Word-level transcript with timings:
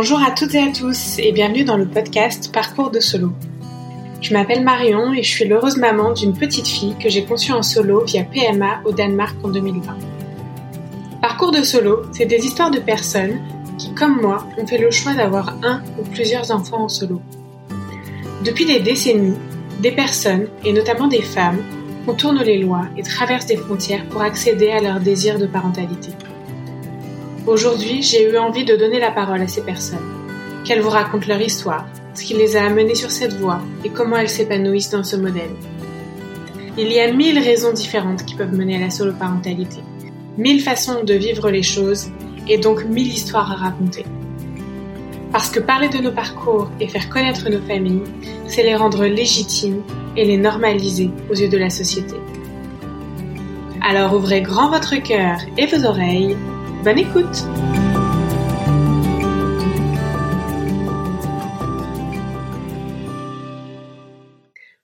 Bonjour 0.00 0.22
à 0.22 0.30
toutes 0.30 0.54
et 0.54 0.62
à 0.62 0.70
tous 0.70 1.18
et 1.18 1.32
bienvenue 1.32 1.64
dans 1.64 1.76
le 1.76 1.84
podcast 1.84 2.52
Parcours 2.52 2.92
de 2.92 3.00
solo. 3.00 3.32
Je 4.20 4.32
m'appelle 4.32 4.62
Marion 4.62 5.12
et 5.12 5.24
je 5.24 5.28
suis 5.28 5.44
l'heureuse 5.44 5.76
maman 5.76 6.12
d'une 6.12 6.38
petite 6.38 6.68
fille 6.68 6.94
que 7.02 7.08
j'ai 7.08 7.24
conçue 7.24 7.50
en 7.50 7.64
solo 7.64 8.04
via 8.04 8.22
PMA 8.22 8.82
au 8.84 8.92
Danemark 8.92 9.34
en 9.42 9.48
2020. 9.48 9.98
Parcours 11.20 11.50
de 11.50 11.62
solo, 11.62 12.02
c'est 12.12 12.26
des 12.26 12.46
histoires 12.46 12.70
de 12.70 12.78
personnes 12.78 13.40
qui, 13.76 13.92
comme 13.92 14.20
moi, 14.20 14.46
ont 14.56 14.68
fait 14.68 14.78
le 14.78 14.92
choix 14.92 15.14
d'avoir 15.14 15.56
un 15.64 15.82
ou 15.98 16.04
plusieurs 16.04 16.52
enfants 16.52 16.84
en 16.84 16.88
solo. 16.88 17.20
Depuis 18.44 18.66
des 18.66 18.78
décennies, 18.78 19.34
des 19.80 19.90
personnes, 19.90 20.46
et 20.64 20.72
notamment 20.72 21.08
des 21.08 21.22
femmes, 21.22 21.58
contournent 22.06 22.44
les 22.44 22.58
lois 22.58 22.84
et 22.96 23.02
traversent 23.02 23.46
des 23.46 23.56
frontières 23.56 24.06
pour 24.10 24.22
accéder 24.22 24.70
à 24.70 24.80
leur 24.80 25.00
désir 25.00 25.40
de 25.40 25.46
parentalité. 25.46 26.10
Aujourd'hui, 27.48 28.02
j'ai 28.02 28.30
eu 28.30 28.36
envie 28.36 28.66
de 28.66 28.76
donner 28.76 29.00
la 29.00 29.10
parole 29.10 29.40
à 29.40 29.48
ces 29.48 29.62
personnes, 29.62 30.04
qu'elles 30.66 30.82
vous 30.82 30.90
racontent 30.90 31.26
leur 31.26 31.40
histoire, 31.40 31.86
ce 32.12 32.22
qui 32.22 32.34
les 32.34 32.58
a 32.58 32.66
amenées 32.66 32.94
sur 32.94 33.10
cette 33.10 33.32
voie 33.38 33.62
et 33.86 33.88
comment 33.88 34.18
elles 34.18 34.28
s'épanouissent 34.28 34.90
dans 34.90 35.02
ce 35.02 35.16
modèle. 35.16 35.54
Il 36.76 36.92
y 36.92 37.00
a 37.00 37.10
mille 37.10 37.38
raisons 37.38 37.72
différentes 37.72 38.26
qui 38.26 38.34
peuvent 38.34 38.52
mener 38.52 38.76
à 38.76 38.80
la 38.80 38.90
soloparentalité, 38.90 39.78
mille 40.36 40.60
façons 40.60 41.04
de 41.04 41.14
vivre 41.14 41.50
les 41.50 41.62
choses 41.62 42.10
et 42.50 42.58
donc 42.58 42.84
mille 42.84 43.06
histoires 43.06 43.50
à 43.50 43.54
raconter. 43.54 44.04
Parce 45.32 45.48
que 45.48 45.60
parler 45.60 45.88
de 45.88 46.02
nos 46.02 46.12
parcours 46.12 46.68
et 46.80 46.88
faire 46.88 47.08
connaître 47.08 47.48
nos 47.48 47.62
familles, 47.62 48.04
c'est 48.46 48.62
les 48.62 48.76
rendre 48.76 49.06
légitimes 49.06 49.80
et 50.18 50.26
les 50.26 50.36
normaliser 50.36 51.08
aux 51.30 51.34
yeux 51.34 51.48
de 51.48 51.56
la 51.56 51.70
société. 51.70 52.16
Alors 53.80 54.12
ouvrez 54.12 54.42
grand 54.42 54.68
votre 54.68 54.96
cœur 54.96 55.38
et 55.56 55.64
vos 55.64 55.86
oreilles 55.86 56.36
Bonne 56.84 56.98
écoute 57.00 57.24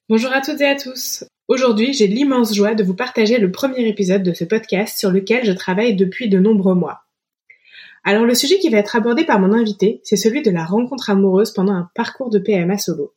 Bonjour 0.09 0.33
à 0.33 0.41
toutes 0.41 0.61
et 0.61 0.67
à 0.67 0.75
tous. 0.75 1.25
Aujourd'hui, 1.47 1.93
j'ai 1.93 2.09
l'immense 2.09 2.53
joie 2.53 2.75
de 2.75 2.83
vous 2.83 2.97
partager 2.97 3.39
le 3.39 3.53
premier 3.53 3.87
épisode 3.87 4.25
de 4.25 4.33
ce 4.33 4.45
podcast 4.45 4.99
sur 4.99 5.13
lequel 5.13 5.45
je 5.45 5.53
travaille 5.53 5.95
depuis 5.95 6.29
de 6.29 6.41
nombreux 6.41 6.75
mois. 6.75 7.05
Alors 8.03 8.25
le 8.25 8.35
sujet 8.35 8.59
qui 8.59 8.71
va 8.71 8.79
être 8.79 8.97
abordé 8.97 9.25
par 9.25 9.39
mon 9.39 9.53
invité, 9.53 10.01
c'est 10.03 10.17
celui 10.17 10.43
de 10.43 10.51
la 10.51 10.65
rencontre 10.65 11.11
amoureuse 11.11 11.53
pendant 11.53 11.75
un 11.75 11.91
parcours 11.95 12.29
de 12.29 12.41
PMA 12.41 12.77
solo. 12.77 13.15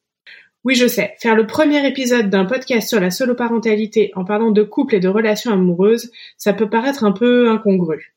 Oui, 0.64 0.75
je 0.75 0.86
sais, 0.86 1.16
faire 1.20 1.36
le 1.36 1.48
premier 1.48 1.86
épisode 1.88 2.30
d'un 2.30 2.45
podcast 2.45 2.88
sur 2.88 3.00
la 3.00 3.09
soloparentalité 3.09 4.11
en 4.16 4.23
parlant 4.23 4.52
de 4.52 4.61
couple 4.61 4.95
et 4.95 5.00
de 5.00 5.08
relations 5.08 5.52
amoureuses, 5.52 6.11
ça 6.38 6.53
peut 6.53 6.70
paraître 6.70 7.03
un 7.03 7.11
peu 7.11 7.50
incongru. 7.50 8.17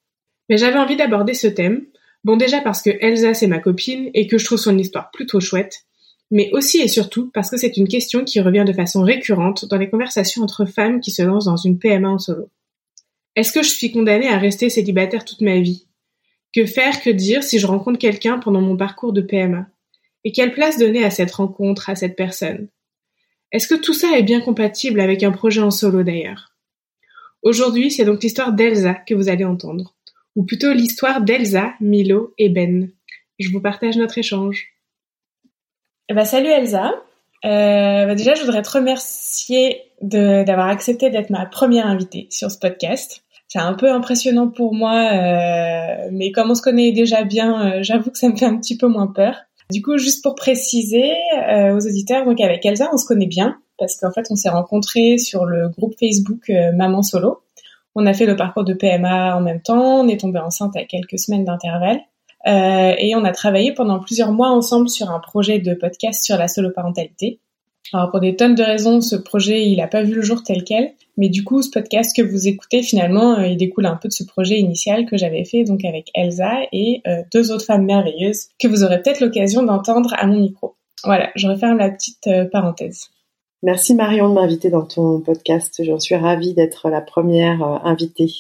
Mais 0.51 0.59
j'avais 0.59 0.79
envie 0.79 0.97
d'aborder 0.97 1.33
ce 1.33 1.47
thème. 1.47 1.87
Bon 2.25 2.37
déjà 2.37 2.61
parce 2.61 2.83
que 2.83 2.91
Elsa 2.91 3.33
c'est 3.33 3.47
ma 3.47 3.61
copine 3.61 4.11
et 4.12 4.27
que 4.27 4.37
je 4.37 4.45
trouve 4.45 4.59
son 4.59 4.77
histoire 4.77 5.11
plutôt 5.12 5.41
chouette, 5.41 5.84
mais 6.31 6.51
aussi 6.53 6.81
et 6.81 6.89
surtout 6.89 7.31
parce 7.33 7.51
que 7.51 7.56
c'est 7.56 7.77
une 7.77 7.89
question 7.89 8.25
qui 8.25 8.41
revient 8.41 8.65
de 8.67 8.73
façon 8.73 9.03
récurrente 9.03 9.65
dans 9.67 9.78
les 9.78 9.89
conversations 9.89 10.43
entre 10.43 10.67
femmes 10.67 11.01
qui 11.01 11.12
se 11.12 11.23
lancent 11.23 11.47
dans 11.47 11.56
une 11.56 11.78
PMA 11.78 12.11
en 12.11 12.19
solo. 12.19 12.51
Est-ce 13.37 13.53
que 13.53 13.62
je 13.62 13.71
suis 13.71 13.93
condamnée 13.93 14.28
à 14.28 14.39
rester 14.39 14.69
célibataire 14.71 15.25
toute 15.25 15.41
ma 15.41 15.61
vie? 15.61 15.87
Que 16.53 16.67
faire, 16.67 17.01
que 17.01 17.11
dire 17.11 17.45
si 17.45 17.61
je 17.61 17.67
rencontre 17.67 18.01
quelqu'un 18.01 18.41
pendant 18.41 18.61
mon 18.61 18.77
parcours 18.77 19.12
de 19.12 19.23
PMA 19.23 19.69
Et 20.25 20.33
quelle 20.33 20.53
place 20.53 20.78
donner 20.78 21.05
à 21.05 21.11
cette 21.11 21.31
rencontre, 21.31 21.89
à 21.89 21.95
cette 21.95 22.17
personne? 22.17 22.67
Est-ce 23.53 23.69
que 23.69 23.81
tout 23.81 23.95
ça 23.95 24.19
est 24.19 24.25
bien 24.25 24.41
compatible 24.41 25.01
avec 25.01 25.23
un 25.23 25.31
projet 25.31 25.61
en 25.61 25.71
solo 25.71 26.03
d'ailleurs? 26.03 26.53
Aujourd'hui, 27.43 27.93
c'est 27.93 28.05
donc 28.05 28.23
l'histoire 28.23 28.53
d'Elsa 28.53 28.95
que 28.95 29.15
vous 29.15 29.28
allez 29.28 29.45
entendre 29.45 29.95
ou 30.36 30.45
plutôt 30.45 30.73
l'histoire 30.73 31.20
d'Elsa, 31.20 31.75
Milo 31.81 32.34
et 32.39 32.48
Ben. 32.48 32.91
Je 33.39 33.50
vous 33.50 33.61
partage 33.61 33.97
notre 33.97 34.19
échange. 34.19 34.69
Eh 36.09 36.15
ben, 36.15 36.25
salut 36.25 36.49
Elsa. 36.50 36.93
Euh, 37.44 38.06
bah, 38.06 38.15
déjà, 38.15 38.34
je 38.34 38.43
voudrais 38.43 38.62
te 38.62 38.71
remercier 38.71 39.81
d'avoir 40.03 40.69
accepté 40.69 41.10
d'être 41.10 41.31
ma 41.31 41.47
première 41.47 41.87
invitée 41.87 42.27
sur 42.31 42.50
ce 42.50 42.59
podcast. 42.59 43.22
C'est 43.49 43.59
un 43.59 43.75
peu 43.75 43.91
impressionnant 43.91 44.49
pour 44.49 44.75
moi, 44.75 45.10
euh, 45.12 46.09
mais 46.12 46.31
comme 46.33 46.50
on 46.50 46.54
se 46.54 46.62
connaît 46.62 46.93
déjà 46.93 47.25
bien, 47.25 47.78
euh, 47.78 47.83
j'avoue 47.83 48.10
que 48.10 48.19
ça 48.19 48.28
me 48.28 48.37
fait 48.37 48.44
un 48.44 48.56
petit 48.56 48.77
peu 48.77 48.87
moins 48.87 49.09
peur. 49.09 49.37
Du 49.71 49.83
coup, 49.83 49.99
juste 49.99 50.22
pour 50.22 50.34
préciser 50.34 51.12
aux 51.49 51.87
auditeurs, 51.87 52.25
donc 52.25 52.41
avec 52.41 52.66
Elsa, 52.66 52.88
on 52.93 52.97
se 52.97 53.06
connaît 53.06 53.28
bien 53.28 53.56
parce 53.78 53.97
qu'en 53.97 54.10
fait, 54.10 54.27
on 54.28 54.34
s'est 54.34 54.49
rencontrés 54.49 55.16
sur 55.16 55.44
le 55.44 55.69
groupe 55.69 55.94
Facebook 55.99 56.50
Maman 56.75 57.03
Solo. 57.03 57.38
On 57.95 58.06
a 58.06 58.15
fait 58.15 58.27
le 58.27 58.37
parcours 58.37 58.65
de 58.65 58.73
PMA 58.73 59.37
en 59.37 59.41
même 59.41 59.61
temps, 59.61 60.01
on 60.01 60.09
est 60.09 60.21
tombé 60.21 60.39
enceinte 60.39 60.77
à 60.77 60.84
quelques 60.84 61.19
semaines 61.19 61.45
d'intervalle. 61.45 62.01
Euh, 62.47 62.95
et 62.97 63.15
on 63.15 63.25
a 63.25 63.33
travaillé 63.33 63.73
pendant 63.73 64.01
plusieurs 64.01 64.33
mois 64.33 64.51
ensemble 64.51 64.89
sur 64.89 65.11
un 65.11 65.19
projet 65.19 65.59
de 65.59 65.75
podcast 65.75 66.25
sur 66.25 66.37
la 66.37 66.49
soloparentalité. 66.49 67.39
Alors 67.93 68.11
pour 68.11 68.21
des 68.21 68.37
tonnes 68.37 68.55
de 68.55 68.62
raisons, 68.62 69.01
ce 69.01 69.17
projet 69.17 69.67
il 69.67 69.77
n'a 69.77 69.89
pas 69.89 70.03
vu 70.03 70.15
le 70.15 70.23
jour 70.23 70.43
tel 70.43 70.65
quel, 70.65 70.93
mais 71.17 71.28
du 71.28 71.45
coup 71.45 71.61
ce 71.61 71.71
podcast 71.71 72.17
que 72.17 72.23
vous 72.23 72.47
écoutez 72.47 72.83
finalement, 72.83 73.39
euh, 73.39 73.47
il 73.47 73.56
découle 73.56 73.87
un 73.87 73.97
peu 73.97 74.09
de 74.09 74.12
ce 74.12 74.25
projet 74.25 74.59
initial 74.59 75.07
que 75.07 75.17
j'avais 75.19 75.45
fait 75.45 75.65
donc 75.65 75.84
avec 75.84 76.11
Elsa 76.15 76.61
et 76.72 77.03
euh, 77.07 77.22
deux 77.33 77.51
autres 77.51 77.65
femmes 77.65 77.84
merveilleuses 77.84 78.47
que 78.59 78.69
vous 78.69 78.84
aurez 78.84 79.03
peut-être 79.03 79.21
l'occasion 79.21 79.62
d'entendre 79.62 80.15
à 80.17 80.27
mon 80.27 80.39
micro. 80.39 80.77
Voilà, 81.05 81.31
je 81.34 81.49
referme 81.49 81.78
la 81.78 81.91
petite 81.91 82.28
parenthèse. 82.53 83.11
Merci 83.62 83.94
Marion 83.94 84.31
de 84.31 84.34
m'inviter 84.34 84.71
dans 84.71 84.87
ton 84.87 85.21
podcast. 85.21 85.82
J'en 85.84 85.98
suis 85.98 86.16
ravie 86.16 86.54
d'être 86.54 86.88
la 86.88 87.03
première 87.03 87.62
euh, 87.62 87.78
invitée. 87.84 88.32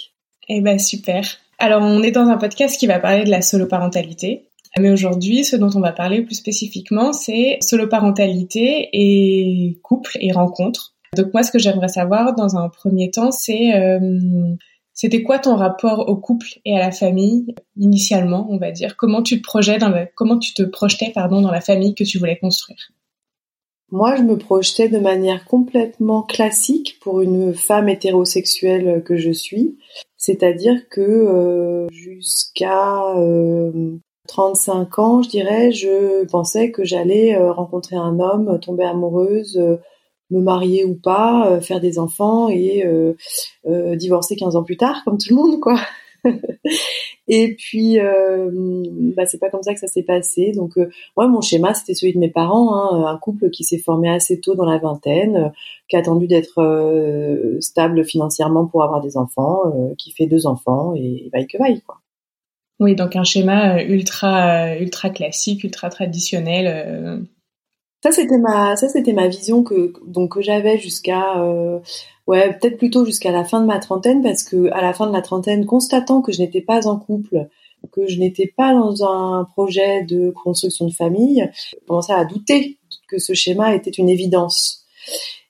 Eh 0.48 0.62
ben 0.62 0.78
super. 0.78 1.26
Alors 1.58 1.82
on 1.82 2.02
est 2.02 2.10
dans 2.10 2.28
un 2.28 2.38
podcast 2.38 2.78
qui 2.78 2.86
va 2.86 2.98
parler 2.98 3.24
de 3.24 3.30
la 3.30 3.42
soloparentalité. 3.42 4.46
Mais 4.78 4.90
aujourd'hui, 4.90 5.44
ce 5.44 5.56
dont 5.56 5.70
on 5.74 5.80
va 5.80 5.92
parler 5.92 6.22
plus 6.22 6.36
spécifiquement, 6.36 7.12
c'est 7.12 7.58
soloparentalité 7.60 8.88
et 8.92 9.78
couple 9.82 10.16
et 10.20 10.32
rencontre. 10.32 10.94
Donc 11.16 11.34
moi, 11.34 11.42
ce 11.42 11.50
que 11.50 11.58
j'aimerais 11.58 11.88
savoir 11.88 12.34
dans 12.34 12.56
un 12.56 12.68
premier 12.68 13.10
temps, 13.10 13.32
c'est 13.32 13.74
euh, 13.74 14.18
c'était 14.94 15.22
quoi 15.22 15.38
ton 15.38 15.56
rapport 15.56 16.08
au 16.08 16.16
couple 16.16 16.46
et 16.64 16.76
à 16.76 16.78
la 16.78 16.92
famille 16.92 17.54
initialement, 17.76 18.46
on 18.50 18.58
va 18.58 18.70
dire? 18.70 18.96
Comment 18.96 19.22
tu 19.22 19.38
te 19.38 19.42
projetais 19.42 19.78
dans 19.78 19.92
comment 20.14 20.38
tu 20.38 20.54
te 20.54 20.62
projetais 20.62 21.10
pardon 21.12 21.42
dans 21.42 21.50
la 21.50 21.60
famille 21.60 21.94
que 21.94 22.04
tu 22.04 22.18
voulais 22.18 22.38
construire? 22.38 22.90
Moi, 23.92 24.14
je 24.16 24.22
me 24.22 24.38
projetais 24.38 24.88
de 24.88 24.98
manière 24.98 25.44
complètement 25.44 26.22
classique 26.22 26.98
pour 27.00 27.20
une 27.20 27.54
femme 27.54 27.88
hétérosexuelle 27.88 29.02
que 29.04 29.16
je 29.16 29.32
suis. 29.32 29.78
C'est-à-dire 30.16 30.88
que 30.88 31.00
euh, 31.00 31.88
jusqu'à 31.90 33.02
35 34.28 34.98
euh, 34.98 35.02
ans, 35.02 35.22
je 35.22 35.28
dirais, 35.28 35.72
je 35.72 36.24
pensais 36.26 36.70
que 36.70 36.84
j'allais 36.84 37.34
euh, 37.34 37.50
rencontrer 37.50 37.96
un 37.96 38.20
homme, 38.20 38.60
tomber 38.60 38.84
amoureuse, 38.84 39.60
me 40.30 40.40
marier 40.40 40.84
ou 40.84 40.94
pas, 40.94 41.60
faire 41.60 41.80
des 41.80 41.98
enfants 41.98 42.48
et 42.48 42.86
divorcer 43.66 44.36
15 44.36 44.54
ans 44.54 44.62
plus 44.62 44.76
tard, 44.76 45.02
comme 45.04 45.18
tout 45.18 45.30
le 45.30 45.36
monde, 45.36 45.58
quoi. 45.58 45.80
et 47.28 47.54
puis, 47.54 47.98
euh, 47.98 48.50
bah, 49.16 49.26
c'est 49.26 49.38
pas 49.38 49.50
comme 49.50 49.62
ça 49.62 49.74
que 49.74 49.80
ça 49.80 49.86
s'est 49.86 50.02
passé. 50.02 50.52
Donc, 50.52 50.76
euh, 50.78 50.90
moi, 51.16 51.28
mon 51.28 51.40
schéma, 51.40 51.74
c'était 51.74 51.94
celui 51.94 52.12
de 52.12 52.18
mes 52.18 52.30
parents, 52.30 52.74
hein, 52.74 53.06
un 53.06 53.18
couple 53.18 53.50
qui 53.50 53.64
s'est 53.64 53.78
formé 53.78 54.10
assez 54.10 54.40
tôt 54.40 54.54
dans 54.54 54.64
la 54.64 54.78
vingtaine, 54.78 55.36
euh, 55.36 55.48
qui 55.88 55.96
a 55.96 56.00
attendu 56.00 56.26
d'être 56.26 57.58
stable 57.60 58.04
financièrement 58.04 58.66
pour 58.66 58.84
avoir 58.84 59.00
des 59.00 59.16
enfants, 59.16 59.62
qui 59.98 60.12
fait 60.12 60.26
deux 60.26 60.46
enfants 60.46 60.94
et, 60.94 61.28
vaille 61.32 61.46
que 61.46 61.58
vaille, 61.58 61.80
quoi. 61.82 61.98
Oui, 62.78 62.94
donc 62.94 63.14
un 63.14 63.24
schéma 63.24 63.82
ultra, 63.82 64.76
ultra 64.78 65.10
classique, 65.10 65.64
ultra 65.64 65.90
traditionnel. 65.90 67.26
Ça 68.02 68.12
c'était 68.12 68.38
ma 68.38 68.76
ça 68.76 68.88
c'était 68.88 69.12
ma 69.12 69.28
vision 69.28 69.62
que 69.62 69.92
donc 70.06 70.34
que 70.34 70.42
j'avais 70.42 70.78
jusqu'à 70.78 71.34
Ouais, 72.30 72.56
peut-être 72.56 72.78
plutôt 72.78 73.04
jusqu'à 73.04 73.32
la 73.32 73.42
fin 73.44 73.60
de 73.60 73.66
ma 73.66 73.80
trentaine, 73.80 74.22
parce 74.22 74.44
que 74.44 74.70
à 74.70 74.82
la 74.82 74.92
fin 74.92 75.08
de 75.08 75.12
la 75.12 75.20
trentaine, 75.20 75.66
constatant 75.66 76.22
que 76.22 76.30
je 76.30 76.38
n'étais 76.38 76.60
pas 76.60 76.86
en 76.86 76.96
couple, 76.96 77.48
que 77.90 78.06
je 78.06 78.20
n'étais 78.20 78.46
pas 78.46 78.72
dans 78.72 79.02
un 79.02 79.44
projet 79.46 80.04
de 80.04 80.30
construction 80.30 80.86
de 80.86 80.92
famille, 80.92 81.50
je 81.52 81.76
commençais 81.88 82.12
à 82.12 82.24
douter 82.24 82.78
que 83.08 83.18
ce 83.18 83.34
schéma 83.34 83.74
était 83.74 83.90
une 83.90 84.08
évidence. 84.08 84.84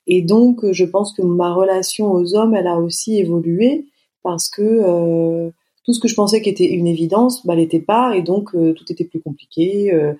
Et 0.07 0.23
donc, 0.23 0.65
je 0.71 0.83
pense 0.83 1.13
que 1.13 1.21
ma 1.21 1.53
relation 1.53 2.11
aux 2.11 2.33
hommes, 2.33 2.55
elle 2.55 2.65
a 2.65 2.77
aussi 2.77 3.19
évolué 3.19 3.85
parce 4.23 4.49
que 4.49 4.63
euh, 4.63 5.51
tout 5.83 5.93
ce 5.93 5.99
que 5.99 6.07
je 6.07 6.15
pensais 6.15 6.41
qui 6.41 6.49
était 6.49 6.71
une 6.71 6.87
évidence, 6.87 7.45
bah, 7.45 7.55
l'était 7.55 7.79
pas, 7.79 8.15
et 8.15 8.21
donc 8.21 8.53
euh, 8.53 8.73
tout 8.73 8.91
était 8.91 9.05
plus 9.05 9.21
compliqué. 9.21 9.93
Euh, 9.93 10.13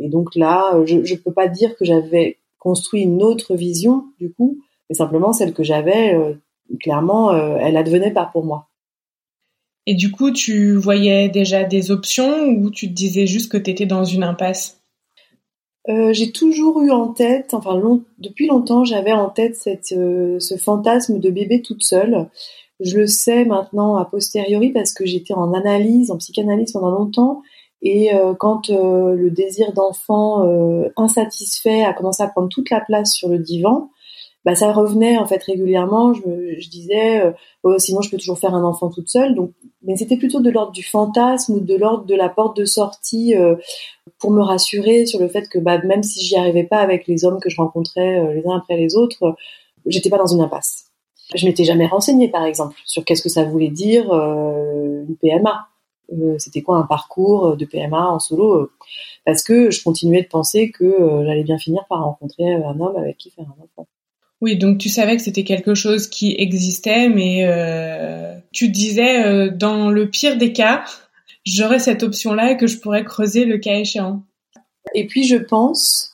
et 0.00 0.08
donc 0.08 0.34
là, 0.34 0.82
je 0.84 0.96
ne 0.96 1.18
peux 1.18 1.32
pas 1.32 1.48
dire 1.48 1.76
que 1.76 1.84
j'avais 1.84 2.38
construit 2.58 3.02
une 3.02 3.22
autre 3.22 3.54
vision 3.54 4.04
du 4.18 4.32
coup, 4.32 4.58
mais 4.88 4.96
simplement 4.96 5.32
celle 5.32 5.52
que 5.52 5.62
j'avais, 5.62 6.14
euh, 6.14 6.34
clairement, 6.80 7.32
elle 7.58 7.76
advenait 7.76 8.12
pas 8.12 8.24
pour 8.24 8.44
moi. 8.44 8.68
Et 9.86 9.94
du 9.94 10.10
coup, 10.10 10.30
tu 10.30 10.76
voyais 10.76 11.28
déjà 11.28 11.62
des 11.64 11.90
options 11.90 12.48
ou 12.48 12.70
tu 12.70 12.88
te 12.88 12.94
disais 12.94 13.26
juste 13.26 13.52
que 13.52 13.58
tu 13.58 13.70
étais 13.70 13.84
dans 13.84 14.04
une 14.04 14.22
impasse? 14.22 14.80
J'ai 15.86 16.32
toujours 16.32 16.80
eu 16.80 16.90
en 16.90 17.08
tête, 17.08 17.52
enfin 17.52 17.78
depuis 18.18 18.46
longtemps, 18.46 18.84
j'avais 18.86 19.12
en 19.12 19.28
tête 19.28 19.56
cette, 19.56 19.88
ce 19.88 20.56
fantasme 20.56 21.20
de 21.20 21.28
bébé 21.28 21.60
toute 21.60 21.82
seule. 21.82 22.30
Je 22.80 22.98
le 22.98 23.06
sais 23.06 23.44
maintenant 23.44 23.96
a 23.96 24.04
posteriori 24.04 24.72
parce 24.72 24.92
que 24.92 25.06
j'étais 25.06 25.34
en 25.34 25.52
analyse, 25.54 26.10
en 26.10 26.16
psychanalyse 26.18 26.72
pendant 26.72 26.90
longtemps 26.90 27.42
Et 27.82 28.10
quand 28.40 28.68
le 28.68 29.30
désir 29.30 29.72
d'enfant 29.72 30.44
insatisfait 30.96 31.82
a 31.82 31.92
commencé 31.92 32.22
à 32.22 32.28
prendre 32.28 32.48
toute 32.48 32.70
la 32.70 32.80
place 32.80 33.14
sur 33.14 33.28
le 33.28 33.38
divan, 33.38 33.90
bah 34.44 34.54
ça 34.54 34.72
revenait 34.72 35.16
en 35.16 35.26
fait 35.26 35.42
régulièrement. 35.42 36.12
Je, 36.12 36.20
me, 36.26 36.70
disais, 36.70 37.22
euh, 37.22 37.32
oh, 37.62 37.78
sinon 37.78 38.02
je 38.02 38.10
peux 38.10 38.18
toujours 38.18 38.38
faire 38.38 38.54
un 38.54 38.64
enfant 38.64 38.90
toute 38.90 39.08
seule. 39.08 39.34
Donc, 39.34 39.52
mais 39.82 39.96
c'était 39.96 40.16
plutôt 40.16 40.40
de 40.40 40.50
l'ordre 40.50 40.72
du 40.72 40.82
fantasme 40.82 41.54
ou 41.54 41.60
de 41.60 41.74
l'ordre 41.74 42.04
de 42.04 42.14
la 42.14 42.28
porte 42.28 42.56
de 42.56 42.64
sortie 42.64 43.34
euh, 43.36 43.56
pour 44.18 44.30
me 44.30 44.42
rassurer 44.42 45.06
sur 45.06 45.18
le 45.18 45.28
fait 45.28 45.48
que 45.48 45.58
bah, 45.58 45.78
même 45.82 46.02
si 46.02 46.20
j'y 46.20 46.36
arrivais 46.36 46.64
pas 46.64 46.78
avec 46.78 47.06
les 47.06 47.24
hommes 47.24 47.40
que 47.40 47.50
je 47.50 47.56
rencontrais 47.56 48.18
euh, 48.18 48.34
les 48.34 48.46
uns 48.46 48.56
après 48.56 48.76
les 48.76 48.96
autres, 48.96 49.34
j'étais 49.86 50.10
pas 50.10 50.18
dans 50.18 50.26
une 50.26 50.40
impasse. 50.40 50.93
Je 51.34 51.46
m'étais 51.46 51.64
jamais 51.64 51.86
renseignée, 51.86 52.28
par 52.28 52.44
exemple, 52.44 52.76
sur 52.84 53.04
qu'est-ce 53.04 53.22
que 53.22 53.28
ça 53.28 53.44
voulait 53.44 53.68
dire 53.68 54.12
une 54.12 55.16
PMA. 55.20 55.68
c'était 56.38 56.62
quoi 56.62 56.76
un 56.76 56.82
parcours 56.82 57.56
de 57.56 57.64
PMA 57.64 58.08
en 58.08 58.18
solo? 58.18 58.70
Parce 59.24 59.42
que 59.42 59.70
je 59.70 59.82
continuais 59.82 60.22
de 60.22 60.28
penser 60.28 60.70
que 60.70 61.24
j'allais 61.24 61.44
bien 61.44 61.58
finir 61.58 61.84
par 61.88 62.04
rencontrer 62.04 62.54
un 62.54 62.78
homme 62.78 62.96
avec 62.96 63.16
qui 63.16 63.30
faire 63.30 63.46
un 63.46 63.62
enfant. 63.62 63.88
Oui, 64.44 64.58
donc 64.58 64.76
tu 64.76 64.90
savais 64.90 65.16
que 65.16 65.22
c'était 65.22 65.42
quelque 65.42 65.74
chose 65.74 66.06
qui 66.06 66.34
existait, 66.36 67.08
mais 67.08 67.46
euh, 67.46 68.38
tu 68.52 68.68
disais 68.68 69.24
euh, 69.24 69.50
dans 69.50 69.88
le 69.88 70.10
pire 70.10 70.36
des 70.36 70.52
cas, 70.52 70.84
j'aurais 71.46 71.78
cette 71.78 72.02
option-là 72.02 72.50
et 72.50 72.56
que 72.58 72.66
je 72.66 72.78
pourrais 72.78 73.04
creuser 73.04 73.46
le 73.46 73.56
cas 73.56 73.78
échéant. 73.78 74.22
Et 74.94 75.06
puis 75.06 75.24
je 75.24 75.36
pense 75.36 76.13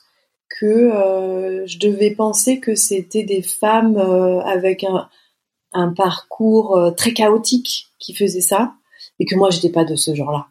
que 0.59 0.65
euh, 0.65 1.65
je 1.65 1.79
devais 1.79 2.11
penser 2.11 2.59
que 2.59 2.75
c'était 2.75 3.23
des 3.23 3.41
femmes 3.41 3.97
avec 4.45 4.83
un, 4.83 5.09
un 5.73 5.93
parcours 5.93 6.93
très 6.97 7.13
chaotique 7.13 7.87
qui 7.99 8.13
faisaient 8.13 8.41
ça, 8.41 8.73
et 9.19 9.25
que 9.25 9.35
moi 9.35 9.49
j'étais 9.49 9.69
pas 9.71 9.85
de 9.85 9.95
ce 9.95 10.13
genre-là. 10.15 10.47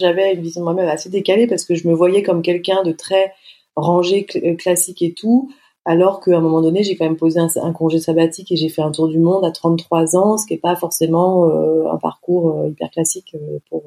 J'avais 0.00 0.34
une 0.34 0.42
vision 0.42 0.60
de 0.60 0.64
moi-même 0.64 0.88
assez 0.88 1.08
décalée 1.08 1.46
parce 1.46 1.64
que 1.64 1.74
je 1.74 1.88
me 1.88 1.94
voyais 1.94 2.22
comme 2.22 2.42
quelqu'un 2.42 2.82
de 2.82 2.92
très 2.92 3.32
rangé, 3.74 4.24
classique 4.24 5.02
et 5.02 5.12
tout, 5.12 5.50
alors 5.88 6.20
qu'à 6.20 6.36
un 6.36 6.40
moment 6.40 6.60
donné, 6.60 6.82
j'ai 6.82 6.96
quand 6.96 7.06
même 7.06 7.16
posé 7.16 7.40
un, 7.40 7.72
congé 7.72 7.98
sabbatique 7.98 8.52
et 8.52 8.56
j'ai 8.56 8.68
fait 8.68 8.82
un 8.82 8.90
tour 8.90 9.08
du 9.08 9.18
monde 9.18 9.42
à 9.46 9.50
33 9.50 10.16
ans, 10.16 10.36
ce 10.36 10.46
qui 10.46 10.52
n'est 10.52 10.60
pas 10.60 10.76
forcément 10.76 11.48
euh, 11.48 11.90
un 11.90 11.96
parcours 11.96 12.50
euh, 12.50 12.68
hyper 12.68 12.90
classique 12.90 13.34
euh, 13.34 13.58
pour 13.70 13.84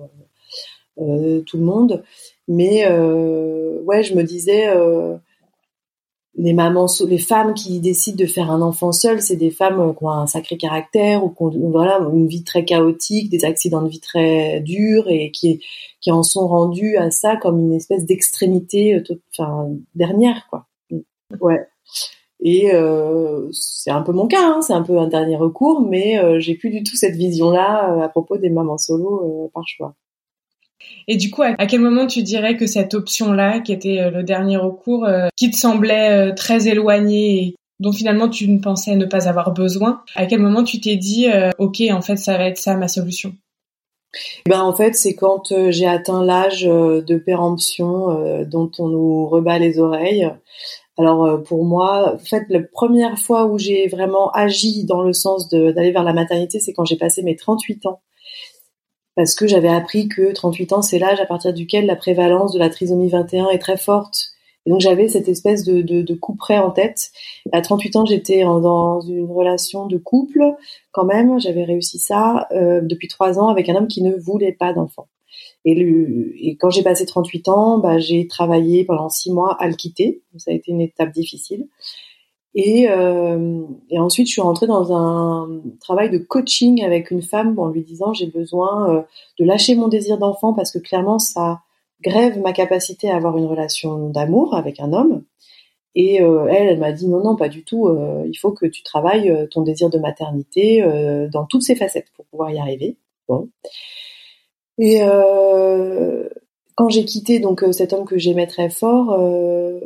tout 0.98 1.58
le 1.58 1.64
monde. 1.64 2.04
Mais 2.48 2.88
ouais, 2.88 4.04
je 4.04 4.16
me 4.16 4.24
disais, 4.24 4.68
les 6.36 6.54
mamans, 6.54 6.88
les 7.08 7.18
femmes 7.18 7.54
qui 7.54 7.80
décident 7.80 8.18
de 8.18 8.26
faire 8.26 8.50
un 8.50 8.62
enfant 8.62 8.92
seul, 8.92 9.22
c'est 9.22 9.36
des 9.36 9.52
femmes 9.52 9.94
qui 9.96 10.04
ont 10.04 10.10
un 10.10 10.28
sacré 10.28 10.58
caractère 10.58 11.24
ou 11.24 11.30
qui 11.30 11.44
ont 11.44 11.70
voilà, 11.70 12.00
une 12.14 12.28
vie 12.28 12.44
très 12.44 12.64
chaotique, 12.64 13.30
des 13.30 13.44
accidents 13.44 13.82
de 13.82 13.90
vie 13.90 14.00
très 14.00 14.62
durs 14.62 15.10
et 15.10 15.32
qui, 15.32 15.62
qui 16.00 16.12
en 16.12 16.24
sont 16.24 16.48
rendus 16.48 16.98
à 16.98 17.12
ça 17.12 17.36
comme 17.36 17.60
une 17.60 17.74
espèce 17.74 18.06
d'extrémité 18.06 19.02
enfin, 19.38 19.70
dernière, 19.94 20.48
quoi. 20.50 20.68
Ouais. 21.40 21.66
Et 22.42 22.74
euh, 22.74 23.48
c'est 23.52 23.92
un 23.92 24.02
peu 24.02 24.12
mon 24.12 24.28
cas, 24.28 24.44
hein, 24.44 24.62
c'est 24.62 24.74
un 24.74 24.82
peu 24.82 24.98
un 24.98 25.08
dernier 25.08 25.36
recours, 25.36 25.82
mais 25.82 26.18
euh, 26.18 26.40
j'ai 26.40 26.56
plus 26.56 26.72
du 26.72 26.82
tout 26.84 26.96
cette 26.96 27.16
vision-là 27.16 27.94
euh, 27.94 28.02
à 28.02 28.10
propos 28.10 28.38
des 28.38 28.50
mamans 28.50 28.80
solo 28.80 29.52
par 29.54 29.68
choix. 29.68 29.94
Et 31.08 31.18
du 31.18 31.32
coup, 31.32 31.42
à 31.42 31.66
quel 31.66 31.82
moment 31.82 32.08
tu 32.08 32.24
dirais 32.24 32.58
que 32.58 32.68
cette 32.68 32.94
option-là, 32.94 33.60
qui 33.60 33.74
était 33.74 34.10
le 34.12 34.24
dernier 34.24 34.58
recours, 34.58 35.08
qui 35.36 35.50
te 35.50 35.58
semblait 35.58 36.34
très 36.36 36.68
éloignée 36.68 37.44
et 37.44 37.56
dont 37.80 37.92
finalement 37.92 38.30
tu 38.30 38.48
ne 38.48 38.60
pensais 38.60 38.96
ne 38.96 39.06
pas 39.06 39.28
avoir 39.28 39.52
besoin, 39.52 40.04
à 40.16 40.26
quel 40.28 40.40
moment 40.40 40.64
tu 40.64 40.80
t'es 40.80 40.96
dit, 40.96 41.26
ok, 41.58 41.82
en 41.92 42.02
fait, 42.02 42.18
ça 42.18 42.38
va 42.38 42.46
être 42.46 42.60
ça 42.60 42.76
ma 42.76 42.88
solution? 42.88 43.34
Ben 44.48 44.62
en 44.62 44.74
fait, 44.74 44.94
c'est 44.94 45.16
quand 45.16 45.54
j'ai 45.70 45.88
atteint 45.88 46.24
l'âge 46.24 46.64
de 46.64 47.18
péremption 47.18 48.44
dont 48.46 48.72
on 48.78 48.88
nous 48.88 49.28
rebat 49.28 49.58
les 49.58 49.80
oreilles 49.80 50.30
alors 50.98 51.26
euh, 51.26 51.38
pour 51.38 51.66
moi, 51.66 52.14
en 52.16 52.18
fait, 52.18 52.46
la 52.50 52.60
première 52.62 53.18
fois 53.18 53.46
où 53.46 53.58
j'ai 53.58 53.88
vraiment 53.88 54.30
agi 54.32 54.86
dans 54.86 55.02
le 55.02 55.14
sens 55.14 55.50
d'aller 55.50 55.92
vers 55.92 56.04
la 56.04 56.14
maternité, 56.14 56.60
c'est 56.60 56.74
quand 56.74 56.86
j'ai 56.86 56.98
passé 56.98 57.24
mes 57.24 57.36
38 57.36 57.86
ans. 57.88 58.02
Parce 59.16 59.36
que 59.36 59.48
j'avais 59.48 59.70
appris 59.70 60.08
que 60.08 60.32
38 60.32 60.74
ans, 60.74 60.82
c'est 60.82 61.00
l'âge 61.00 61.20
à 61.20 61.26
partir 61.26 61.54
duquel 61.54 61.86
la 61.86 61.96
prévalence 61.96 62.54
de 62.54 62.60
la 62.60 62.70
trisomie 62.70 63.10
21 63.10 63.50
est 63.50 63.60
très 63.60 63.78
forte. 63.78 64.32
Et 64.66 64.70
donc 64.70 64.80
j'avais 64.80 65.08
cette 65.08 65.28
espèce 65.28 65.64
de, 65.64 65.82
de, 65.82 66.02
de 66.02 66.14
coup 66.14 66.36
près 66.36 66.60
en 66.60 66.72
tête. 66.72 67.12
À 67.52 67.62
38 67.62 67.96
ans, 67.96 68.06
j'étais 68.06 68.44
dans 68.44 69.02
une 69.02 69.30
relation 69.30 69.88
de 69.88 69.98
couple 69.98 70.44
quand 70.92 71.06
même. 71.06 71.40
J'avais 71.40 71.64
réussi 71.64 71.98
ça 71.98 72.48
euh, 72.52 72.80
depuis 72.82 73.08
trois 73.08 73.40
ans 73.40 73.48
avec 73.48 73.70
un 73.70 73.76
homme 73.76 73.88
qui 73.88 74.04
ne 74.04 74.16
voulait 74.16 74.54
pas 74.54 74.74
d'enfant. 74.74 75.08
Et, 75.66 75.76
le, 75.76 76.34
et 76.40 76.56
quand 76.56 76.70
j'ai 76.70 76.84
passé 76.84 77.06
38 77.06 77.48
ans, 77.50 77.78
bah, 77.80 78.00
j'ai 78.00 78.28
travaillé 78.28 78.84
pendant 78.84 79.10
six 79.10 79.32
mois 79.32 79.56
à 79.60 79.68
le 79.68 79.76
quitter. 79.76 80.22
Ça 80.38 80.52
a 80.52 80.54
été 80.54 80.72
une 80.72 80.82
étape 80.82 81.12
difficile. 81.12 81.68
Et, 82.54 82.90
euh, 82.90 83.64
et 83.90 83.98
ensuite, 83.98 84.28
je 84.28 84.34
suis 84.34 84.42
rentrée 84.42 84.68
dans 84.68 84.94
un 84.94 85.62
travail 85.80 86.10
de 86.10 86.18
coaching 86.18 86.84
avec 86.84 87.12
une 87.12 87.22
femme 87.22 87.58
en 87.58 87.68
lui 87.70 87.82
disant 87.82 88.14
j'ai 88.14 88.28
besoin 88.28 88.94
euh, 88.94 89.02
de 89.40 89.46
lâcher 89.46 89.76
mon 89.76 89.88
désir 89.88 90.18
d'enfant 90.18 90.54
parce 90.54 90.72
que 90.72 90.80
clairement 90.80 91.18
ça 91.18 91.62
grève 92.02 92.40
ma 92.40 92.52
capacité 92.52 93.10
à 93.10 93.16
avoir 93.16 93.38
une 93.38 93.46
relation 93.46 94.10
d'amour 94.10 94.56
avec 94.56 94.80
un 94.80 94.92
homme. 94.92 95.24
Et 95.94 96.22
euh, 96.22 96.48
elle, 96.48 96.68
elle 96.68 96.80
m'a 96.80 96.92
dit 96.92 97.08
non, 97.08 97.22
non, 97.24 97.36
pas 97.36 97.50
du 97.50 97.64
tout. 97.64 97.88
Euh, 97.88 98.24
il 98.26 98.36
faut 98.36 98.52
que 98.52 98.66
tu 98.66 98.82
travailles 98.84 99.30
euh, 99.30 99.46
ton 99.48 99.62
désir 99.62 99.90
de 99.90 100.00
maternité 100.00 100.82
dans 101.32 101.46
toutes 101.46 101.64
ses 101.64 101.76
facettes 101.76 102.12
pour 102.16 102.26
pouvoir 102.26 102.52
y 102.52 102.60
arriver. 102.60 102.98
Bon. 103.28 103.50
Et 104.78 105.02
quand 106.82 106.90
j'ai 106.90 107.06
quitté 107.06 107.40
donc 107.40 107.62
euh, 107.62 107.72
cet 107.72 107.94
homme 107.94 108.06
que 108.06 108.18
j'aimais 108.18 108.48
très 108.48 108.72
fort, 108.72 109.12
euh, 109.12 109.80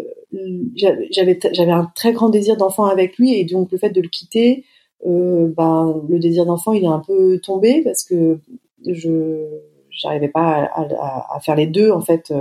j'avais 1.12 1.72
un 1.72 1.92
très 1.94 2.14
grand 2.14 2.30
désir 2.30 2.56
d'enfant 2.56 2.86
avec 2.86 3.18
lui 3.18 3.34
et 3.34 3.44
donc 3.44 3.70
le 3.74 3.78
fait 3.78 3.90
de 3.90 4.00
le 4.00 4.08
quitter, 4.08 4.64
euh, 5.06 5.52
ben 5.58 6.02
le 6.08 6.20
désir 6.20 6.46
d'enfant 6.46 6.72
il 6.72 6.86
est 6.86 6.88
un 6.88 7.04
peu 7.06 7.38
tombé 7.40 7.82
parce 7.84 8.06
que 8.06 8.40
je 8.88 9.44
j'arrivais 9.90 10.30
pas 10.30 10.70
à, 10.74 11.38
faire 11.42 11.58
les 11.58 11.68
deux 11.68 11.92
en 11.92 12.00
fait, 12.00 12.34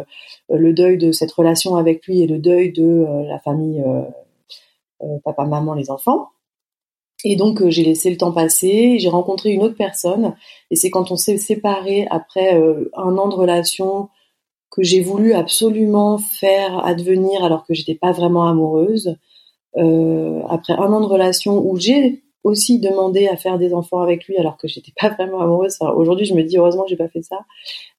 le 0.49 0.73
deuil 0.73 0.99
de 0.99 1.11
cette 1.11 1.33
relation 1.33 1.75
avec 1.75 2.07
lui 2.07 2.23
et 2.23 2.29
le 2.29 2.39
deuil 2.39 2.71
de 2.71 3.05
la 3.29 3.41
famille 3.41 3.83
papa 5.25 5.47
maman 5.47 5.75
les 5.75 5.91
enfants. 5.91 6.29
Et 7.25 7.35
donc 7.35 7.69
j'ai 7.69 7.83
laissé 7.83 8.09
le 8.09 8.17
temps 8.17 8.33
passer, 8.33 9.01
j'ai 9.01 9.09
rencontré 9.09 9.51
une 9.51 9.63
autre 9.63 9.77
personne, 9.77 10.37
et 10.71 10.77
c'est 10.77 10.91
quand 10.91 11.11
on 11.11 11.17
s'est 11.17 11.39
séparés 11.39 12.07
après 12.11 12.53
un 12.53 13.19
an 13.19 13.29
de 13.29 13.35
relation 13.35 14.09
que 14.75 14.83
j'ai 14.83 15.03
voulu 15.03 15.35
absolument 15.35 16.19
faire 16.19 16.85
advenir 16.85 17.45
alors 17.45 17.65
que 17.65 17.75
j'étais 17.75 17.95
pas 17.95 18.13
vraiment 18.13 18.47
amoureuse. 18.49 19.17
Euh, 19.77 20.41
après 20.49 20.73
un 20.75 20.93
an 20.93 21.01
de 21.01 21.07
relation 21.07 21.59
où 21.67 21.77
j'ai 21.77 22.23
aussi 22.45 22.79
demandé 22.79 23.27
à 23.27 23.37
faire 23.37 23.59
des 23.59 23.73
enfants 23.75 24.01
avec 24.01 24.27
lui 24.27 24.37
alors 24.37 24.57
que 24.57 24.69
j'étais 24.69 24.93
pas 25.01 25.11
vraiment 25.11 25.41
amoureuse. 25.41 25.77
Aujourd'hui, 25.97 26.27
je 26.27 26.35
me 26.35 26.43
dis 26.43 26.59
heureusement 26.59 26.87
j'ai 26.89 26.97
pas 26.97 27.09
fait 27.09 27.23
ça. 27.23 27.39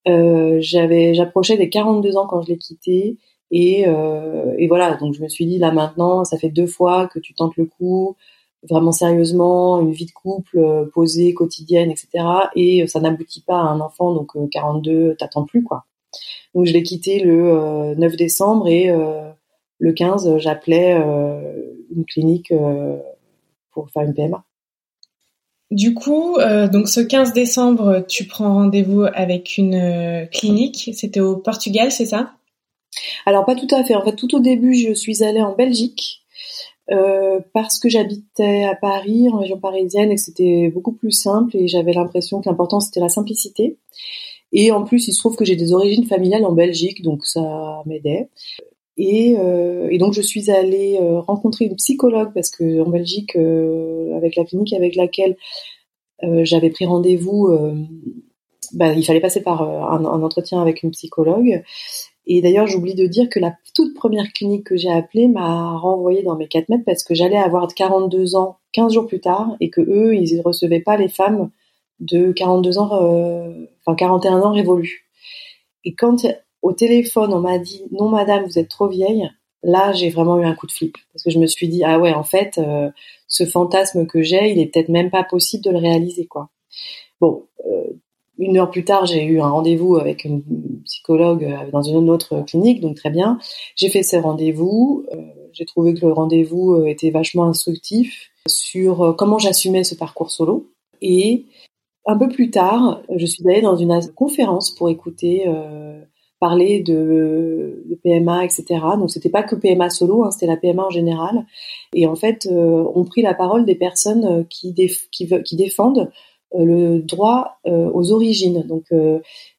Euh, 0.08 0.58
j'avais, 0.60 1.13
j'approchais 1.13 1.58
des 1.58 1.70
42 1.70 2.17
ans 2.17 2.27
quand 2.27 2.41
je 2.41 2.50
l'ai 2.50 2.58
quitté. 2.58 3.17
Et, 3.51 3.86
euh, 3.88 4.53
et 4.58 4.67
voilà, 4.67 4.96
donc 4.96 5.13
je 5.13 5.22
me 5.22 5.29
suis 5.29 5.46
dit 5.46 5.60
là 5.60 5.72
maintenant, 5.72 6.25
ça 6.25 6.38
fait 6.38 6.50
deux 6.50 6.67
fois 6.67 7.08
que 7.08 7.20
tu 7.20 7.34
tentes 7.34 7.55
le 7.58 7.65
coup 7.65 8.15
vraiment 8.70 8.91
sérieusement, 8.91 9.79
une 9.82 9.91
vie 9.91 10.05
de 10.05 10.12
couple 10.12 10.60
euh, 10.60 10.86
posée, 10.94 11.34
quotidienne, 11.34 11.91
etc. 11.91 12.25
Et 12.55 12.84
euh, 12.84 12.88
ça 12.88 13.00
n'aboutit 13.00 13.41
pas 13.41 13.58
à 13.58 13.63
un 13.63 13.79
enfant, 13.79 14.13
donc 14.13 14.32
42, 14.51 14.91
euh, 14.91 15.15
t'attends 15.17 15.46
plus 15.46 15.63
quoi. 15.63 15.86
Donc 16.53 16.65
je 16.65 16.74
l'ai 16.74 16.84
quitté 16.84 17.19
le 17.19 17.95
9 17.95 18.15
décembre 18.15 18.67
et 18.67 18.91
le 19.79 19.93
15, 19.93 20.38
j'appelais 20.38 20.93
une 20.93 22.05
clinique 22.05 22.53
pour 23.72 23.89
faire 23.89 24.03
une 24.03 24.13
PMA. 24.13 24.43
Du 25.72 25.93
coup, 25.93 26.38
donc 26.72 26.88
ce 26.88 27.01
15 27.01 27.34
décembre, 27.34 28.05
tu 28.07 28.25
prends 28.25 28.53
rendez-vous 28.53 29.03
avec 29.13 29.57
une 29.57 30.27
clinique. 30.31 30.91
C'était 30.93 31.19
au 31.19 31.38
Portugal, 31.38 31.91
c'est 31.91 32.05
ça? 32.05 32.34
Alors 33.25 33.45
pas 33.45 33.55
tout 33.55 33.67
à 33.72 33.84
fait. 33.84 33.95
En 33.95 34.03
fait, 34.03 34.15
tout 34.15 34.34
au 34.36 34.39
début, 34.39 34.74
je 34.75 34.93
suis 34.93 35.24
allée 35.24 35.41
en 35.41 35.55
Belgique 35.55 36.25
euh, 36.91 37.39
parce 37.53 37.79
que 37.79 37.89
j'habitais 37.89 38.63
à 38.65 38.75
Paris, 38.75 39.27
en 39.29 39.39
région 39.39 39.60
parisienne, 39.60 40.12
et 40.12 40.15
que 40.15 40.22
c'était 40.22 40.69
beaucoup 40.69 40.93
plus 40.93 41.12
simple, 41.12 41.57
et 41.57 41.67
j'avais 41.67 41.93
l'impression 41.93 42.41
que 42.41 42.50
l'important 42.50 42.79
c'était 42.79 43.00
la 43.00 43.10
simplicité. 43.10 43.77
Et 44.57 44.71
en 44.71 44.85
plus, 44.85 45.09
il 45.09 45.13
se 45.13 45.19
trouve 45.19 45.35
que 45.35 45.43
j'ai 45.43 45.57
des 45.57 45.74
origines 45.74 46.05
familiales 46.05 46.45
en 46.45 46.53
Belgique, 46.53 47.03
donc 47.03 47.25
ça 47.25 47.83
m'aidait. 47.85 48.29
Et, 48.97 49.35
euh, 49.38 49.95
donc 49.97 50.13
je 50.13 50.21
suis 50.21 50.50
allée 50.50 50.97
euh, 51.01 51.19
rencontrer 51.19 51.65
une 51.65 51.75
psychologue 51.75 52.31
parce 52.33 52.50
que 52.50 52.81
en 52.81 52.89
Belgique, 52.89 53.35
euh, 53.35 54.15
avec 54.15 54.38
la 54.38 54.45
clinique 54.45 54.74
avec 54.74 54.95
laquelle 54.95 55.35
j'avais 56.43 56.69
pris 56.69 56.85
rendez-vous, 56.85 57.50
bah, 58.74 58.93
il 58.93 59.05
fallait 59.05 59.19
passer 59.19 59.43
par 59.43 59.62
un, 59.62 60.05
un, 60.05 60.24
entretien 60.24 60.59
avec 60.59 60.81
une 60.81 60.89
psychologue. 60.91 61.62
Et 62.25 62.41
d'ailleurs, 62.41 62.65
j'oublie 62.65 62.95
de 62.95 63.05
dire 63.05 63.29
que 63.29 63.38
la 63.38 63.53
toute 63.75 63.93
première 63.93 64.31
clinique 64.33 64.63
que 64.63 64.77
j'ai 64.77 64.89
appelée 64.89 65.27
m'a 65.27 65.77
renvoyée 65.77 66.24
dans 66.24 66.35
mes 66.35 66.47
4 66.47 66.69
mètres 66.69 66.85
parce 66.85 67.03
que 67.03 67.13
j'allais 67.13 67.38
avoir 67.38 67.67
42 67.67 68.35
ans 68.35 68.57
15 68.71 68.93
jours 68.93 69.07
plus 69.07 69.19
tard 69.19 69.55
et 69.59 69.69
que 69.69 69.81
eux, 69.81 70.15
ils 70.15 70.38
ne 70.38 70.41
recevaient 70.41 70.79
pas 70.79 70.97
les 70.97 71.09
femmes 71.09 71.51
de 72.00 72.31
42 72.31 72.79
ans, 72.79 72.89
enfin 73.86 73.96
41 73.96 74.42
ans 74.42 74.51
révolus. 74.51 75.06
Et 75.84 75.94
quand 75.94 76.25
au 76.65 76.74
téléphone, 76.74 77.32
on 77.32 77.42
m'a 77.42 77.60
dit 77.60 77.84
non 77.92 78.10
madame, 78.10 78.46
vous 78.46 78.58
êtes 78.58 78.70
trop 78.70 78.88
vieille. 78.88 79.30
Là, 79.62 79.94
j'ai 79.94 80.10
vraiment 80.10 80.39
eu 80.39 80.46
un 80.46 80.56
coup 80.56 80.65
de 80.65 80.72
flip 80.72 80.98
parce 81.13 81.24
que 81.24 81.30
je 81.30 81.38
me 81.38 81.46
suis 81.46 81.68
dit 81.68 81.84
ah 81.84 82.00
ouais, 82.00 82.13
en 82.13 82.24
fait, 82.24 82.58
euh, 82.58 82.89
ce 83.27 83.46
fantasme 83.46 84.08
que 84.08 84.24
j'ai, 84.24 84.51
il 84.51 84.60
est 84.60 84.65
peut-être 84.65 84.89
même 84.89 85.12
pas 85.12 85.24
possible 85.24 85.63
de 85.63 85.70
le 85.70 85.77
réaliser 85.77 86.25
quoi. 86.25 86.50
Bon, 87.22 87.46
euh, 87.68 87.84
une 88.39 88.58
heure 88.58 88.72
plus 88.72 88.84
tard, 88.84 89.06
j'ai 89.06 89.24
eu 89.24 89.39
un 89.39 89.48
rendez-vous 89.48 89.96
avec 89.98 90.25
une 90.25 90.44
psychologue 90.86 91.44
euh, 91.44 91.70
dans 91.72 91.84
une 91.84 92.10
autre 92.10 92.42
clinique, 92.42 92.82
donc 92.82 92.96
très 92.96 93.12
bien. 93.12 93.38
J'ai 93.75 93.89
fait 93.89 94.04
ces 94.04 94.18
rendez-vous. 94.18 95.06
j'ai 95.54 95.65
trouvé 95.65 95.94
que 95.94 96.06
le 96.06 96.13
rendez-vous 96.13 96.86
était 96.86 97.12
vachement 97.12 97.46
instructif 97.46 98.32
sur 98.48 99.15
comment 99.18 99.38
j'assumais 99.38 99.84
ce 99.84 99.94
parcours 99.94 100.32
solo. 100.32 100.68
Et 101.01 101.46
un 102.05 102.17
peu 102.17 102.29
plus 102.29 102.51
tard, 102.51 103.01
je 103.15 103.25
suis 103.25 103.47
allée 103.50 103.62
dans 103.62 103.77
une 103.77 104.00
conférence 104.15 104.71
pour 104.75 104.89
écouter 104.89 105.47
parler 106.39 106.83
de, 106.83 107.83
PMA, 108.03 108.45
etc. 108.45 108.65
Donc 108.97 109.09
c'était 109.09 109.29
pas 109.29 109.43
que 109.43 109.55
PMA 109.55 109.89
solo, 109.89 110.24
hein, 110.24 110.31
c'était 110.31 110.45
la 110.45 110.57
PMA 110.57 110.85
en 110.85 110.89
général. 110.89 111.45
Et 111.93 112.05
en 112.05 112.15
fait, 112.15 112.45
euh, 112.45 112.83
on 112.93 113.03
pris 113.03 113.21
la 113.21 113.33
parole 113.33 113.65
des 113.65 113.75
personnes 113.75 114.25
euh, 114.25 114.43
qui, 114.50 114.74
défendent 115.53 116.12
euh, 116.53 116.63
le 116.63 117.00
droit 117.00 117.57
aux 117.65 118.12
origines. 118.12 118.63
Donc 118.67 118.85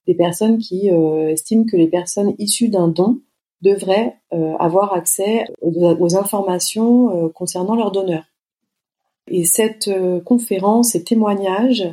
des 0.06 0.14
personnes 0.14 0.58
qui 0.58 0.88
estiment 0.88 1.64
que 1.64 1.76
les 1.76 1.88
personnes 1.88 2.34
issues 2.38 2.68
d'un 2.68 2.88
don 2.88 3.18
devraient 3.62 4.14
avoir 4.58 4.94
accès 4.94 5.44
aux, 5.60 6.16
informations 6.16 7.28
concernant 7.30 7.74
leur 7.74 7.90
donneur. 7.90 8.22
Et 9.28 9.44
cette 9.44 9.90
conférence, 10.24 10.90
ces 10.90 11.02
témoignages 11.02 11.92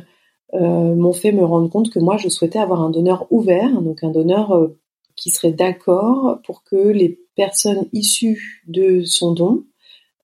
m'ont 0.52 1.12
fait 1.12 1.32
me 1.32 1.44
rendre 1.44 1.68
compte 1.68 1.90
que 1.90 1.98
moi, 1.98 2.16
je 2.16 2.28
souhaitais 2.28 2.58
avoir 2.58 2.80
un 2.80 2.90
donneur 2.90 3.26
ouvert, 3.30 3.80
donc 3.80 4.04
un 4.04 4.10
donneur 4.10 4.70
qui 5.16 5.30
serait 5.30 5.52
d'accord 5.52 6.38
pour 6.44 6.62
que 6.62 6.76
les 6.76 7.18
personnes 7.36 7.86
issues 7.92 8.62
de 8.66 9.02
son 9.04 9.32
don 9.32 9.64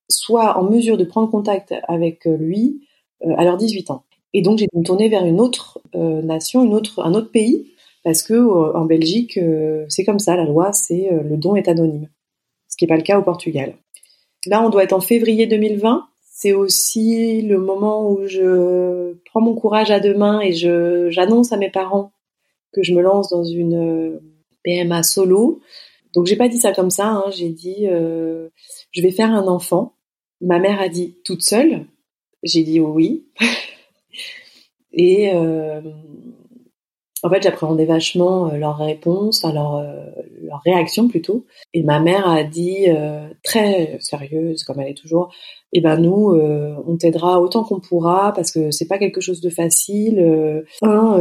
soient 0.09 0.57
en 0.57 0.63
mesure 0.63 0.97
de 0.97 1.03
prendre 1.03 1.29
contact 1.29 1.73
avec 1.87 2.25
lui 2.25 2.81
euh, 3.25 3.33
à 3.37 3.43
leurs 3.43 3.57
18 3.57 3.91
ans. 3.91 4.03
Et 4.33 4.41
donc 4.41 4.59
j'ai 4.59 4.67
dû 4.71 4.79
me 4.79 4.83
tourner 4.83 5.09
vers 5.09 5.25
une 5.25 5.39
autre 5.39 5.81
euh, 5.95 6.21
nation, 6.21 6.61
un 6.61 7.13
autre 7.13 7.31
pays, 7.31 7.71
parce 8.03 8.23
que 8.23 8.33
euh, 8.33 8.75
en 8.75 8.85
Belgique, 8.85 9.39
c'est 9.89 10.03
comme 10.03 10.19
ça, 10.19 10.35
la 10.35 10.45
loi, 10.45 10.73
c'est 10.73 11.09
le 11.11 11.37
don 11.37 11.55
est 11.55 11.67
anonyme, 11.67 12.09
ce 12.67 12.77
qui 12.77 12.85
n'est 12.85 12.89
pas 12.89 12.97
le 12.97 13.03
cas 13.03 13.19
au 13.19 13.23
Portugal. 13.23 13.75
Là, 14.47 14.63
on 14.65 14.69
doit 14.69 14.83
être 14.83 14.93
en 14.93 15.01
février 15.01 15.45
2020. 15.45 16.07
C'est 16.41 16.53
aussi 16.53 17.43
le 17.43 17.59
moment 17.59 18.09
où 18.09 18.25
je 18.25 19.13
prends 19.25 19.41
mon 19.41 19.53
courage 19.53 19.91
à 19.91 19.99
deux 19.99 20.15
mains 20.15 20.39
et 20.41 20.53
je 20.53 21.07
j'annonce 21.11 21.51
à 21.51 21.57
mes 21.57 21.69
parents 21.69 22.13
que 22.73 22.81
je 22.81 22.95
me 22.95 23.01
lance 23.03 23.29
dans 23.29 23.43
une 23.43 24.19
PMA 24.63 25.03
solo. 25.03 25.61
Donc 26.15 26.25
j'ai 26.25 26.35
pas 26.35 26.47
dit 26.47 26.57
ça 26.57 26.71
comme 26.73 26.89
ça, 26.89 27.09
hein. 27.09 27.25
j'ai 27.29 27.49
dit 27.49 27.85
euh, 27.87 28.49
je 28.89 29.03
vais 29.03 29.11
faire 29.11 29.29
un 29.29 29.45
enfant. 29.47 29.93
Ma 30.41 30.57
mère 30.57 30.81
a 30.81 30.89
dit 30.89 31.15
toute 31.23 31.43
seule? 31.43 31.85
J'ai 32.41 32.63
dit 32.63 32.79
oui. 32.79 33.27
Et 34.93 35.29
euh, 35.35 35.81
en 37.23 37.29
fait, 37.29 37.43
j'appréhendais 37.43 37.85
vachement 37.85 38.47
euh, 38.47 38.57
leur 38.57 38.77
réponse, 38.77 39.45
alors 39.45 39.77
euh, 39.77 40.05
leur 40.41 40.61
réaction 40.65 41.07
plutôt. 41.07 41.45
Et 41.73 41.83
ma 41.83 41.99
mère 41.99 42.27
a 42.27 42.43
dit 42.43 42.85
euh, 42.87 43.27
très 43.43 43.97
sérieuse, 43.99 44.63
comme 44.63 44.79
elle 44.79 44.89
est 44.89 44.97
toujours, 44.97 45.31
eh 45.73 45.81
ben 45.81 45.97
nous, 45.97 46.33
on 46.85 46.97
t'aidera 46.97 47.39
autant 47.39 47.63
qu'on 47.63 47.79
pourra 47.79 48.33
parce 48.33 48.51
que 48.51 48.71
c'est 48.71 48.87
pas 48.87 48.97
quelque 48.97 49.21
chose 49.21 49.39
de 49.39 49.49
facile. 49.49 50.19
un 50.81 51.17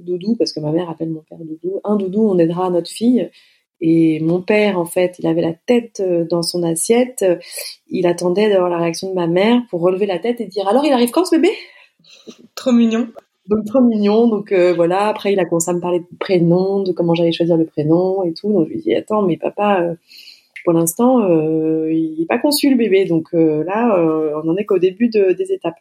doudou, 0.00 0.34
parce 0.36 0.54
que 0.54 0.60
ma 0.60 0.72
mère 0.72 0.88
appelle 0.88 1.10
mon 1.10 1.20
père 1.20 1.38
doudou. 1.38 1.78
Un 1.84 1.96
doudou, 1.96 2.26
on 2.26 2.38
aidera 2.38 2.70
notre 2.70 2.88
fille. 2.88 3.28
Et 3.82 4.18
mon 4.20 4.40
père, 4.40 4.78
en 4.78 4.86
fait, 4.86 5.16
il 5.18 5.26
avait 5.26 5.42
la 5.42 5.52
tête 5.52 6.02
dans 6.30 6.42
son 6.42 6.62
assiette. 6.62 7.22
Il 7.86 8.06
attendait 8.06 8.48
d'avoir 8.48 8.70
la 8.70 8.78
réaction 8.78 9.10
de 9.10 9.14
ma 9.14 9.26
mère 9.26 9.60
pour 9.68 9.82
relever 9.82 10.06
la 10.06 10.18
tête 10.18 10.40
et 10.40 10.46
dire 10.46 10.66
alors 10.66 10.86
il 10.86 10.92
arrive 10.92 11.10
quand 11.10 11.26
ce 11.26 11.36
bébé? 11.36 11.50
Trop 12.54 12.72
mignon. 12.72 13.08
Donc 13.50 13.64
trop 13.64 13.80
mignon. 13.80 14.28
Donc 14.28 14.52
euh, 14.52 14.72
voilà. 14.72 15.08
Après, 15.08 15.32
il 15.32 15.40
a 15.40 15.44
commencé 15.44 15.70
à 15.70 15.74
me 15.74 15.80
parler 15.80 15.98
de 15.98 16.16
prénom, 16.18 16.84
de 16.84 16.92
comment 16.92 17.14
j'allais 17.14 17.32
choisir 17.32 17.56
le 17.56 17.66
prénom 17.66 18.22
et 18.22 18.32
tout. 18.32 18.52
Donc 18.52 18.68
je 18.68 18.70
lui 18.70 18.78
ai 18.78 18.82
dit 18.82 18.94
attends, 18.94 19.22
mais 19.22 19.36
papa, 19.36 19.82
euh, 19.82 19.94
pour 20.64 20.72
l'instant, 20.72 21.20
euh, 21.24 21.92
il 21.92 22.20
n'est 22.20 22.26
pas 22.26 22.38
conçu 22.38 22.70
le 22.70 22.76
bébé. 22.76 23.06
Donc 23.06 23.32
là, 23.32 23.98
on 24.42 24.48
en 24.48 24.56
est 24.56 24.64
qu'au 24.64 24.78
début 24.78 25.08
des 25.08 25.52
étapes. 25.52 25.78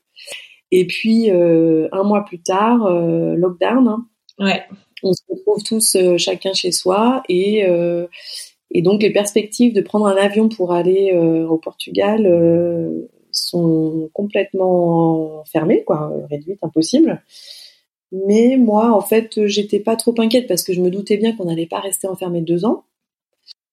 Et 0.71 0.87
puis 0.87 1.29
un 1.29 2.03
mois 2.03 2.25
plus 2.25 2.39
tard, 2.39 2.89
lockdown. 2.89 3.87
Hein. 3.87 4.05
ouais. 4.39 4.63
On 5.01 5.13
se 5.13 5.21
retrouve 5.29 5.63
tous 5.63 5.95
chacun 6.17 6.53
chez 6.53 6.71
soi 6.71 7.23
et 7.29 7.65
et 8.71 8.81
donc 8.81 9.01
les 9.01 9.11
perspectives 9.11 9.73
de 9.73 9.81
prendre 9.81 10.07
un 10.07 10.15
avion 10.15 10.49
pour 10.49 10.73
aller 10.73 11.13
au 11.13 11.57
Portugal 11.57 12.25
sont 13.31 14.09
complètement 14.13 15.43
fermées, 15.51 15.83
quoi, 15.83 16.11
réduites, 16.29 16.63
impossibles. 16.63 17.21
Mais 18.11 18.57
moi, 18.57 18.91
en 18.91 19.01
fait, 19.01 19.45
j'étais 19.45 19.79
pas 19.79 19.95
trop 19.95 20.13
inquiète 20.19 20.47
parce 20.47 20.63
que 20.63 20.73
je 20.73 20.81
me 20.81 20.89
doutais 20.89 21.17
bien 21.17 21.35
qu'on 21.35 21.45
n'allait 21.45 21.67
pas 21.67 21.79
rester 21.79 22.07
enfermé 22.07 22.41
deux 22.41 22.65
ans 22.65 22.83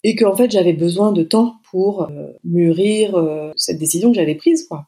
et 0.04 0.14
qu'en 0.14 0.36
fait, 0.36 0.50
j'avais 0.50 0.74
besoin 0.74 1.12
de 1.12 1.22
temps 1.22 1.56
pour 1.70 2.02
euh, 2.02 2.28
mûrir 2.44 3.16
euh, 3.16 3.50
cette 3.56 3.78
décision 3.78 4.10
que 4.10 4.16
j'avais 4.16 4.34
prise, 4.34 4.66
quoi. 4.68 4.86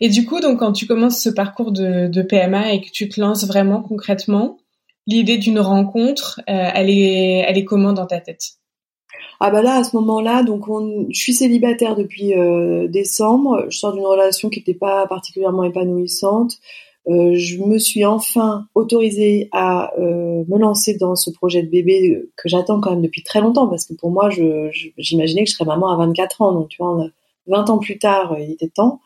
Et 0.00 0.08
du 0.08 0.24
coup, 0.24 0.40
donc, 0.40 0.58
quand 0.58 0.72
tu 0.72 0.86
commences 0.86 1.20
ce 1.20 1.30
parcours 1.30 1.72
de, 1.72 2.22
PMA 2.22 2.72
et 2.72 2.80
que 2.80 2.90
tu 2.90 3.08
te 3.08 3.20
lances 3.20 3.46
vraiment 3.46 3.80
concrètement, 3.80 4.58
l'idée 5.06 5.38
d'une 5.38 5.60
rencontre, 5.60 6.40
euh, 6.48 6.70
elle 6.74 6.90
est, 6.90 7.44
elle 7.46 7.58
est 7.58 7.64
comment 7.64 7.92
dans 7.92 8.06
ta 8.06 8.20
tête? 8.20 8.54
Ah 9.40 9.50
bah 9.50 9.62
là 9.62 9.76
à 9.76 9.84
ce 9.84 9.96
moment-là, 9.96 10.42
donc 10.42 10.64
je 11.10 11.18
suis 11.18 11.34
célibataire 11.34 11.96
depuis 11.96 12.34
euh, 12.34 12.88
décembre. 12.88 13.66
Je 13.68 13.76
sors 13.76 13.92
d'une 13.92 14.06
relation 14.06 14.48
qui 14.48 14.60
n'était 14.60 14.74
pas 14.74 15.06
particulièrement 15.06 15.64
épanouissante. 15.64 16.58
Euh, 17.06 17.34
je 17.34 17.58
me 17.62 17.78
suis 17.78 18.04
enfin 18.04 18.66
autorisée 18.74 19.48
à 19.52 19.92
euh, 19.98 20.44
me 20.48 20.58
lancer 20.58 20.96
dans 20.96 21.16
ce 21.16 21.30
projet 21.30 21.62
de 21.62 21.68
bébé 21.68 22.22
que 22.36 22.48
j'attends 22.48 22.80
quand 22.80 22.90
même 22.90 23.02
depuis 23.02 23.22
très 23.22 23.40
longtemps 23.40 23.68
parce 23.68 23.84
que 23.84 23.94
pour 23.94 24.10
moi, 24.10 24.30
j'imaginais 24.30 25.44
que 25.44 25.50
je 25.50 25.54
serais 25.54 25.66
maman 25.66 25.90
à 25.90 25.96
24 25.96 26.42
ans. 26.42 26.52
Donc 26.52 26.68
tu 26.68 26.82
vois, 26.82 27.06
20 27.46 27.70
ans 27.70 27.78
plus 27.78 27.98
tard, 27.98 28.36
il 28.40 28.52
était 28.52 28.68
temps. 28.68 29.00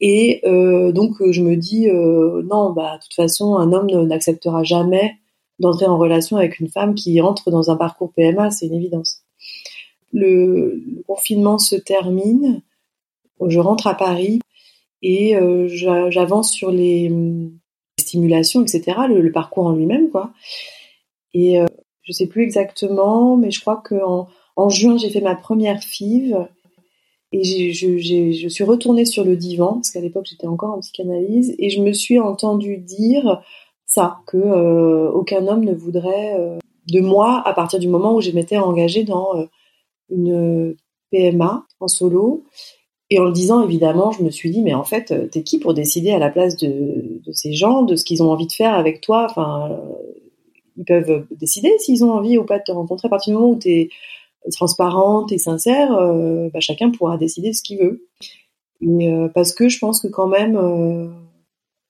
Et 0.00 0.42
donc 0.44 1.12
je 1.30 1.42
me 1.42 1.56
dis 1.56 1.86
non, 1.86 2.72
bah 2.72 2.96
de 2.96 3.02
toute 3.02 3.14
façon, 3.14 3.56
un 3.56 3.72
homme 3.72 3.86
n'acceptera 4.06 4.64
jamais 4.64 5.16
d'entrer 5.60 5.86
en 5.86 5.96
relation 5.96 6.36
avec 6.38 6.58
une 6.58 6.68
femme 6.68 6.96
qui 6.96 7.20
entre 7.20 7.52
dans 7.52 7.70
un 7.70 7.76
parcours 7.76 8.12
PMA, 8.14 8.50
c'est 8.50 8.66
une 8.66 8.74
évidence 8.74 9.22
le, 10.12 10.82
confinement 11.06 11.58
se 11.58 11.76
termine, 11.76 12.62
je 13.44 13.58
rentre 13.58 13.86
à 13.86 13.94
Paris 13.94 14.40
et 15.02 15.36
euh, 15.36 15.66
j'avance 15.68 16.52
sur 16.52 16.70
les 16.70 17.12
stimulations, 17.98 18.62
etc., 18.62 18.98
le, 19.08 19.32
parcours 19.32 19.66
en 19.66 19.72
lui-même, 19.72 20.10
quoi. 20.10 20.32
Et 21.34 21.60
euh, 21.60 21.66
je 22.02 22.12
sais 22.12 22.26
plus 22.26 22.42
exactement, 22.42 23.36
mais 23.36 23.50
je 23.50 23.60
crois 23.60 23.82
qu'en 23.84 24.28
en 24.56 24.68
juin, 24.68 24.96
j'ai 24.98 25.10
fait 25.10 25.20
ma 25.20 25.34
première 25.34 25.82
FIV 25.82 26.36
et 27.32 27.44
je, 27.44 28.48
suis 28.48 28.64
retournée 28.64 29.06
sur 29.06 29.24
le 29.24 29.36
divan, 29.36 29.74
parce 29.74 29.90
qu'à 29.90 30.00
l'époque, 30.00 30.26
j'étais 30.28 30.46
encore 30.46 30.74
en 30.74 30.80
psychanalyse, 30.80 31.54
et 31.58 31.70
je 31.70 31.80
me 31.80 31.92
suis 31.92 32.18
entendue 32.18 32.76
dire 32.76 33.42
ça, 33.86 34.18
que 34.26 34.36
euh, 34.36 35.10
aucun 35.10 35.46
homme 35.48 35.64
ne 35.64 35.72
voudrait 35.72 36.38
de 36.88 37.00
moi 37.00 37.42
à 37.46 37.54
partir 37.54 37.78
du 37.78 37.88
moment 37.88 38.14
où 38.14 38.20
je 38.20 38.30
m'étais 38.32 38.58
engagée 38.58 39.04
dans 39.04 39.48
une 40.10 40.76
PMA 41.10 41.64
en 41.80 41.88
solo. 41.88 42.44
Et 43.12 43.18
en 43.18 43.24
le 43.24 43.32
disant, 43.32 43.62
évidemment, 43.62 44.10
je 44.10 44.22
me 44.22 44.30
suis 44.30 44.50
dit, 44.50 44.62
mais 44.62 44.72
en 44.72 44.84
fait, 44.84 45.10
euh, 45.10 45.26
t'es 45.26 45.42
qui 45.42 45.58
pour 45.58 45.74
décider 45.74 46.12
à 46.12 46.18
la 46.18 46.30
place 46.30 46.56
de, 46.56 47.20
ces 47.32 47.52
gens, 47.52 47.82
de 47.82 47.94
ce 47.94 48.06
qu'ils 48.06 48.22
ont 48.22 48.30
envie 48.30 48.46
de 48.46 48.52
faire 48.52 48.72
avec 48.72 49.02
toi? 49.02 49.26
Enfin, 49.28 49.68
euh, 49.70 49.76
ils 50.78 50.84
peuvent 50.86 51.26
décider 51.30 51.70
s'ils 51.78 52.06
ont 52.06 52.12
envie 52.12 52.38
ou 52.38 52.44
pas 52.44 52.58
de 52.58 52.64
te 52.64 52.72
rencontrer. 52.72 53.08
À 53.08 53.10
partir 53.10 53.34
du 53.34 53.38
moment 53.38 53.52
où 53.52 53.58
t'es 53.58 53.90
transparente 54.50 55.30
et 55.30 55.36
sincère, 55.36 55.92
euh, 55.92 56.48
bah, 56.54 56.60
chacun 56.60 56.90
pourra 56.90 57.18
décider 57.18 57.52
ce 57.52 57.62
qu'il 57.62 57.80
veut. 57.80 58.08
parce 59.34 59.52
que 59.52 59.68
je 59.68 59.78
pense 59.78 60.00
que 60.00 60.08
quand 60.08 60.28
même, 60.28 61.12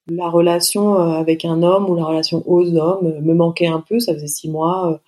la 0.08 0.28
relation 0.28 0.94
avec 0.94 1.44
un 1.44 1.62
homme 1.62 1.88
ou 1.88 1.94
la 1.94 2.04
relation 2.04 2.42
aux 2.46 2.66
hommes 2.74 3.20
me 3.20 3.34
manquait 3.34 3.68
un 3.68 3.80
peu. 3.80 4.00
Ça 4.00 4.12
faisait 4.12 4.26
six 4.26 4.50
mois 4.50 5.00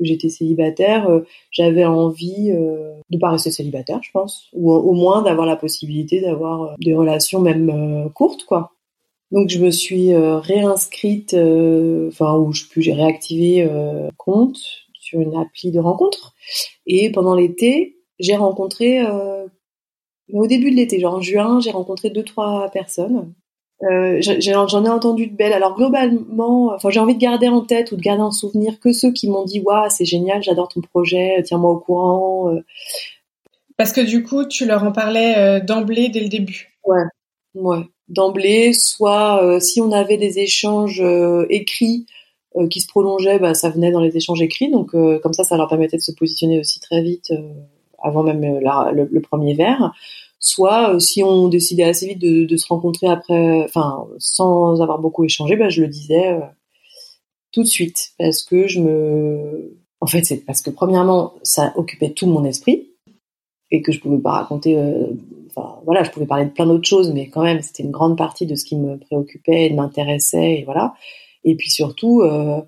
j'étais 0.00 0.28
célibataire, 0.28 1.08
euh, 1.08 1.20
j'avais 1.50 1.84
envie 1.84 2.50
euh, 2.50 2.92
de 3.10 3.18
pas 3.18 3.30
rester 3.30 3.50
célibataire, 3.50 4.00
je 4.02 4.10
pense, 4.10 4.48
ou 4.52 4.72
au 4.72 4.92
moins 4.92 5.22
d'avoir 5.22 5.46
la 5.46 5.56
possibilité 5.56 6.20
d'avoir 6.20 6.62
euh, 6.62 6.74
des 6.80 6.94
relations 6.94 7.40
même 7.40 8.10
courtes, 8.14 8.44
quoi. 8.44 8.72
Donc 9.30 9.48
je 9.48 9.60
me 9.60 9.70
suis 9.70 10.12
réinscrite, 10.16 11.34
enfin 11.34 12.36
où 12.36 12.52
je 12.52 12.64
j'ai 12.78 12.92
réactivé 12.92 13.68
compte 14.16 14.58
sur 14.98 15.20
une 15.20 15.36
appli 15.36 15.70
de 15.70 15.78
rencontre. 15.78 16.34
Et 16.84 17.12
pendant 17.12 17.36
l'été, 17.36 17.98
j'ai 18.18 18.34
rencontré, 18.34 19.00
au 20.32 20.46
début 20.48 20.72
de 20.72 20.76
l'été, 20.76 20.98
genre 20.98 21.14
en 21.14 21.20
juin, 21.20 21.60
j'ai 21.60 21.70
rencontré 21.70 22.10
deux 22.10 22.24
trois 22.24 22.70
personnes 22.72 23.32
Euh, 23.82 24.20
J'en 24.20 24.84
ai, 24.84 24.88
entendu 24.90 25.26
de 25.26 25.34
belles. 25.34 25.54
Alors 25.54 25.74
globalement, 25.74 26.72
enfin 26.74 26.90
j'ai 26.90 27.00
envie 27.00 27.14
de 27.14 27.20
garder 27.20 27.48
en 27.48 27.62
tête 27.62 27.92
ou 27.92 27.96
de 27.96 28.02
garder 28.02 28.22
en 28.22 28.30
souvenir 28.30 28.78
que 28.78 28.92
ceux 28.92 29.10
qui 29.10 29.28
m'ont 29.28 29.44
dit 29.44 29.60
waouh 29.60 29.88
c'est 29.88 30.04
génial, 30.04 30.42
j'adore 30.42 30.68
ton 30.68 30.82
projet, 30.82 31.42
tiens-moi 31.44 31.70
au 31.70 31.78
courant. 31.78 32.54
Euh. 32.54 32.60
Parce 33.78 33.92
que 33.92 34.02
du 34.02 34.22
coup 34.22 34.44
tu 34.44 34.66
leur 34.66 34.84
en 34.84 34.92
parlais 34.92 35.34
euh, 35.38 35.60
d'emblée 35.60 36.10
dès 36.10 36.20
le 36.20 36.28
début. 36.28 36.76
Ouais, 36.84 37.04
ouais, 37.54 37.80
d'emblée. 38.08 38.74
Soit 38.74 39.42
euh, 39.42 39.60
si 39.60 39.80
on 39.80 39.92
avait 39.92 40.18
des 40.18 40.40
échanges 40.40 41.02
écrits 41.48 42.06
qui 42.68 42.80
se 42.80 42.88
prolongeaient, 42.88 43.38
bah, 43.38 43.54
ça 43.54 43.70
venait 43.70 43.92
dans 43.92 44.00
les 44.00 44.14
échanges 44.16 44.42
écrits. 44.42 44.70
Donc 44.70 44.90
comme 44.90 45.32
ça, 45.32 45.44
ça 45.44 45.56
leur 45.56 45.68
permettait 45.68 45.96
de 45.96 46.02
se 46.02 46.12
positionner 46.12 46.60
aussi 46.60 46.80
très 46.80 47.00
vite 47.00 47.32
avant 48.02 48.22
même 48.22 48.42
le, 48.42 49.08
le, 49.10 49.20
premier 49.20 49.54
verre 49.54 49.92
soit 50.40 50.94
euh, 50.94 50.98
si 50.98 51.22
on 51.22 51.48
décidait 51.48 51.84
assez 51.84 52.08
vite 52.08 52.18
de, 52.18 52.56
se 52.56 52.66
rencontrer 52.66 53.06
après, 53.06 53.62
enfin 53.64 54.06
sans 54.18 54.80
avoir 54.80 54.98
beaucoup 54.98 55.22
échangé, 55.24 55.54
ben 55.54 55.68
je 55.68 55.82
le 55.82 55.88
disais 55.88 56.32
euh, 56.32 56.40
tout 57.52 57.62
de 57.62 57.68
suite 57.68 58.12
parce 58.18 58.42
que 58.42 58.66
je 58.66 58.80
me, 58.80 59.78
en 60.00 60.06
fait 60.06 60.24
c'est 60.24 60.38
parce 60.38 60.62
que 60.62 60.70
premièrement 60.70 61.34
ça 61.42 61.72
occupait 61.76 62.10
tout 62.10 62.26
mon 62.26 62.44
esprit 62.44 62.88
et 63.70 63.82
que 63.82 63.92
je 63.92 64.00
pouvais 64.00 64.18
pas 64.18 64.32
raconter, 64.32 64.76
euh, 64.76 65.06
enfin 65.48 65.78
voilà, 65.84 66.02
je 66.02 66.10
pouvais 66.10 66.26
parler 66.26 66.46
de 66.46 66.50
plein 66.50 66.66
d'autres 66.66 66.88
choses, 66.88 67.12
mais 67.12 67.28
quand 67.28 67.42
même 67.42 67.60
c'était 67.60 67.82
une 67.82 67.92
grande 67.92 68.16
partie 68.16 68.46
de 68.46 68.54
ce 68.56 68.64
qui 68.64 68.76
me 68.76 68.98
préoccupait 68.98 69.66
et 69.66 69.70
m'intéressait 69.74 70.60
et 70.60 70.64
voilà. 70.64 70.94
Et 71.44 71.54
puis 71.54 71.70
surtout, 71.70 72.22
euh, 72.22 72.60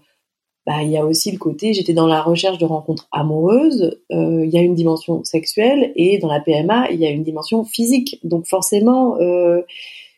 bah, 0.67 0.83
il 0.83 0.91
y 0.91 0.97
a 0.97 1.05
aussi 1.05 1.33
le 1.33 1.39
côté, 1.39 1.73
j'étais 1.73 1.93
dans 1.93 2.07
la 2.07 2.23
recherche 2.23 2.59
de 2.59 2.65
rencontres 2.65 3.09
amoureuses, 3.11 3.99
euh, 4.13 4.45
il 4.45 4.51
y 4.51 4.59
a 4.59 4.61
une 4.61 4.75
dimension 4.75 5.25
sexuelle 5.25 5.93
et 5.97 6.19
dans 6.19 6.29
la 6.29 6.41
PMA, 6.41 6.91
il 6.93 7.01
y 7.01 7.07
a 7.07 7.11
une 7.11 7.25
dimension 7.25 7.65
physique. 7.65 8.21
Donc 8.23 8.47
forcément, 8.47 9.17
euh, 9.21 9.63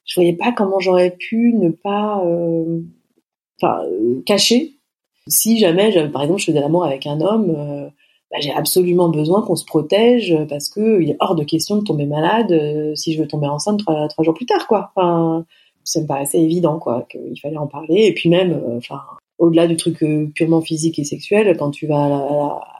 je 0.05 0.15
voyais 0.15 0.35
pas 0.35 0.53
comment 0.53 0.81
j'aurais 0.81 1.11
pu 1.11 1.55
ne 1.55 1.71
pas 1.71 2.23
euh, 2.25 2.81
enfin, 3.61 3.83
cacher. 4.27 4.75
Si 5.27 5.59
jamais, 5.59 5.93
par 6.11 6.23
exemple, 6.23 6.41
je 6.41 6.47
faisais 6.47 6.61
l'amour 6.61 6.85
avec 6.85 7.07
un 7.07 7.21
homme, 7.23 7.55
euh, 7.57 7.89
bah, 8.31 8.37
j'ai 8.41 8.53
absolument 8.53 9.09
besoin 9.09 9.43
qu'on 9.43 9.57
se 9.57 9.65
protège 9.65 10.37
parce 10.49 10.69
que 10.69 11.01
il 11.01 11.11
est 11.11 11.17
hors 11.21 11.35
de 11.35 11.45
question 11.45 11.77
de 11.77 11.85
tomber 11.85 12.05
malade 12.05 12.53
euh, 12.53 12.95
si 12.95 13.15
je 13.15 13.23
veux 13.23 13.29
tomber 13.29 13.47
enceinte 13.47 13.79
trois, 13.79 14.09
trois 14.09 14.25
jours 14.25 14.35
plus 14.35 14.47
tard, 14.47 14.67
quoi. 14.67 14.93
Enfin, 14.95 15.47
ça 15.85 16.01
me 16.01 16.07
paraissait 16.07 16.41
évident, 16.41 16.79
quoi, 16.79 17.07
qu'il 17.11 17.39
fallait 17.41 17.57
en 17.57 17.67
parler. 17.67 18.05
Et 18.05 18.13
puis 18.13 18.29
même, 18.29 18.63
enfin, 18.77 19.01
au-delà 19.45 19.67
du 19.67 19.77
truc 19.77 20.03
euh, 20.03 20.27
purement 20.35 20.61
physique 20.61 20.99
et 20.99 21.05
sexuel, 21.05 21.55
quand 21.59 21.71
tu 21.71 21.87
vas 21.87 22.05
à 22.05 22.09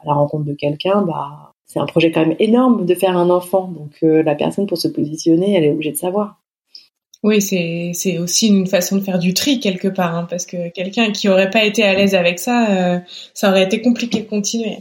la, 0.05 0.13
rencontre 0.15 0.45
de 0.45 0.55
quelqu'un, 0.55 1.03
bah, 1.03 1.53
c'est 1.67 1.79
un 1.79 1.87
projet 1.87 2.11
quand 2.11 2.27
même 2.27 2.37
énorme 2.39 2.87
de 2.87 2.95
faire 2.95 3.17
un 3.17 3.31
enfant. 3.31 3.69
Donc 3.69 3.93
euh, 4.03 4.23
la 4.23 4.35
personne, 4.35 4.67
pour 4.67 4.79
se 4.79 4.89
positionner, 4.89 5.55
elle 5.55 5.65
est 5.65 5.71
obligée 5.71 5.93
de 5.93 5.97
savoir. 5.97 6.41
Oui, 7.23 7.41
c'est 7.41 8.19
aussi 8.19 8.49
une 8.49 8.67
façon 8.67 8.97
de 8.97 9.01
faire 9.01 9.19
du 9.19 9.33
tri 9.33 9.59
quelque 9.59 9.89
part, 9.89 10.15
hein, 10.15 10.27
parce 10.29 10.45
que 10.45 10.69
quelqu'un 10.71 11.11
qui 11.11 11.29
aurait 11.31 11.49
pas 11.49 11.65
été 11.65 11.83
à 11.83 11.95
l'aise 11.95 12.15
avec 12.15 12.39
ça, 12.39 12.69
euh, 12.71 12.99
ça 13.33 13.49
aurait 13.49 13.65
été 13.65 13.81
compliqué 13.81 14.21
de 14.21 14.29
continuer. 14.29 14.77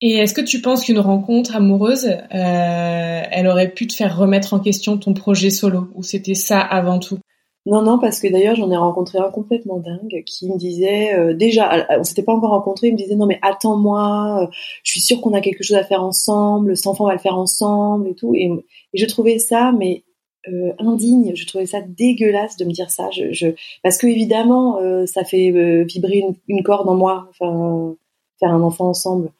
Et 0.00 0.14
est-ce 0.14 0.32
que 0.32 0.40
tu 0.40 0.62
penses 0.62 0.84
qu'une 0.84 0.98
rencontre 0.98 1.54
amoureuse, 1.54 2.16
elle 2.30 3.46
aurait 3.46 3.68
pu 3.68 3.86
te 3.86 3.94
faire 3.94 4.16
remettre 4.16 4.54
en 4.54 4.58
question 4.58 4.96
ton 4.96 5.14
projet 5.14 5.50
solo, 5.50 5.88
ou 5.94 6.02
c'était 6.02 6.34
ça 6.34 6.58
avant 6.58 6.98
tout? 6.98 7.18
Non, 7.64 7.82
non, 7.82 7.98
parce 8.00 8.18
que 8.18 8.26
d'ailleurs 8.26 8.56
j'en 8.56 8.72
ai 8.72 8.76
rencontré 8.76 9.18
un 9.18 9.30
complètement 9.30 9.78
dingue 9.78 10.24
qui 10.26 10.48
me 10.50 10.58
disait 10.58 11.14
euh, 11.14 11.32
déjà, 11.32 11.86
on 11.96 12.02
s'était 12.02 12.24
pas 12.24 12.32
encore 12.34 12.50
rencontré, 12.50 12.88
il 12.88 12.94
me 12.94 12.98
disait 12.98 13.14
non 13.14 13.26
mais 13.26 13.38
attends-moi, 13.40 14.42
euh, 14.42 14.52
je 14.82 14.90
suis 14.90 15.00
sûre 15.00 15.20
qu'on 15.20 15.32
a 15.32 15.40
quelque 15.40 15.62
chose 15.62 15.76
à 15.76 15.84
faire 15.84 16.02
ensemble, 16.02 16.76
cet 16.76 16.88
enfant 16.88 17.06
va 17.06 17.12
le 17.12 17.20
faire 17.20 17.38
ensemble 17.38 18.08
et 18.08 18.14
tout, 18.14 18.34
et, 18.34 18.50
je 18.94 19.06
trouvais 19.06 19.38
ça 19.38 19.70
mais 19.78 20.02
euh, 20.48 20.72
indigne, 20.78 21.36
je 21.36 21.46
trouvais 21.46 21.66
ça 21.66 21.80
dégueulasse 21.82 22.56
de 22.56 22.64
me 22.64 22.72
dire 22.72 22.90
ça, 22.90 23.10
je, 23.12 23.32
je... 23.32 23.48
parce 23.84 23.96
que 23.96 24.08
évidemment 24.08 24.80
ça 25.06 25.22
fait 25.22 25.84
vibrer 25.84 26.18
une, 26.18 26.34
une, 26.48 26.64
corde 26.64 26.88
en 26.88 26.96
moi, 26.96 27.28
enfin 27.30 27.94
faire 28.40 28.50
un 28.50 28.62
enfant 28.62 28.88
ensemble, 28.88 29.30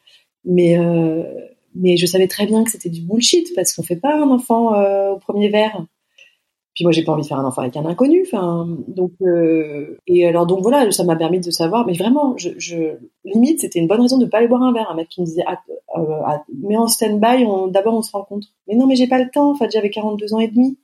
mais 0.45 0.77
mais 1.75 1.97
je 1.97 2.05
savais 2.05 2.27
très 2.27 2.45
bien 2.45 2.63
que 2.63 2.71
c'était 2.71 2.89
du 2.89 3.01
bullshit 3.01 3.53
parce 3.53 3.73
qu'on 3.73 3.83
fait 3.83 3.97
pas 3.97 4.15
un 4.15 4.29
enfant 4.29 4.69
au 5.11 5.17
premier 5.17 5.49
verre. 5.49 5.85
Puis 6.75 6.85
moi, 6.85 6.91
j'ai 6.91 7.03
pas 7.03 7.11
envie 7.11 7.21
de 7.21 7.27
faire 7.27 7.37
un 7.37 7.45
enfant 7.45 7.61
avec 7.61 7.77
un 7.77 7.85
inconnu. 7.85 8.23
Enfin, 8.25 8.67
donc 8.87 9.11
euh, 9.21 9.99
et 10.07 10.25
alors 10.25 10.47
donc 10.47 10.61
voilà, 10.61 10.91
ça 10.91 11.03
m'a 11.03 11.15
permis 11.15 11.39
de 11.39 11.51
savoir. 11.51 11.85
Mais 11.85 11.93
vraiment, 11.93 12.35
je, 12.37 12.49
je 12.57 12.97
limite, 13.25 13.59
c'était 13.59 13.79
une 13.79 13.87
bonne 13.87 14.01
raison 14.01 14.17
de 14.17 14.25
pas 14.25 14.39
aller 14.39 14.47
boire 14.47 14.63
un 14.63 14.73
verre. 14.73 14.89
Un 14.89 14.95
mec 14.95 15.09
qui 15.09 15.21
me 15.21 15.25
disait, 15.25 15.43
ah, 15.45 15.59
euh, 15.97 16.01
mais 16.63 16.75
en 16.75 16.87
stand-by, 16.87 17.45
d'abord 17.69 17.93
on 17.93 18.01
se 18.01 18.11
rencontre. 18.11 18.47
Mais 18.67 18.75
non, 18.75 18.87
mais 18.87 18.95
j'ai 18.95 19.07
pas 19.07 19.19
le 19.19 19.29
temps. 19.29 19.51
En 19.51 19.55
fait, 19.55 19.69
j'avais 19.71 19.91
42 19.91 20.33
ans 20.33 20.39
et 20.39 20.47
demi. 20.47 20.79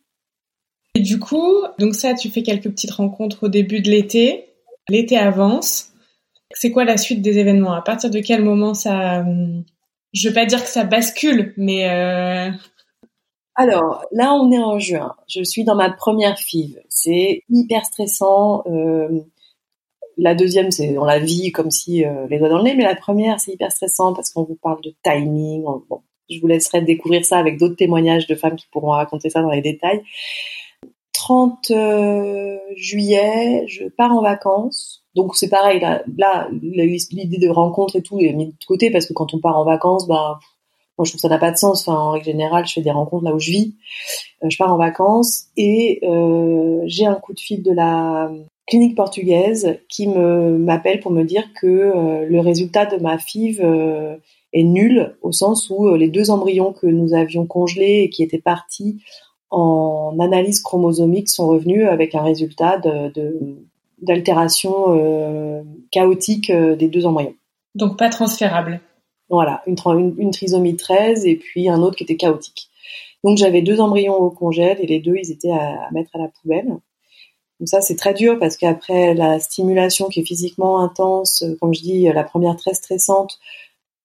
Et 0.93 1.01
du 1.01 1.19
coup, 1.19 1.53
donc 1.79 1.95
ça, 1.95 2.13
tu 2.13 2.29
fais 2.29 2.43
quelques 2.43 2.69
petites 2.69 2.91
rencontres 2.91 3.45
au 3.45 3.49
début 3.49 3.81
de 3.81 3.89
l'été. 3.89 4.45
L'été 4.89 5.17
avance. 5.17 5.91
C'est 6.51 6.71
quoi 6.71 6.83
la 6.83 6.97
suite 6.97 7.21
des 7.21 7.37
événements? 7.39 7.73
À 7.73 7.81
partir 7.81 8.09
de 8.09 8.19
quel 8.19 8.43
moment 8.43 8.73
ça 8.73 9.23
Je 10.13 10.27
veux 10.27 10.33
pas 10.33 10.45
dire 10.45 10.63
que 10.63 10.69
ça 10.69 10.83
bascule, 10.83 11.53
mais 11.57 11.89
euh, 11.89 12.51
alors 13.59 14.05
là, 14.13 14.33
on 14.35 14.53
est 14.53 14.57
en 14.57 14.79
juin. 14.79 15.15
Je 15.27 15.43
suis 15.43 15.65
dans 15.65 15.75
ma 15.75 15.89
première 15.91 16.39
FIV. 16.39 16.79
C'est 16.87 17.43
hyper 17.49 17.83
stressant. 17.85 18.63
Euh, 18.67 19.09
la 20.17 20.33
deuxième, 20.33 20.71
c'est 20.71 20.97
on 20.97 21.03
la 21.03 21.19
vit 21.19 21.51
comme 21.51 21.69
si 21.69 22.05
euh, 22.05 22.25
les 22.29 22.39
doigts 22.39 22.47
dans 22.47 22.59
le 22.59 22.63
nez, 22.63 22.75
mais 22.75 22.85
la 22.85 22.95
première, 22.95 23.37
c'est 23.41 23.51
hyper 23.51 23.69
stressant 23.69 24.13
parce 24.13 24.29
qu'on 24.29 24.43
vous 24.43 24.55
parle 24.55 24.81
de 24.81 24.93
timing. 25.03 25.65
Je 26.29 26.39
vous 26.39 26.47
laisserai 26.47 26.83
découvrir 26.83 27.25
ça 27.25 27.37
avec 27.37 27.59
d'autres 27.59 27.75
témoignages 27.75 28.27
de 28.27 28.35
femmes 28.35 28.55
qui 28.55 28.65
pourront 28.71 28.91
raconter 28.91 29.29
ça 29.29 29.41
dans 29.41 29.49
les 29.49 29.61
détails. 29.61 30.03
30 31.11 31.71
euh, 31.71 32.57
juillet, 32.77 33.65
je 33.67 33.89
pars 33.89 34.13
en 34.13 34.21
vacances. 34.21 35.03
Donc 35.15 35.35
c'est 35.35 35.49
pareil, 35.49 35.81
là, 35.81 36.01
là 36.17 36.47
l'idée 36.49 37.39
de 37.39 37.49
rencontre 37.49 37.97
et 37.97 38.01
tout 38.01 38.19
est 38.19 38.31
mis 38.31 38.45
de 38.47 38.65
côté 38.65 38.89
parce 38.89 39.05
que 39.05 39.11
quand 39.11 39.33
on 39.33 39.39
part 39.39 39.57
en 39.57 39.65
vacances, 39.65 40.07
bah 40.07 40.39
moi, 40.99 41.05
je 41.05 41.11
trouve 41.11 41.19
que 41.19 41.27
ça 41.27 41.29
n'a 41.29 41.37
pas 41.37 41.51
de 41.51 41.57
sens. 41.57 41.87
En 41.87 42.11
règle 42.11 42.25
générale, 42.25 42.67
je 42.67 42.73
fais 42.73 42.81
des 42.81 42.91
rencontres 42.91 43.23
là 43.23 43.33
où 43.33 43.39
je 43.39 43.51
vis. 43.51 43.73
Euh, 44.43 44.49
je 44.49 44.57
pars 44.57 44.73
en 44.73 44.77
vacances 44.77 45.45
et 45.55 46.01
euh, 46.03 46.81
j'ai 46.87 47.05
un 47.05 47.15
coup 47.15 47.33
de 47.33 47.39
fil 47.39 47.63
de 47.63 47.71
la 47.71 48.29
clinique 48.67 48.97
portugaise 48.97 49.79
qui 49.87 50.07
me 50.07 50.57
m'appelle 50.57 50.99
pour 50.99 51.11
me 51.11 51.23
dire 51.23 51.53
que 51.53 51.67
euh, 51.67 52.25
le 52.25 52.39
résultat 52.41 52.85
de 52.85 52.97
ma 53.01 53.17
FIV 53.17 53.61
est 54.51 54.63
nul 54.63 55.15
au 55.21 55.31
sens 55.31 55.69
où 55.69 55.95
les 55.95 56.09
deux 56.09 56.31
embryons 56.31 56.73
que 56.73 56.87
nous 56.87 57.13
avions 57.13 57.45
congelés 57.45 58.01
et 58.03 58.09
qui 58.09 58.21
étaient 58.21 58.37
partis 58.37 59.01
en 59.51 60.17
analyse 60.19 60.59
chromosomique 60.61 61.29
sont 61.29 61.47
revenus 61.47 61.87
avec 61.87 62.13
un 62.13 62.23
résultat 62.23 62.81
d'altération 64.01 65.63
chaotique 65.91 66.51
des 66.51 66.89
deux 66.89 67.05
embryons. 67.05 67.35
Donc 67.73 67.97
pas 67.97 68.09
transférable. 68.09 68.81
Voilà, 69.29 69.61
une, 69.67 69.75
une, 70.17 70.31
trisomie 70.31 70.75
13 70.75 71.25
et 71.25 71.35
puis 71.35 71.69
un 71.69 71.81
autre 71.81 71.95
qui 71.95 72.03
était 72.03 72.17
chaotique. 72.17 72.69
Donc 73.23 73.37
j'avais 73.37 73.61
deux 73.61 73.79
embryons 73.79 74.15
au 74.15 74.31
congèle 74.31 74.77
et 74.81 74.87
les 74.87 74.99
deux, 74.99 75.15
ils 75.15 75.31
étaient 75.31 75.51
à, 75.51 75.89
mettre 75.91 76.15
à 76.15 76.19
la 76.19 76.29
poubelle. 76.29 76.67
Donc 76.67 77.67
ça, 77.67 77.81
c'est 77.81 77.95
très 77.95 78.13
dur 78.13 78.39
parce 78.39 78.57
qu'après 78.57 79.13
la 79.13 79.39
stimulation 79.39 80.07
qui 80.07 80.21
est 80.21 80.25
physiquement 80.25 80.81
intense, 80.81 81.43
euh, 81.43 81.55
comme 81.59 81.73
je 81.73 81.81
dis, 81.81 82.03
la 82.05 82.23
première 82.23 82.55
très 82.55 82.73
stressante, 82.73 83.37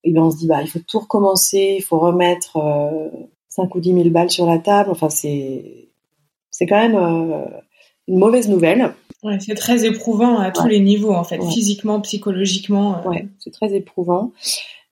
et 0.03 0.11
eh 0.11 0.13
bien 0.13 0.23
on 0.23 0.31
se 0.31 0.37
dit, 0.37 0.47
bah, 0.47 0.61
il 0.61 0.69
faut 0.69 0.81
tout 0.81 0.99
recommencer, 0.99 1.77
il 1.79 1.83
faut 1.83 1.99
remettre 1.99 2.59
euh, 2.59 3.09
5 3.49 3.75
ou 3.75 3.81
10 3.81 3.95
000 3.95 4.11
balles 4.11 4.31
sur 4.31 4.47
la 4.47 4.59
table. 4.59 4.91
Enfin, 4.91 5.09
c'est, 5.09 5.89
c'est 6.51 6.67
quand 6.67 6.77
même 6.77 6.97
euh, 6.97 7.47
une 8.09 8.19
mauvaise 8.19 8.49
nouvelle. 8.49 8.95
Ouais, 9.23 9.39
c'est 9.41 9.55
très 9.55 9.87
éprouvant 9.87 10.39
à 10.39 10.51
tous 10.51 10.67
les 10.67 10.81
niveaux, 10.81 11.15
en 11.15 11.25
fait, 11.25 11.43
physiquement, 11.43 12.01
psychologiquement. 12.01 12.99
Euh. 13.11 13.21
C'est 13.39 13.53
très 13.53 13.75
éprouvant. 13.75 14.33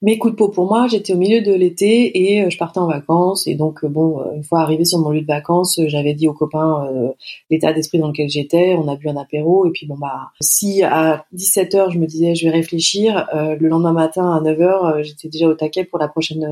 Mais 0.05 0.17
coup 0.17 0.29
de 0.29 0.35
peau 0.35 0.49
pour 0.49 0.67
moi, 0.67 0.87
j'étais 0.89 1.13
au 1.13 1.17
milieu 1.17 1.41
de 1.41 1.53
l'été 1.53 2.33
et 2.33 2.43
euh, 2.43 2.49
je 2.49 2.57
partais 2.57 2.79
en 2.79 2.87
vacances. 2.87 3.47
Et 3.47 3.55
donc, 3.55 3.85
euh, 3.85 3.87
bon, 3.87 4.19
euh, 4.19 4.35
une 4.35 4.43
fois 4.43 4.59
arrivé 4.59 4.83
sur 4.83 4.99
mon 4.99 5.11
lieu 5.11 5.21
de 5.21 5.25
vacances, 5.25 5.79
j'avais 5.87 6.13
dit 6.13 6.27
aux 6.27 6.33
copains 6.33 6.91
l'état 7.49 7.71
d'esprit 7.71 7.99
dans 7.99 8.09
lequel 8.09 8.29
j'étais. 8.29 8.75
On 8.75 8.89
a 8.89 8.97
bu 8.97 9.07
un 9.07 9.15
apéro. 9.15 9.65
Et 9.65 9.71
puis, 9.71 9.87
bon, 9.87 9.95
bah, 9.97 10.31
si 10.41 10.83
à 10.83 11.25
17h, 11.33 11.91
je 11.91 11.99
me 11.99 12.05
disais, 12.05 12.35
je 12.35 12.45
vais 12.45 12.51
réfléchir, 12.51 13.27
le 13.33 13.67
lendemain 13.67 13.93
matin 13.93 14.29
à 14.33 14.41
9h, 14.41 15.03
j'étais 15.03 15.29
déjà 15.29 15.47
au 15.47 15.53
taquet 15.53 15.85
pour 15.85 15.99
la 15.99 16.09
prochaine 16.09 16.45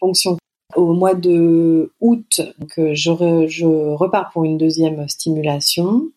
ponction. 0.00 0.38
Au 0.74 0.94
mois 0.94 1.14
de 1.14 1.92
août, 2.00 2.40
je 2.76 3.94
repars 3.94 4.30
pour 4.32 4.44
une 4.44 4.56
deuxième 4.56 5.06
stimulation. 5.08 6.08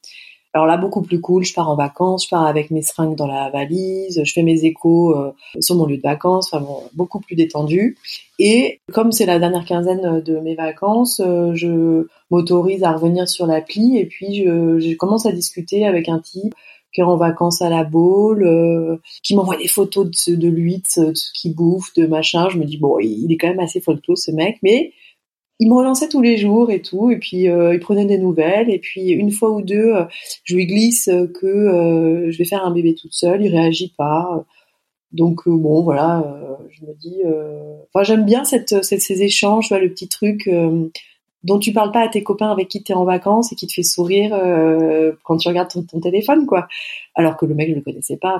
Alors 0.57 0.65
là, 0.65 0.77
beaucoup 0.77 1.03
plus 1.03 1.21
cool, 1.21 1.45
je 1.45 1.53
pars 1.53 1.69
en 1.69 1.75
vacances, 1.75 2.23
je 2.23 2.29
pars 2.29 2.47
avec 2.47 2.71
mes 2.71 2.81
seringues 2.81 3.15
dans 3.15 3.27
la 3.27 3.51
valise, 3.51 4.23
je 4.23 4.33
fais 4.33 4.41
mes 4.41 4.65
échos 4.65 5.15
euh, 5.15 5.31
sur 5.59 5.75
mon 5.75 5.85
lieu 5.85 5.97
de 5.97 6.01
vacances, 6.01 6.51
enfin 6.51 6.65
bon, 6.65 6.81
beaucoup 6.93 7.19
plus 7.19 7.35
détendu. 7.35 7.95
Et 8.39 8.79
comme 8.91 9.11
c'est 9.11 9.27
la 9.27 9.37
dernière 9.37 9.65
quinzaine 9.65 10.19
de 10.19 10.39
mes 10.39 10.55
vacances, 10.55 11.21
euh, 11.23 11.51
je 11.53 12.07
m'autorise 12.31 12.83
à 12.83 12.93
revenir 12.93 13.29
sur 13.29 13.45
l'appli 13.45 13.99
et 13.99 14.07
puis 14.07 14.33
je, 14.33 14.95
commence 14.95 15.27
à 15.27 15.31
discuter 15.31 15.85
avec 15.85 16.09
un 16.09 16.17
type 16.17 16.55
qui 16.91 17.01
est 17.01 17.03
en 17.03 17.17
vacances 17.17 17.61
à 17.61 17.69
la 17.69 17.83
Baule, 17.83 18.43
euh, 18.43 18.97
qui 19.21 19.35
m'envoie 19.35 19.57
des 19.57 19.67
photos 19.67 20.09
de, 20.09 20.33
de 20.33 20.47
lui, 20.47 20.77
de 20.77 21.13
ce, 21.13 21.31
qu'il 21.33 21.53
bouffe, 21.53 21.93
de 21.93 22.07
machin. 22.07 22.49
Je 22.49 22.57
me 22.57 22.65
dis 22.65 22.77
bon, 22.77 22.97
il 22.97 23.31
est 23.31 23.37
quand 23.37 23.49
même 23.49 23.59
assez 23.59 23.79
folklore 23.79 24.17
ce 24.17 24.31
mec, 24.31 24.57
mais 24.63 24.91
il 25.59 25.69
me 25.69 25.73
relançait 25.73 26.09
tous 26.09 26.21
les 26.21 26.37
jours 26.37 26.69
et 26.71 26.81
tout, 26.81 27.09
et 27.09 27.17
puis 27.17 27.49
euh, 27.49 27.73
il 27.73 27.79
prenait 27.79 28.05
des 28.05 28.19
nouvelles, 28.19 28.69
et 28.69 28.79
puis 28.79 29.09
une 29.09 29.31
fois 29.31 29.51
ou 29.51 29.61
deux, 29.61 29.95
euh, 29.95 30.05
je 30.43 30.55
lui 30.55 30.67
glisse 30.67 31.09
que 31.39 31.47
euh, 31.47 32.31
je 32.31 32.37
vais 32.37 32.45
faire 32.45 32.63
un 32.63 32.71
bébé 32.71 32.93
toute 32.93 33.13
seule, 33.13 33.43
il 33.43 33.49
réagit 33.49 33.93
pas. 33.97 34.45
Donc 35.13 35.47
bon, 35.47 35.83
voilà, 35.83 36.59
je 36.69 36.85
me 36.85 36.93
dis, 36.93 37.21
enfin 37.93 38.03
j'aime 38.03 38.25
bien 38.25 38.43
ces 38.43 39.23
échanges, 39.23 39.71
le 39.71 39.89
petit 39.89 40.09
truc 40.09 40.49
dont 41.43 41.59
tu 41.59 41.71
parles 41.71 41.93
pas 41.93 42.01
à 42.01 42.09
tes 42.09 42.23
copains 42.23 42.51
avec 42.51 42.67
qui 42.67 42.83
tu 42.83 42.91
es 42.91 42.95
en 42.95 43.05
vacances 43.05 43.53
et 43.53 43.55
qui 43.55 43.67
te 43.67 43.73
fait 43.73 43.83
sourire 43.83 44.37
quand 45.23 45.37
tu 45.37 45.47
regardes 45.47 45.69
ton, 45.69 46.01
téléphone, 46.01 46.45
quoi. 46.45 46.67
Alors 47.15 47.37
que 47.37 47.45
le 47.45 47.55
mec 47.55 47.69
je 47.69 47.75
le 47.75 47.81
connaissais 47.81 48.17
pas. 48.17 48.37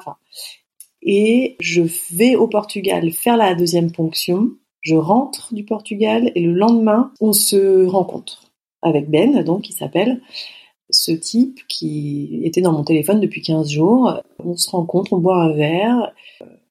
Et 1.01 1.56
je 1.62 1.84
vais 2.13 2.36
au 2.36 2.49
Portugal 2.49 3.12
faire 3.12 3.38
la 3.38 3.56
deuxième 3.56 3.91
ponction 3.91 4.49
je 4.88 4.95
rentre 4.95 5.54
du 5.54 5.65
Portugal 5.65 6.32
et 6.34 6.41
le 6.41 6.54
lendemain, 6.54 7.12
on 7.19 7.34
se 7.34 7.86
rencontre 7.86 8.43
avec 8.82 9.10
Ben, 9.10 9.43
donc, 9.43 9.63
qui 9.63 9.73
s'appelle 9.73 10.21
ce 10.89 11.12
type 11.12 11.60
qui 11.67 12.41
était 12.43 12.62
dans 12.62 12.71
mon 12.71 12.86
téléphone 12.86 13.19
depuis 13.19 13.41
15 13.41 13.69
jours. 13.69 14.21
On 14.39 14.56
se 14.56 14.69
rencontre, 14.69 15.12
on 15.12 15.17
boit 15.17 15.43
un 15.43 15.54
verre. 15.54 16.13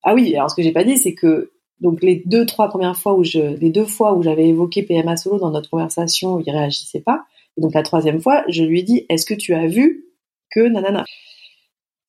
Ah 0.03 0.15
oui, 0.15 0.35
alors 0.35 0.51
ce 0.51 0.57
que 0.57 0.63
j'ai 0.63 0.73
pas 0.73 0.85
dit, 0.85 0.97
c'est 0.97 1.15
que 1.15 1.53
donc 1.81 2.03
les 2.03 2.23
deux, 2.25 2.47
trois 2.47 2.69
premières 2.69 2.97
fois 2.97 3.15
où 3.15 3.23
je, 3.23 3.57
les 3.59 3.69
deux 3.69 3.85
fois 3.85 4.15
où 4.15 4.23
j'avais 4.23 4.49
évoqué 4.49 4.83
PMA 4.83 5.19
solo 5.19 5.39
dans 5.39 5.51
notre 5.51 5.69
conversation, 5.69 6.41
il 6.41 6.51
réagissait 6.51 7.01
pas. 7.01 7.25
Et 7.59 7.61
donc 7.61 7.75
la 7.75 7.83
troisième 7.83 8.21
fois, 8.21 8.45
je 8.49 8.63
lui 8.63 8.81
ai 8.81 8.83
dit, 8.83 9.05
est-ce 9.11 9.27
que 9.27 9.35
tu 9.35 9.53
as 9.53 9.67
vu 9.67 10.07
que 10.51 10.61
nanana? 10.61 11.05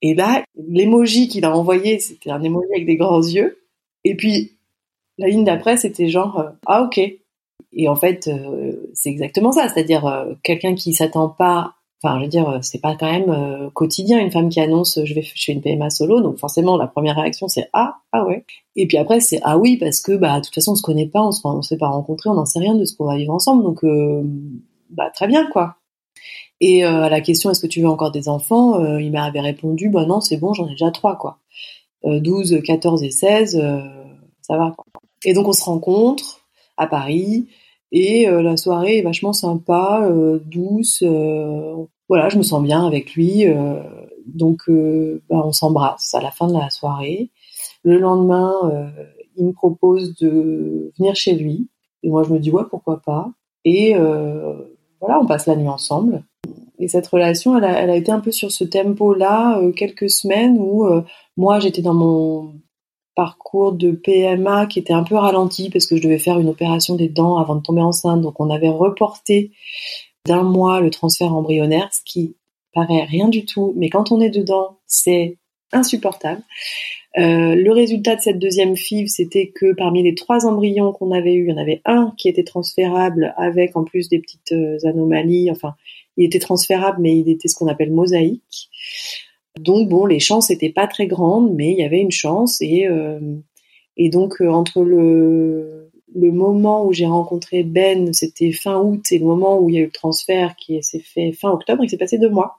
Et 0.01 0.13
là, 0.13 0.45
l'emoji 0.55 1.27
qu'il 1.27 1.43
a 1.43 1.57
envoyé, 1.57 1.99
c'était 1.99 2.29
un 2.29 2.41
emoji 2.41 2.67
avec 2.73 2.85
des 2.85 2.95
grands 2.95 3.21
yeux. 3.21 3.63
Et 4.05 4.15
puis, 4.15 4.56
la 5.17 5.27
ligne 5.27 5.43
d'après, 5.43 5.77
c'était 5.77 6.09
genre 6.09 6.39
euh, 6.39 6.49
ah 6.65 6.83
ok. 6.83 6.99
Et 7.73 7.89
en 7.89 7.95
fait, 7.95 8.27
euh, 8.27 8.89
c'est 8.93 9.09
exactement 9.09 9.51
ça, 9.51 9.67
c'est-à-dire 9.67 10.05
euh, 10.05 10.33
quelqu'un 10.43 10.75
qui 10.75 10.93
s'attend 10.93 11.29
pas. 11.29 11.73
Enfin, 12.03 12.19
je 12.19 12.23
veux 12.25 12.29
dire, 12.29 12.59
c'est 12.61 12.79
pas 12.79 12.95
quand 12.95 13.11
même 13.11 13.71
quotidien 13.73 14.19
une 14.19 14.29
femme 14.29 14.49
qui 14.49 14.59
annonce 14.59 14.99
je 15.03 15.15
vais 15.15 15.23
je 15.23 15.43
fais 15.43 15.51
une 15.51 15.63
PMA 15.63 15.89
solo, 15.89 16.21
donc 16.21 16.37
forcément 16.37 16.77
la 16.77 16.85
première 16.85 17.15
réaction 17.15 17.47
c'est 17.47 17.69
ah 17.73 17.95
ah 18.11 18.23
ouais. 18.23 18.45
Et 18.75 18.85
puis 18.85 18.97
après 18.97 19.19
c'est 19.19 19.39
ah 19.41 19.57
oui 19.57 19.77
parce 19.77 20.01
que 20.01 20.11
bah 20.11 20.39
de 20.39 20.45
toute 20.45 20.53
façon 20.53 20.73
on 20.73 20.75
se 20.75 20.83
connaît 20.83 21.07
pas, 21.07 21.23
on 21.23 21.31
se 21.31 21.41
on 21.43 21.63
s'est 21.63 21.77
pas 21.77 21.87
rencontrés, 21.87 22.29
on 22.29 22.35
n'en 22.35 22.45
sait 22.45 22.59
rien 22.59 22.75
de 22.75 22.85
ce 22.85 22.95
qu'on 22.95 23.05
va 23.05 23.17
vivre 23.17 23.33
ensemble, 23.33 23.63
donc 23.63 23.83
bah 24.91 25.09
très 25.09 25.25
bien 25.25 25.47
quoi. 25.47 25.77
Et 26.61 26.83
à 26.83 27.09
la 27.09 27.21
question 27.21 27.49
est-ce 27.49 27.61
que 27.61 27.67
tu 27.67 27.81
veux 27.81 27.89
encore 27.89 28.11
des 28.11 28.29
enfants, 28.29 28.99
il 28.99 29.11
m'avait 29.11 29.41
répondu 29.41 29.89
bah 29.89 30.05
non 30.05 30.21
c'est 30.21 30.37
bon 30.37 30.53
j'en 30.53 30.67
ai 30.67 30.71
déjà 30.71 30.91
trois 30.91 31.15
quoi. 31.17 31.39
12, 32.05 32.61
14 32.63 33.01
et 33.01 33.09
16, 33.09 33.59
ça 34.41 34.57
va 34.57 34.71
quoi. 34.77 34.85
Et 35.27 35.33
donc 35.33 35.49
on 35.49 35.53
se 35.53 35.65
rencontre 35.65 36.47
à 36.77 36.87
Paris 36.87 37.47
et 37.91 38.29
euh, 38.29 38.41
la 38.41 38.55
soirée 38.55 38.99
est 38.99 39.01
vachement 39.01 39.33
sympa, 39.33 40.07
euh, 40.09 40.39
douce. 40.45 41.03
Euh, 41.05 41.75
voilà, 42.07 42.29
je 42.29 42.37
me 42.37 42.43
sens 42.43 42.63
bien 42.63 42.87
avec 42.87 43.13
lui. 43.13 43.45
donc 44.25 44.61
bah, 45.29 45.41
on 45.43 45.51
s'embrasse 45.51 46.15
à 46.15 46.21
la 46.21 46.31
fin 46.31 46.47
de 46.47 46.53
la 46.53 46.69
soirée. 46.69 47.29
Le 47.83 47.99
lendemain, 47.99 48.53
il 49.35 49.47
me 49.47 49.51
propose 49.51 50.15
de 50.15 50.93
venir 50.97 51.15
chez 51.17 51.35
lui. 51.35 51.67
Et 52.03 52.09
moi 52.09 52.23
je 52.23 52.31
me 52.31 52.39
dis 52.39 52.49
ouais 52.49 52.63
pourquoi 52.69 53.01
pas. 53.01 53.29
Et 53.65 53.93
voilà, 55.01 55.19
on 55.19 55.25
passe 55.25 55.47
la 55.47 55.57
nuit 55.57 55.67
ensemble. 55.67 56.23
Et 56.79 56.87
cette 56.87 57.07
relation, 57.07 57.57
elle 57.57 57.65
a, 57.65 57.81
elle 57.81 57.89
a 57.89 57.97
été 57.97 58.13
un 58.13 58.21
peu 58.21 58.31
sur 58.31 58.51
ce 58.51 58.63
tempo-là, 58.63 59.59
quelques 59.75 60.09
semaines 60.09 60.57
où 60.57 60.87
moi 61.35 61.59
j'étais 61.59 61.81
dans 61.81 61.93
mon 61.93 62.53
parcours 63.17 63.73
de 63.73 63.91
PMA 63.91 64.67
qui 64.67 64.77
était 64.77 64.93
un 64.93 65.03
peu 65.03 65.15
ralenti 65.15 65.71
parce 65.71 65.87
que 65.87 65.97
je 65.97 66.03
devais 66.03 66.19
faire 66.19 66.39
une 66.39 66.49
opération 66.49 66.95
des 66.95 67.09
dents 67.09 67.37
avant 67.37 67.55
de 67.55 67.61
tomber 67.61 67.81
enceinte. 67.81 68.21
Donc 68.21 68.39
on 68.39 68.51
avait 68.51 68.69
reporté 68.69 69.51
d'un 70.27 70.43
mois 70.43 70.81
le 70.81 70.91
transfert 70.91 71.33
embryonnaire, 71.33 71.89
ce 71.91 72.01
qui 72.05 72.35
paraît 72.75 73.05
rien 73.05 73.27
du 73.27 73.43
tout, 73.43 73.73
mais 73.75 73.89
quand 73.89 74.11
on 74.11 74.21
est 74.21 74.29
dedans, 74.29 74.77
c'est 74.85 75.37
insupportable. 75.71 76.43
Euh, 77.17 77.55
le 77.55 77.71
résultat 77.71 78.15
de 78.15 78.21
cette 78.21 78.37
deuxième 78.37 78.75
FIV, 78.75 79.07
c'était 79.07 79.47
que 79.47 79.73
parmi 79.73 80.03
les 80.03 80.13
trois 80.13 80.45
embryons 80.45 80.91
qu'on 80.91 81.11
avait 81.11 81.33
eu, 81.33 81.45
il 81.45 81.49
y 81.49 81.53
en 81.53 81.57
avait 81.57 81.81
un 81.85 82.13
qui 82.17 82.29
était 82.29 82.43
transférable 82.43 83.33
avec 83.35 83.75
en 83.75 83.83
plus 83.83 84.09
des 84.09 84.19
petites 84.19 84.51
euh, 84.51 84.77
anomalies. 84.87 85.49
Enfin, 85.49 85.73
il 86.17 86.25
était 86.25 86.37
transférable, 86.37 86.99
mais 87.01 87.17
il 87.17 87.27
était 87.29 87.47
ce 87.47 87.55
qu'on 87.55 87.67
appelle 87.67 87.91
mosaïque. 87.91 88.69
Donc 89.59 89.89
bon, 89.89 90.05
les 90.05 90.19
chances 90.19 90.49
n'étaient 90.49 90.71
pas 90.71 90.87
très 90.87 91.07
grandes, 91.07 91.53
mais 91.53 91.71
il 91.71 91.77
y 91.77 91.83
avait 91.83 92.01
une 92.01 92.11
chance 92.11 92.61
et 92.61 92.87
euh, 92.87 93.19
et 93.97 94.09
donc 94.09 94.41
euh, 94.41 94.49
entre 94.49 94.83
le 94.83 95.89
le 96.15 96.31
moment 96.31 96.85
où 96.85 96.93
j'ai 96.93 97.05
rencontré 97.05 97.63
Ben, 97.63 98.13
c'était 98.13 98.51
fin 98.51 98.79
août, 98.79 99.11
et 99.11 99.19
le 99.19 99.25
moment 99.25 99.59
où 99.59 99.69
il 99.69 99.75
y 99.75 99.77
a 99.79 99.81
eu 99.81 99.85
le 99.85 99.91
transfert 99.91 100.55
qui 100.55 100.81
s'est 100.81 100.99
fait 100.99 101.31
fin 101.33 101.51
octobre, 101.51 101.83
il 101.83 101.89
s'est 101.89 101.97
passé 101.97 102.17
deux 102.17 102.29
mois. 102.29 102.57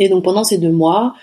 Et 0.00 0.08
donc 0.08 0.24
pendant 0.24 0.44
ces 0.44 0.58
deux 0.58 0.72
mois, 0.72 1.14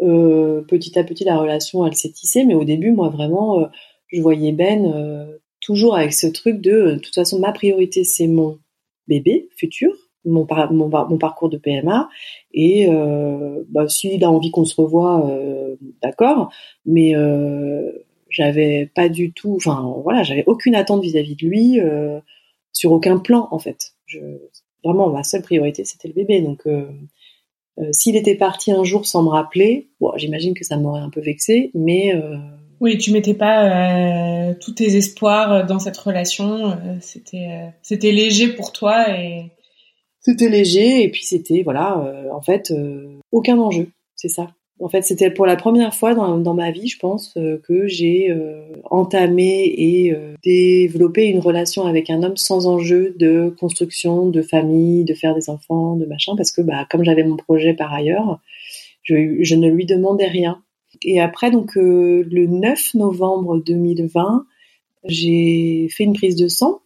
euh, 0.00 0.62
petit 0.62 0.98
à 0.98 1.04
petit 1.04 1.24
la 1.24 1.38
relation 1.38 1.86
elle 1.86 1.94
s'est 1.94 2.10
tissée, 2.10 2.44
mais 2.44 2.54
au 2.54 2.64
début 2.64 2.92
moi 2.92 3.08
vraiment 3.08 3.68
je 4.08 4.20
voyais 4.22 4.52
Ben 4.52 5.28
toujours 5.60 5.96
avec 5.96 6.14
ce 6.14 6.26
truc 6.26 6.60
de 6.60 6.92
de 6.92 6.98
toute 6.98 7.14
façon 7.14 7.38
ma 7.38 7.52
priorité 7.52 8.04
c'est 8.04 8.26
mon 8.26 8.58
bébé 9.06 9.48
futur 9.56 9.92
mon, 10.24 10.46
parcours 11.18 11.48
de 11.48 11.56
PMA 11.56 12.08
et 12.52 12.88
euh, 12.88 13.64
bah, 13.68 13.88
s'il 13.88 14.22
a 14.24 14.30
envie 14.30 14.50
qu'on 14.50 14.64
se 14.64 14.80
revoie, 14.80 15.26
euh, 15.28 15.76
d'accord, 16.02 16.52
mais 16.84 17.16
euh, 17.16 17.90
j'avais 18.28 18.90
pas 18.94 19.08
du 19.08 19.32
tout, 19.32 19.54
enfin 19.56 19.94
voilà, 20.02 20.22
j'avais 20.22 20.44
aucune 20.46 20.74
attente 20.74 21.02
vis-à-vis 21.02 21.36
de 21.36 21.46
lui 21.46 21.80
euh, 21.80 22.20
sur 22.72 22.92
aucun 22.92 23.18
plan 23.18 23.48
en 23.50 23.58
fait. 23.58 23.94
Je, 24.06 24.18
vraiment, 24.84 25.10
ma 25.10 25.24
seule 25.24 25.42
priorité 25.42 25.84
c'était 25.84 26.08
le 26.08 26.14
bébé, 26.14 26.40
donc 26.40 26.66
euh, 26.66 26.86
s'il 27.92 28.16
était 28.16 28.34
parti 28.34 28.72
un 28.72 28.84
jour 28.84 29.06
sans 29.06 29.22
me 29.22 29.28
rappeler, 29.28 29.88
bon, 30.00 30.12
j'imagine 30.16 30.54
que 30.54 30.64
ça 30.64 30.76
m'aurait 30.76 31.00
un 31.00 31.10
peu 31.10 31.20
vexé, 31.20 31.70
mais 31.74 32.14
oui, 32.80 32.98
tu 32.98 33.12
mettais 33.12 33.34
pas 33.34 34.54
tous 34.60 34.72
tes 34.72 34.96
espoirs 34.96 35.66
dans 35.66 35.78
cette 35.78 35.96
relation. 35.96 36.78
c'était 37.00 37.72
c'était 37.82 38.12
léger 38.12 38.48
pour 38.48 38.72
toi 38.72 39.08
et 39.18 39.50
c'était 40.20 40.48
léger 40.48 41.02
et 41.02 41.10
puis 41.10 41.24
c'était 41.24 41.62
voilà 41.62 41.98
euh, 42.04 42.30
en 42.32 42.40
fait 42.40 42.70
euh, 42.70 43.18
aucun 43.32 43.58
enjeu 43.58 43.88
c'est 44.16 44.28
ça. 44.28 44.48
En 44.78 44.88
fait 44.88 45.02
c'était 45.02 45.30
pour 45.30 45.46
la 45.46 45.56
première 45.56 45.94
fois 45.94 46.14
dans, 46.14 46.38
dans 46.38 46.54
ma 46.54 46.70
vie 46.70 46.88
je 46.88 46.98
pense 46.98 47.34
euh, 47.36 47.58
que 47.66 47.86
j'ai 47.86 48.34
entamé 48.90 49.64
et 49.64 50.14
développé 50.42 51.26
une 51.26 51.40
relation 51.40 51.84
avec 51.86 52.10
un 52.10 52.22
homme 52.22 52.36
sans 52.36 52.66
enjeu 52.66 53.14
de 53.18 53.54
construction 53.58 54.26
de 54.26 54.42
famille 54.42 55.04
de 55.04 55.14
faire 55.14 55.34
des 55.34 55.50
enfants 55.50 55.96
de 55.96 56.06
machin 56.06 56.34
parce 56.36 56.52
que 56.52 56.62
bah 56.62 56.86
comme 56.90 57.04
j'avais 57.04 57.24
mon 57.24 57.36
projet 57.36 57.74
par 57.74 57.92
ailleurs 57.92 58.40
je, 59.02 59.38
je 59.42 59.54
ne 59.54 59.68
lui 59.68 59.86
demandais 59.86 60.28
rien. 60.28 60.62
Et 61.02 61.20
après 61.20 61.50
donc 61.50 61.74
le 61.76 62.46
9 62.46 62.94
novembre 62.94 63.58
2020 63.58 64.46
j'ai 65.04 65.88
fait 65.90 66.04
une 66.04 66.14
prise 66.14 66.36
de 66.36 66.48
sang. 66.48 66.80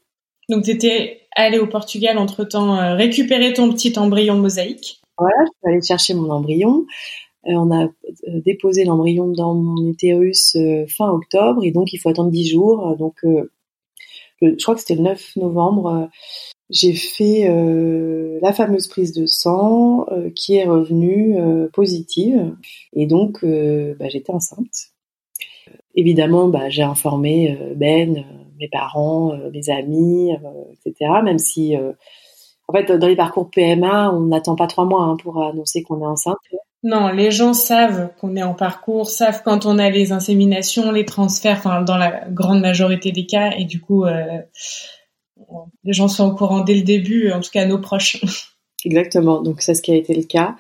Donc 0.49 0.65
tu 0.65 0.71
étais 0.71 1.21
aller 1.35 1.59
au 1.59 1.67
Portugal 1.67 2.19
entre-temps 2.19 2.77
euh, 2.77 2.95
récupérer 2.95 3.53
ton 3.53 3.73
petit 3.73 3.99
embryon 3.99 4.37
mosaïque. 4.37 5.01
Voilà, 5.19 5.37
je 5.45 5.51
suis 5.51 5.73
allée 5.73 5.83
chercher 5.83 6.15
mon 6.15 6.31
embryon. 6.31 6.87
Euh, 7.47 7.53
on 7.53 7.71
a 7.71 7.85
euh, 7.85 8.41
déposé 8.45 8.85
l'embryon 8.85 9.29
dans 9.29 9.55
mon 9.55 9.89
utérus 9.89 10.57
fin 10.89 11.11
octobre 11.11 11.65
et 11.65 11.71
donc 11.71 11.93
il 11.93 11.99
faut 11.99 12.09
attendre 12.09 12.31
10 12.31 12.49
jours. 12.49 12.97
Donc 12.97 13.21
je 14.43 14.63
crois 14.63 14.75
que 14.75 14.81
c'était 14.81 14.97
le 14.97 15.03
9 15.03 15.37
novembre. 15.37 16.09
j'ai 16.71 16.93
fait 16.93 17.49
la 18.43 18.53
fameuse 18.53 18.89
prise 18.89 19.13
de 19.13 19.27
sang 19.27 20.07
qui 20.35 20.57
est 20.57 20.67
revenue 20.67 21.37
positive 21.73 22.55
et 22.95 23.07
donc 23.07 23.45
bah, 23.45 24.09
j'étais 24.09 24.33
enceinte. 24.33 24.94
Évidemment, 25.95 26.49
bah, 26.49 26.69
j'ai 26.71 26.83
informé 26.83 27.59
Ben 27.77 28.25
mes 28.59 28.69
parents, 28.69 29.33
euh, 29.33 29.51
mes 29.51 29.71
amis, 29.71 30.33
euh, 30.33 30.65
etc. 30.87 31.11
Même 31.23 31.39
si, 31.39 31.77
euh, 31.77 31.93
en 32.69 32.73
fait, 32.73 32.91
dans 32.93 33.07
les 33.07 33.17
parcours 33.17 33.51
PMA, 33.51 34.11
on 34.13 34.21
n'attend 34.21 34.57
pas 34.57 34.67
trois 34.67 34.85
mois 34.85 35.03
hein, 35.03 35.17
pour 35.23 35.43
annoncer 35.43 35.83
qu'on 35.83 36.01
est 36.01 36.07
enceinte. 36.07 36.39
Non, 36.83 37.09
les 37.09 37.31
gens 37.31 37.55
savent 37.55 38.11
qu'on 38.21 38.37
est 38.37 38.43
en 38.43 38.55
parcours, 38.55 39.09
savent 39.09 39.43
quand 39.43 39.65
on 39.65 39.79
a 39.79 39.89
les 39.89 40.13
inséminations, 40.13 40.93
les 40.93 41.07
transferts, 41.07 41.59
enfin, 41.59 41.81
dans 41.83 41.97
la 41.97 42.29
grande 42.29 42.61
majorité 42.61 43.11
des 43.11 43.25
cas, 43.25 43.53
et 43.57 43.65
du 43.65 43.81
coup, 43.81 44.05
les 44.05 45.93
gens 45.95 46.09
sont 46.09 46.29
au 46.29 46.35
courant 46.35 46.61
dès 46.61 46.75
le 46.75 46.83
début, 46.83 47.33
en 47.33 47.41
tout 47.41 47.51
cas 47.51 47.65
nos 47.65 47.79
proches. 47.79 48.23
Exactement, 48.85 49.41
donc 49.41 49.63
c'est 49.63 49.75
ce 49.75 49.81
qui 49.81 49.93
a 49.93 49.97
été 49.97 50.13
le 50.13 50.25
cas. 50.25 50.57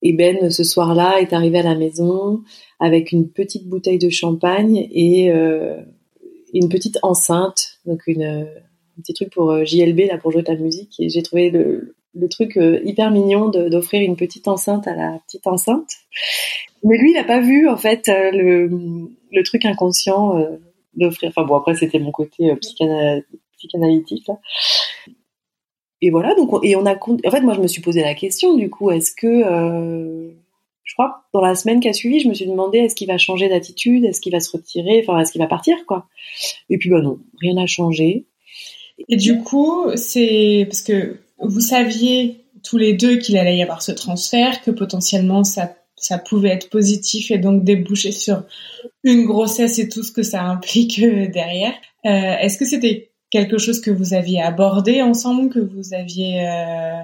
Et 0.00 0.14
Ben, 0.14 0.50
ce 0.50 0.64
soir-là, 0.64 1.20
est 1.20 1.34
arrivé 1.34 1.58
à 1.58 1.62
la 1.62 1.74
maison 1.74 2.42
avec 2.84 3.12
une 3.12 3.28
petite 3.28 3.66
bouteille 3.66 3.98
de 3.98 4.10
champagne 4.10 4.88
et 4.92 5.30
une 6.52 6.68
petite 6.68 6.98
enceinte, 7.02 7.80
donc 7.86 8.02
une, 8.06 8.46
un 8.96 9.02
petit 9.02 9.14
truc 9.14 9.30
pour 9.30 9.50
euh, 9.50 9.64
JLB 9.64 10.00
là 10.08 10.18
pour 10.18 10.30
jouer 10.30 10.42
de 10.42 10.52
la 10.52 10.58
musique. 10.58 10.94
Et 11.00 11.08
j'ai 11.08 11.22
trouvé 11.22 11.50
le, 11.50 11.94
truc 12.30 12.56
euh, 12.56 12.80
hyper 12.84 13.10
mignon 13.10 13.48
d'offrir 13.48 14.02
une 14.02 14.16
petite 14.16 14.48
enceinte 14.48 14.86
à 14.86 14.94
la 14.94 15.18
petite 15.26 15.46
enceinte. 15.46 15.90
Mais 16.84 16.96
lui, 16.98 17.10
il 17.10 17.14
n'a 17.14 17.24
pas 17.24 17.40
vu 17.40 17.68
en 17.68 17.76
fait 17.76 18.08
euh, 18.08 18.30
le, 18.30 19.42
truc 19.42 19.64
inconscient 19.64 20.46
d'offrir. 20.94 21.30
Enfin 21.30 21.44
bon, 21.44 21.56
après 21.56 21.74
c'était 21.74 21.98
mon 21.98 22.12
côté 22.12 22.54
psychanalytique 23.56 24.28
là. 24.28 24.38
Et 26.00 26.10
voilà, 26.10 26.34
donc 26.34 26.62
et 26.62 26.76
on 26.76 26.84
a 26.84 26.94
en 26.94 27.30
fait 27.30 27.40
moi 27.40 27.54
je 27.54 27.60
me 27.60 27.66
suis 27.66 27.80
posé 27.80 28.02
la 28.02 28.14
question 28.14 28.54
du 28.54 28.68
coup 28.68 28.90
est-ce 28.90 29.12
que 29.12 29.26
euh, 29.26 30.32
je 30.84 30.94
crois 30.94 31.24
dans 31.32 31.40
la 31.40 31.54
semaine 31.54 31.80
qui 31.80 31.88
a 31.88 31.92
suivi 31.92 32.20
je 32.20 32.28
me 32.28 32.34
suis 32.34 32.46
demandé 32.46 32.78
est-ce 32.78 32.94
qu'il 32.94 33.08
va 33.08 33.18
changer 33.18 33.48
d'attitude, 33.48 34.04
est-ce 34.04 34.20
qu'il 34.20 34.32
va 34.32 34.40
se 34.40 34.50
retirer, 34.50 35.04
enfin 35.06 35.18
est-ce 35.20 35.32
qu'il 35.32 35.40
va 35.40 35.48
partir 35.48 35.76
quoi? 35.86 36.06
Et 36.70 36.78
puis 36.78 36.90
bah 36.90 37.00
non, 37.00 37.18
rien 37.40 37.54
n'a 37.54 37.66
changé. 37.66 38.26
Et 39.08 39.16
du 39.16 39.40
coup 39.40 39.86
c'est 39.96 40.66
parce 40.68 40.82
que 40.82 41.18
vous 41.38 41.60
saviez 41.60 42.44
tous 42.62 42.78
les 42.78 42.94
deux 42.94 43.18
qu'il 43.18 43.36
allait 43.36 43.56
y 43.56 43.62
avoir 43.62 43.82
ce 43.82 43.92
transfert, 43.92 44.62
que 44.62 44.70
potentiellement 44.70 45.44
ça 45.44 45.74
ça 45.96 46.18
pouvait 46.18 46.50
être 46.50 46.70
positif 46.70 47.30
et 47.30 47.38
donc 47.38 47.64
déboucher 47.64 48.12
sur 48.12 48.42
une 49.04 49.24
grossesse 49.24 49.78
et 49.78 49.88
tout 49.88 50.02
ce 50.02 50.12
que 50.12 50.22
ça 50.22 50.42
implique 50.42 50.98
euh, 50.98 51.28
derrière. 51.28 51.72
Euh, 52.04 52.36
Est-ce 52.38 52.58
que 52.58 52.64
c'était 52.66 53.12
quelque 53.30 53.58
chose 53.58 53.80
que 53.80 53.90
vous 53.90 54.14
aviez 54.14 54.42
abordé 54.42 55.02
ensemble, 55.02 55.50
que 55.50 55.60
vous 55.60 55.94
aviez 55.94 56.46
euh, 56.46 57.00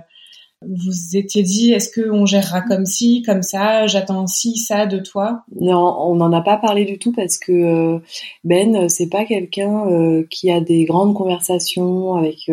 vous 0.63 1.17
étiez 1.17 1.43
dit 1.43 1.73
est-ce 1.73 1.89
que 1.89 2.11
on 2.11 2.27
gérera 2.27 2.61
comme 2.63 2.87
ci, 2.87 3.23
comme 3.23 3.43
ça, 3.43 3.87
j'attends 3.87 4.27
ci, 4.27 4.57
ça 4.57 4.87
de 4.87 4.99
toi? 4.99 5.43
Non, 5.61 5.97
on 6.01 6.17
n'en 6.17 6.33
a 6.33 6.43
pas 6.43 6.57
parlé 6.57 6.85
du 6.85 6.99
tout 6.99 7.13
parce 7.13 7.39
que 7.39 7.53
euh, 7.53 7.99
Ben 8.45 8.89
c'est 8.89 9.09
pas 9.09 9.25
quelqu'un 9.25 9.87
euh, 9.91 10.27
qui 10.31 10.51
a 10.51 10.61
des 10.61 10.85
grandes 10.85 11.15
conversations 11.15 12.15
avec 12.15 12.51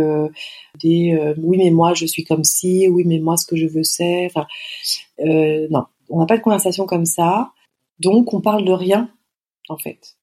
des 0.84 1.34
oui 1.38 1.58
mais 1.58 1.72
moi 1.72 1.93
je 1.93 2.06
suis 2.06 2.24
comme 2.24 2.43
ci, 2.43 2.88
oui 2.88 3.04
mais 3.06 3.20
moi 3.20 3.38
ce 3.38 3.46
que 3.46 3.56
je 3.56 3.67
veux 3.67 3.84
c'est, 3.84 4.26
enfin 4.26 4.48
non. 5.20 5.84
On 6.10 6.20
n'a 6.20 6.26
pas 6.26 6.38
de 6.38 6.41
conversation 6.41 6.86
comme 6.86 7.06
ça, 7.06 7.52
donc 8.00 8.34
on 8.34 8.39
parle 8.41 8.63
de 8.63 8.72
rien 8.72 9.10
en 9.70 9.78
fait. 9.78 10.15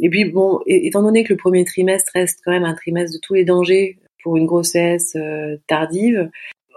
Et 0.00 0.08
puis 0.10 0.24
bon, 0.26 0.60
étant 0.66 1.02
donné 1.02 1.24
que 1.24 1.32
le 1.32 1.36
premier 1.36 1.64
trimestre 1.64 2.12
reste 2.14 2.40
quand 2.44 2.52
même 2.52 2.64
un 2.64 2.74
trimestre 2.74 3.16
de 3.16 3.20
tous 3.20 3.34
les 3.34 3.44
dangers 3.44 3.98
pour 4.22 4.36
une 4.36 4.46
grossesse 4.46 5.16
euh, 5.16 5.56
tardive, 5.66 6.30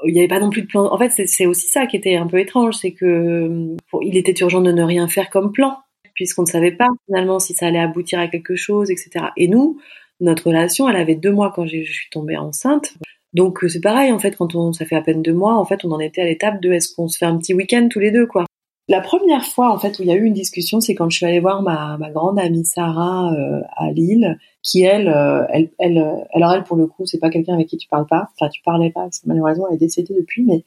il 0.05 0.13
n'y 0.13 0.19
avait 0.19 0.27
pas 0.27 0.39
non 0.39 0.49
plus 0.49 0.63
de 0.63 0.67
plan. 0.67 0.91
En 0.91 0.97
fait, 0.97 1.09
c'est 1.27 1.45
aussi 1.45 1.67
ça 1.67 1.85
qui 1.87 1.95
était 1.95 2.15
un 2.15 2.27
peu 2.27 2.39
étrange, 2.39 2.75
c'est 2.75 2.91
que 2.91 3.75
il 4.01 4.17
était 4.17 4.39
urgent 4.41 4.61
de 4.61 4.71
ne 4.71 4.83
rien 4.83 5.07
faire 5.07 5.29
comme 5.29 5.51
plan, 5.51 5.77
puisqu'on 6.13 6.43
ne 6.43 6.47
savait 6.47 6.71
pas 6.71 6.87
finalement 7.05 7.39
si 7.39 7.53
ça 7.53 7.67
allait 7.67 7.79
aboutir 7.79 8.19
à 8.19 8.27
quelque 8.27 8.55
chose, 8.55 8.91
etc. 8.91 9.27
Et 9.37 9.47
nous, 9.47 9.79
notre 10.19 10.47
relation, 10.47 10.89
elle 10.89 10.95
avait 10.95 11.15
deux 11.15 11.31
mois 11.31 11.51
quand 11.55 11.65
je 11.65 11.83
suis 11.83 12.09
tombée 12.11 12.37
enceinte. 12.37 12.93
Donc 13.35 13.59
c'est 13.67 13.81
pareil 13.81 14.13
en 14.13 14.19
fait 14.19 14.37
quand 14.37 14.55
on 14.55 14.71
ça 14.71 14.85
fait 14.85 14.95
à 14.95 15.01
peine 15.01 15.21
deux 15.21 15.33
mois 15.33 15.57
en 15.57 15.65
fait 15.65 15.83
on 15.83 15.91
en 15.91 15.99
était 15.99 16.21
à 16.21 16.25
l'étape 16.25 16.61
de 16.61 16.71
est-ce 16.71 16.95
qu'on 16.95 17.09
se 17.09 17.17
fait 17.17 17.25
un 17.25 17.37
petit 17.37 17.53
week-end 17.53 17.89
tous 17.91 17.99
les 17.99 18.09
deux 18.09 18.25
quoi. 18.25 18.45
La 18.87 19.01
première 19.01 19.43
fois 19.43 19.73
en 19.73 19.77
fait 19.77 19.99
où 19.99 20.03
il 20.03 20.07
y 20.07 20.11
a 20.11 20.15
eu 20.15 20.23
une 20.23 20.33
discussion 20.33 20.79
c'est 20.79 20.95
quand 20.95 21.09
je 21.09 21.17
suis 21.17 21.25
allée 21.25 21.41
voir 21.41 21.61
ma, 21.61 21.97
ma 21.97 22.11
grande 22.11 22.39
amie 22.39 22.63
Sarah 22.63 23.33
euh, 23.33 23.59
à 23.75 23.91
Lille 23.91 24.37
qui 24.65 24.81
elle, 24.81 25.07
euh, 25.07 25.45
elle 25.49 25.69
elle 25.77 25.97
euh, 25.99 26.15
alors 26.33 26.51
elle 26.53 26.63
pour 26.63 26.75
le 26.75 26.87
coup 26.87 27.05
c'est 27.05 27.19
pas 27.19 27.29
quelqu'un 27.29 27.53
avec 27.53 27.67
qui 27.67 27.77
tu 27.77 27.87
parles 27.87 28.07
pas. 28.07 28.29
Enfin 28.33 28.49
tu 28.49 28.61
parlais 28.63 28.89
pas 28.89 29.01
parce 29.01 29.19
que 29.19 29.27
malheureusement 29.27 29.67
elle 29.69 29.75
est 29.75 29.79
décédée 29.79 30.15
depuis 30.17 30.43
mais 30.43 30.63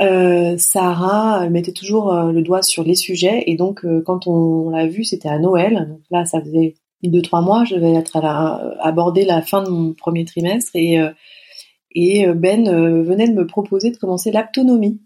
euh, 0.00 0.56
Sarah 0.56 1.48
mettait 1.50 1.72
toujours 1.72 2.14
le 2.14 2.42
doigt 2.42 2.62
sur 2.62 2.84
les 2.84 2.94
sujets. 2.94 3.42
Et 3.46 3.56
donc 3.56 3.84
quand 4.04 4.26
on, 4.26 4.70
l'a 4.70 4.86
vu 4.86 5.04
c'était 5.04 5.28
à 5.28 5.38
Noël. 5.38 5.88
Donc 5.90 6.00
là 6.10 6.24
ça 6.24 6.40
faisait 6.40 6.74
deux 7.08 7.22
trois 7.22 7.40
mois, 7.40 7.64
je 7.64 7.76
vais 7.76 7.94
être 7.94 8.16
à 8.16 8.20
la, 8.20 8.76
aborder 8.80 9.24
la 9.24 9.42
fin 9.42 9.62
de 9.62 9.70
mon 9.70 9.94
premier 9.94 10.24
trimestre. 10.24 10.72
Et 10.74 11.00
euh, 11.00 11.10
et 11.92 12.26
euh, 12.26 12.34
Ben 12.34 12.68
euh, 12.68 13.02
venait 13.02 13.28
de 13.28 13.34
me 13.34 13.46
proposer 13.46 13.90
de 13.90 13.96
commencer 13.96 14.30
l'aptonomie. 14.30 15.00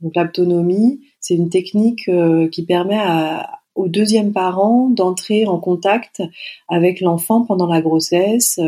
Donc 0.00 0.16
l'aptonomie, 0.16 1.00
c'est 1.20 1.34
une 1.34 1.50
technique 1.50 2.10
qui 2.50 2.64
permet 2.66 2.98
à, 2.98 3.61
au 3.74 3.88
deuxième 3.88 4.32
parent 4.32 4.88
d'entrer 4.88 5.46
en 5.46 5.58
contact 5.58 6.22
avec 6.68 7.00
l'enfant 7.00 7.44
pendant 7.44 7.66
la 7.66 7.80
grossesse. 7.80 8.60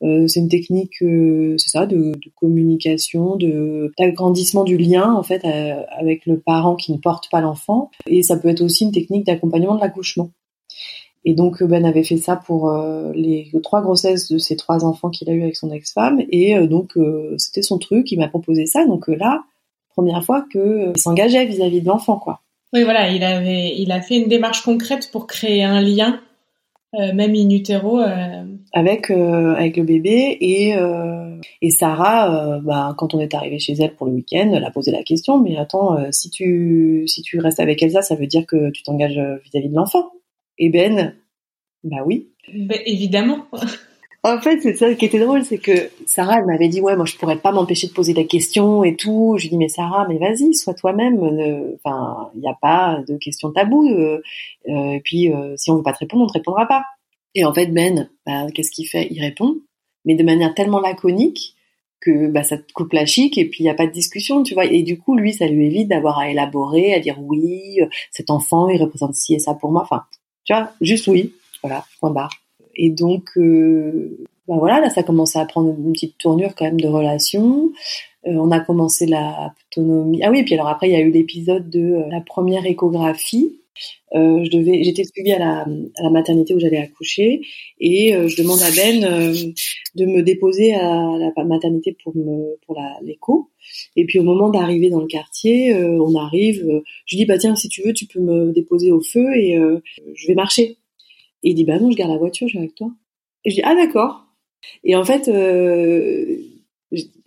c'est 0.00 0.40
une 0.40 0.48
technique, 0.48 0.96
c'est 0.98 1.68
ça, 1.68 1.86
de, 1.86 2.12
de, 2.12 2.30
communication, 2.34 3.36
de 3.36 3.92
d'agrandissement 3.98 4.64
du 4.64 4.76
lien 4.76 5.12
en 5.14 5.22
fait 5.22 5.44
avec 5.90 6.26
le 6.26 6.38
parent 6.38 6.76
qui 6.76 6.92
ne 6.92 6.98
porte 6.98 7.30
pas 7.30 7.40
l'enfant. 7.40 7.90
Et 8.06 8.22
ça 8.22 8.36
peut 8.36 8.48
être 8.48 8.62
aussi 8.62 8.84
une 8.84 8.92
technique 8.92 9.26
d'accompagnement 9.26 9.74
de 9.74 9.80
l'accouchement. 9.80 10.30
Et 11.26 11.34
donc 11.34 11.60
Ben 11.62 11.84
avait 11.84 12.04
fait 12.04 12.16
ça 12.18 12.36
pour 12.36 12.70
euh, 12.70 13.12
les 13.12 13.50
trois 13.64 13.82
grossesses 13.82 14.30
de 14.30 14.38
ses 14.38 14.56
trois 14.56 14.84
enfants 14.84 15.10
qu'il 15.10 15.28
a 15.28 15.32
eu 15.32 15.42
avec 15.42 15.56
son 15.56 15.72
ex-femme. 15.72 16.22
Et 16.30 16.56
euh, 16.56 16.68
donc 16.68 16.96
euh, 16.96 17.34
c'était 17.36 17.62
son 17.62 17.78
truc, 17.78 18.12
il 18.12 18.18
m'a 18.18 18.28
proposé 18.28 18.64
ça. 18.64 18.86
Donc 18.86 19.08
là, 19.08 19.42
première 19.96 20.24
fois 20.24 20.46
qu'il 20.50 20.92
s'engageait 20.96 21.44
vis-à-vis 21.44 21.80
de 21.80 21.88
l'enfant, 21.88 22.18
quoi. 22.18 22.42
Oui, 22.76 22.82
voilà, 22.82 23.10
il 23.10 23.24
avait, 23.24 23.74
il 23.74 23.90
a 23.90 24.02
fait 24.02 24.18
une 24.18 24.28
démarche 24.28 24.60
concrète 24.60 25.10
pour 25.10 25.26
créer 25.26 25.64
un 25.64 25.80
lien, 25.80 26.20
même 26.92 27.34
in 27.34 27.48
utero, 27.48 28.00
avec 28.74 29.10
avec 29.10 29.78
le 29.78 29.82
bébé 29.82 30.36
et 30.38 30.74
et 31.62 31.70
Sarah, 31.70 32.60
bah, 32.60 32.94
quand 32.98 33.14
on 33.14 33.20
est 33.20 33.32
arrivé 33.32 33.58
chez 33.58 33.72
elle 33.80 33.94
pour 33.94 34.06
le 34.06 34.12
week-end, 34.12 34.52
elle 34.54 34.64
a 34.64 34.70
posé 34.70 34.90
la 34.90 35.02
question. 35.02 35.40
Mais 35.40 35.56
attends, 35.56 35.96
si 36.12 36.28
tu 36.28 37.04
si 37.06 37.22
tu 37.22 37.38
restes 37.38 37.60
avec 37.60 37.82
Elsa, 37.82 38.02
ça 38.02 38.14
veut 38.14 38.26
dire 38.26 38.44
que 38.44 38.68
tu 38.72 38.82
t'engages 38.82 39.18
vis-à-vis 39.42 39.70
de 39.70 39.74
l'enfant? 39.74 40.10
Et 40.58 40.68
Ben, 40.68 41.14
bah 41.82 42.02
oui. 42.04 42.28
Ben, 42.52 42.78
évidemment. 42.84 43.46
En 44.26 44.40
fait, 44.40 44.60
c'est 44.60 44.74
ça 44.74 44.92
qui 44.94 45.04
était 45.04 45.20
drôle, 45.20 45.44
c'est 45.44 45.58
que 45.58 45.88
Sarah, 46.04 46.40
elle 46.40 46.46
m'avait 46.46 46.66
dit, 46.66 46.80
ouais, 46.80 46.96
moi, 46.96 47.04
je 47.04 47.14
pourrais 47.14 47.38
pas 47.38 47.52
m'empêcher 47.52 47.86
de 47.86 47.92
poser 47.92 48.12
des 48.12 48.26
questions 48.26 48.82
et 48.82 48.96
tout. 48.96 49.36
Je 49.38 49.44
lui 49.44 49.50
dis, 49.50 49.56
mais 49.56 49.68
Sarah, 49.68 50.04
mais 50.08 50.18
vas-y, 50.18 50.52
sois 50.52 50.74
toi-même. 50.74 51.20
Enfin, 51.76 52.32
il 52.34 52.40
n'y 52.40 52.48
a 52.48 52.58
pas 52.60 53.04
de 53.06 53.16
questions 53.18 53.52
taboues. 53.52 53.88
Euh, 53.88 54.20
euh, 54.68 54.90
et 54.94 55.00
puis, 55.00 55.32
euh, 55.32 55.56
si 55.56 55.70
on 55.70 55.76
veut 55.76 55.84
pas 55.84 55.92
te 55.92 56.00
répondre, 56.00 56.24
on 56.24 56.26
te 56.26 56.32
répondra 56.32 56.66
pas. 56.66 56.82
Et 57.36 57.44
en 57.44 57.54
fait, 57.54 57.66
Ben, 57.66 58.10
bah, 58.26 58.50
qu'est-ce 58.52 58.72
qu'il 58.72 58.88
fait? 58.88 59.06
Il 59.12 59.20
répond, 59.20 59.58
mais 60.04 60.16
de 60.16 60.24
manière 60.24 60.54
tellement 60.54 60.80
laconique 60.80 61.54
que 62.00 62.26
bah, 62.26 62.42
ça 62.42 62.58
te 62.58 62.72
coupe 62.72 62.94
la 62.94 63.06
chic 63.06 63.38
et 63.38 63.44
puis 63.48 63.60
il 63.60 63.66
n'y 63.66 63.70
a 63.70 63.74
pas 63.74 63.86
de 63.86 63.92
discussion, 63.92 64.42
tu 64.42 64.54
vois. 64.54 64.64
Et 64.64 64.82
du 64.82 64.98
coup, 64.98 65.14
lui, 65.14 65.34
ça 65.34 65.46
lui 65.46 65.66
évite 65.66 65.86
d'avoir 65.86 66.18
à 66.18 66.30
élaborer, 66.30 66.94
à 66.94 66.98
dire 66.98 67.20
oui, 67.22 67.78
cet 68.10 68.30
enfant, 68.30 68.70
il 68.70 68.82
représente 68.82 69.14
ci 69.14 69.34
et 69.34 69.38
ça 69.38 69.54
pour 69.54 69.70
moi. 69.70 69.82
Enfin, 69.82 70.02
tu 70.44 70.52
vois, 70.52 70.72
juste 70.80 71.06
oui, 71.06 71.32
voilà, 71.62 71.84
point 72.00 72.10
barre. 72.10 72.30
Et 72.76 72.90
donc, 72.90 73.30
euh, 73.36 74.26
ben 74.48 74.56
voilà, 74.58 74.80
là, 74.80 74.90
ça 74.90 75.02
commençait 75.02 75.38
à 75.38 75.46
prendre 75.46 75.74
une 75.76 75.92
petite 75.92 76.18
tournure 76.18 76.54
quand 76.54 76.64
même 76.64 76.80
de 76.80 76.88
relation. 76.88 77.72
Euh, 78.26 78.32
on 78.32 78.50
a 78.50 78.60
commencé 78.60 79.06
la 79.06 79.54
autonomie. 79.72 80.22
Ah 80.22 80.30
oui, 80.30 80.42
puis 80.44 80.54
alors 80.54 80.68
après, 80.68 80.88
il 80.88 80.92
y 80.92 80.96
a 80.96 81.00
eu 81.00 81.10
l'épisode 81.10 81.68
de 81.70 81.80
euh, 81.80 82.08
la 82.10 82.20
première 82.20 82.66
échographie. 82.66 83.60
Euh, 84.14 84.42
je 84.44 84.50
devais, 84.50 84.82
j'étais 84.84 85.04
suivie 85.04 85.32
à 85.32 85.38
la, 85.38 85.60
à 85.60 86.02
la 86.02 86.10
maternité 86.10 86.54
où 86.54 86.58
j'allais 86.58 86.78
accoucher 86.78 87.42
et 87.78 88.12
je 88.12 88.40
demande 88.40 88.62
à 88.62 88.70
Ben 88.70 89.00
de 89.96 90.06
me 90.06 90.22
déposer 90.22 90.74
à 90.74 91.12
la 91.18 91.44
maternité 91.44 91.94
pour 92.02 92.16
me 92.16 92.56
pour 92.64 92.78
l'écho. 93.02 93.50
Et 93.96 94.04
puis 94.04 94.18
au 94.18 94.22
moment 94.22 94.50
d'arriver 94.50 94.90
dans 94.90 95.00
le 95.00 95.06
quartier, 95.06 95.74
euh, 95.74 95.98
on 96.00 96.14
arrive, 96.16 96.64
euh, 96.68 96.82
je 97.06 97.16
dis 97.16 97.24
bah 97.24 97.38
tiens 97.38 97.56
si 97.56 97.68
tu 97.68 97.82
veux 97.82 97.92
tu 97.92 98.06
peux 98.06 98.20
me 98.20 98.52
déposer 98.52 98.92
au 98.92 99.00
feu 99.00 99.34
et 99.36 99.58
euh, 99.58 99.80
je 100.14 100.26
vais 100.28 100.34
marcher. 100.34 100.78
Il 101.42 101.54
dit 101.54 101.64
bah 101.64 101.78
non 101.78 101.90
je 101.90 101.96
garde 101.96 102.12
la 102.12 102.18
voiture, 102.18 102.48
je 102.48 102.54
vais 102.54 102.60
avec 102.60 102.74
toi. 102.74 102.90
Et 103.44 103.50
je 103.50 103.56
dis 103.56 103.62
ah 103.64 103.74
d'accord. 103.74 104.24
Et 104.84 104.96
en 104.96 105.04
fait 105.04 105.30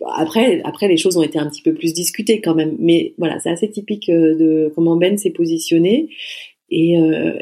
après 0.06 0.60
après 0.64 0.88
les 0.88 0.96
choses 0.96 1.16
ont 1.16 1.22
été 1.22 1.38
un 1.38 1.48
petit 1.48 1.62
peu 1.62 1.74
plus 1.74 1.92
discutées 1.92 2.40
quand 2.40 2.54
même, 2.54 2.76
mais 2.78 3.14
voilà 3.18 3.38
c'est 3.40 3.50
assez 3.50 3.70
typique 3.70 4.10
de 4.10 4.72
comment 4.74 4.96
Ben 4.96 5.16
s'est 5.16 5.30
positionné. 5.30 6.10
Et, 6.70 6.94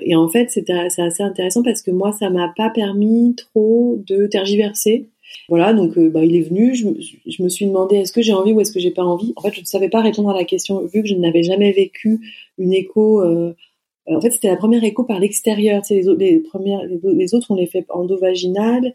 et 0.02 0.16
en 0.16 0.28
fait 0.28 0.50
c'est 0.50 0.70
assez 0.70 1.22
intéressant 1.22 1.62
parce 1.62 1.82
que 1.82 1.90
moi 1.90 2.12
ça 2.12 2.30
m'a 2.30 2.52
pas 2.56 2.70
permis 2.70 3.34
trop 3.36 4.02
de 4.06 4.26
tergiverser 4.26 5.08
voilà, 5.48 5.72
donc 5.72 5.96
euh, 5.96 6.10
bah, 6.10 6.24
il 6.24 6.36
est 6.36 6.42
venu, 6.42 6.74
je, 6.74 7.42
me 7.42 7.48
suis 7.48 7.66
demandé 7.66 7.96
est-ce 7.96 8.12
que 8.12 8.22
j'ai 8.22 8.32
envie 8.32 8.52
ou 8.52 8.60
est-ce 8.60 8.72
que 8.72 8.80
j'ai 8.80 8.90
pas 8.90 9.04
envie? 9.04 9.32
En 9.36 9.42
fait, 9.42 9.54
je 9.54 9.60
ne 9.60 9.66
savais 9.66 9.88
pas 9.88 10.00
répondre 10.00 10.30
à 10.30 10.34
la 10.34 10.44
question 10.44 10.84
vu 10.86 11.02
que 11.02 11.08
je 11.08 11.14
n'avais 11.14 11.42
jamais 11.42 11.72
vécu 11.72 12.20
une 12.58 12.72
écho. 12.72 13.22
Euh, 13.22 13.54
en 14.16 14.20
fait, 14.20 14.30
c'était 14.30 14.48
la 14.48 14.56
première 14.56 14.84
écho 14.84 15.04
par 15.04 15.18
l'extérieur. 15.18 15.82
Les, 15.90 17.34
autres, 17.34 17.50
on 17.50 17.54
les 17.56 17.66
fait 17.66 17.84
endovaginal 17.88 18.94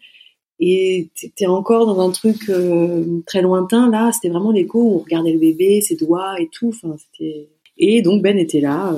et 0.60 1.10
t'étais 1.15 1.45
encore 1.45 1.86
dans 1.86 1.99
un 1.99 2.12
truc 2.12 2.49
euh, 2.49 3.21
très 3.26 3.41
lointain. 3.41 3.89
Là, 3.89 4.12
c'était 4.12 4.30
vraiment 4.30 4.52
l'écho 4.52 4.82
où 4.82 4.95
on 4.95 4.99
regardait 4.99 5.34
le 5.34 5.39
bébé, 5.39 5.82
ses 5.82 5.95
doigts 5.95 6.39
et 6.39 6.49
tout. 6.52 6.73
Et 7.78 8.02
donc 8.02 8.21
Ben 8.21 8.38
était 8.38 8.62
là 8.62 8.95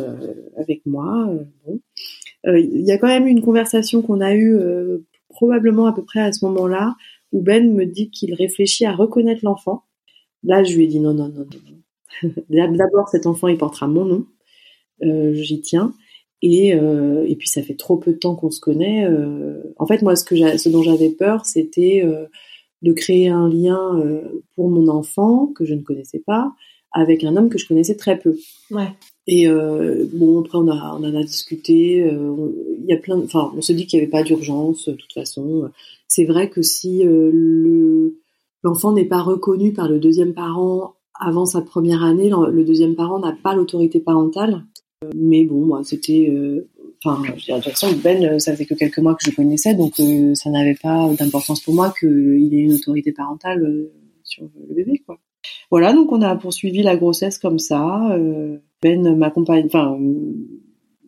avec 0.57 0.85
moi. 0.85 1.29
bon, 1.65 1.79
il 2.45 2.85
y 2.85 2.91
a 2.91 2.97
quand 2.97 3.07
même 3.07 3.27
eu 3.27 3.31
une 3.31 3.41
conversation 3.41 4.01
qu'on 4.01 4.21
a 4.21 4.35
eue 4.35 4.57
probablement 5.29 5.85
à 5.85 5.93
peu 5.93 6.03
près 6.03 6.21
à 6.21 6.31
ce 6.31 6.45
moment-là 6.45 6.95
où 7.31 7.41
Ben 7.41 7.73
me 7.73 7.85
dit 7.85 8.09
qu'il 8.09 8.33
réfléchit 8.33 8.85
à 8.85 8.93
reconnaître 8.93 9.43
l'enfant. 9.43 9.83
Là, 10.43 10.63
je 10.63 10.75
lui 10.75 10.85
ai 10.85 10.87
dit 10.87 10.99
non, 10.99 11.13
non, 11.13 11.27
non, 11.29 11.45
non. 11.45 12.33
D'abord, 12.49 13.09
cet 13.09 13.25
enfant, 13.25 13.47
il 13.47 13.57
portera 13.57 13.87
mon 13.87 14.05
nom. 14.05 14.25
Euh, 15.03 15.33
J'y 15.33 15.61
tiens. 15.61 15.93
Et, 16.41 16.75
euh, 16.75 17.25
et 17.27 17.35
puis, 17.35 17.47
ça 17.47 17.61
fait 17.61 17.75
trop 17.75 17.97
peu 17.97 18.13
de 18.13 18.17
temps 18.17 18.35
qu'on 18.35 18.51
se 18.51 18.59
connaît. 18.59 19.05
Euh, 19.05 19.61
en 19.77 19.85
fait, 19.85 20.01
moi, 20.01 20.15
ce, 20.15 20.23
que 20.23 20.35
ce 20.57 20.69
dont 20.69 20.83
j'avais 20.83 21.09
peur, 21.09 21.45
c'était 21.45 22.03
euh, 22.05 22.25
de 22.81 22.93
créer 22.93 23.29
un 23.29 23.49
lien 23.49 23.99
pour 24.55 24.69
mon 24.69 24.87
enfant 24.87 25.47
que 25.47 25.65
je 25.65 25.73
ne 25.73 25.81
connaissais 25.81 26.21
pas 26.25 26.53
avec 26.91 27.23
un 27.23 27.35
homme 27.35 27.49
que 27.49 27.57
je 27.57 27.67
connaissais 27.67 27.95
très 27.95 28.17
peu. 28.17 28.37
Ouais. 28.71 28.89
Et 29.27 29.47
bon, 29.47 30.41
après 30.41 30.59
on 30.59 30.67
a 30.67 30.95
on 30.99 31.03
en 31.03 31.15
a 31.15 31.23
discuté. 31.23 31.97
Il 31.97 32.85
y 32.85 32.93
a 32.93 32.97
plein, 32.97 33.17
enfin, 33.17 33.51
on 33.57 33.61
se 33.61 33.73
dit 33.73 33.87
qu'il 33.87 33.97
n'y 33.97 34.03
avait 34.03 34.11
pas 34.11 34.21
d'urgence. 34.21 34.87
De 34.87 34.93
toute 34.93 35.13
façon, 35.13 35.71
c'est 36.07 36.25
vrai 36.25 36.49
que 36.49 36.61
si 36.61 37.01
le 37.03 38.19
l'enfant 38.63 38.91
n'est 38.91 39.05
pas 39.05 39.21
reconnu 39.21 39.73
par 39.73 39.89
le 39.89 39.99
deuxième 39.99 40.33
parent 40.33 40.93
avant 41.19 41.45
sa 41.45 41.61
première 41.61 42.03
année, 42.03 42.29
le 42.29 42.63
deuxième 42.63 42.95
parent 42.95 43.19
n'a 43.19 43.35
pas 43.41 43.55
l'autorité 43.55 43.99
parentale. 43.99 44.63
Mais 45.15 45.43
bon, 45.43 45.65
moi, 45.65 45.81
c'était, 45.83 46.27
euh, 46.29 46.67
enfin, 47.03 47.21
je 47.25 47.31
veux 47.31 47.37
dire, 47.37 47.57
de 47.57 47.63
toute 47.63 47.71
façon, 47.73 47.95
Ben, 48.03 48.23
euh, 48.23 48.39
ça 48.39 48.53
faisait 48.53 48.65
que 48.65 48.73
quelques 48.73 48.99
mois 48.99 49.15
que 49.15 49.29
je 49.29 49.35
connaissais, 49.35 49.73
donc 49.75 49.99
euh, 49.99 50.33
ça 50.35 50.49
n'avait 50.49 50.75
pas 50.81 51.09
d'importance 51.17 51.61
pour 51.61 51.73
moi 51.73 51.93
qu'il 51.99 52.53
ait 52.53 52.57
une 52.63 52.73
autorité 52.73 53.11
parentale 53.11 53.89
sur 54.23 54.43
le 54.69 54.75
bébé, 54.75 55.01
quoi. 55.05 55.19
Voilà, 55.69 55.93
donc 55.93 56.11
on 56.11 56.21
a 56.21 56.35
poursuivi 56.35 56.81
la 56.81 56.95
grossesse 56.97 57.37
comme 57.37 57.59
ça. 57.59 58.17
ben 58.81 59.15
m'accompagne, 59.15 59.65
enfin, 59.67 59.97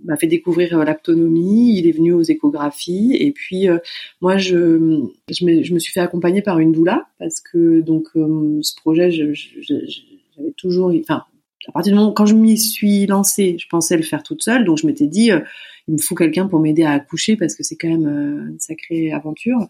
m'a 0.03 0.15
fait 0.17 0.27
découvrir 0.27 0.77
l'aptonomie. 0.83 1.77
Il 1.79 1.87
est 1.87 1.91
venu 1.91 2.13
aux 2.13 2.21
échographies 2.21 3.15
et 3.19 3.31
puis 3.31 3.67
moi 4.21 4.37
je 4.37 5.01
je 5.31 5.45
me, 5.73 5.79
suis 5.79 5.91
fait 5.91 5.99
accompagner 6.01 6.43
par 6.43 6.59
une 6.59 6.71
doula 6.71 7.07
parce 7.17 7.39
que 7.41 7.81
donc 7.81 8.09
ce 8.13 8.75
projet 8.75 9.09
je- 9.09 9.33
je- 9.33 9.59
je- 9.61 10.01
j'avais 10.35 10.51
toujours, 10.55 10.93
enfin 10.99 11.23
à 11.67 11.71
partir 11.71 11.93
du 11.93 11.99
moment 11.99 12.13
quand 12.13 12.25
je 12.25 12.35
m'y 12.35 12.57
suis 12.57 13.05
lancée, 13.05 13.57
je 13.59 13.67
pensais 13.67 13.97
le 13.97 14.03
faire 14.03 14.23
toute 14.23 14.43
seule, 14.43 14.65
donc 14.65 14.77
je 14.77 14.87
m'étais 14.87 15.07
dit 15.07 15.31
euh, 15.31 15.41
il 15.87 15.95
me 15.95 15.99
faut 15.99 16.15
quelqu'un 16.15 16.47
pour 16.47 16.59
m'aider 16.59 16.83
à 16.83 16.91
accoucher 16.91 17.35
parce 17.35 17.55
que 17.55 17.63
c'est 17.63 17.75
quand 17.75 17.89
même 17.89 18.07
euh, 18.07 18.51
une 18.51 18.59
sacrée 18.59 19.11
aventure. 19.11 19.67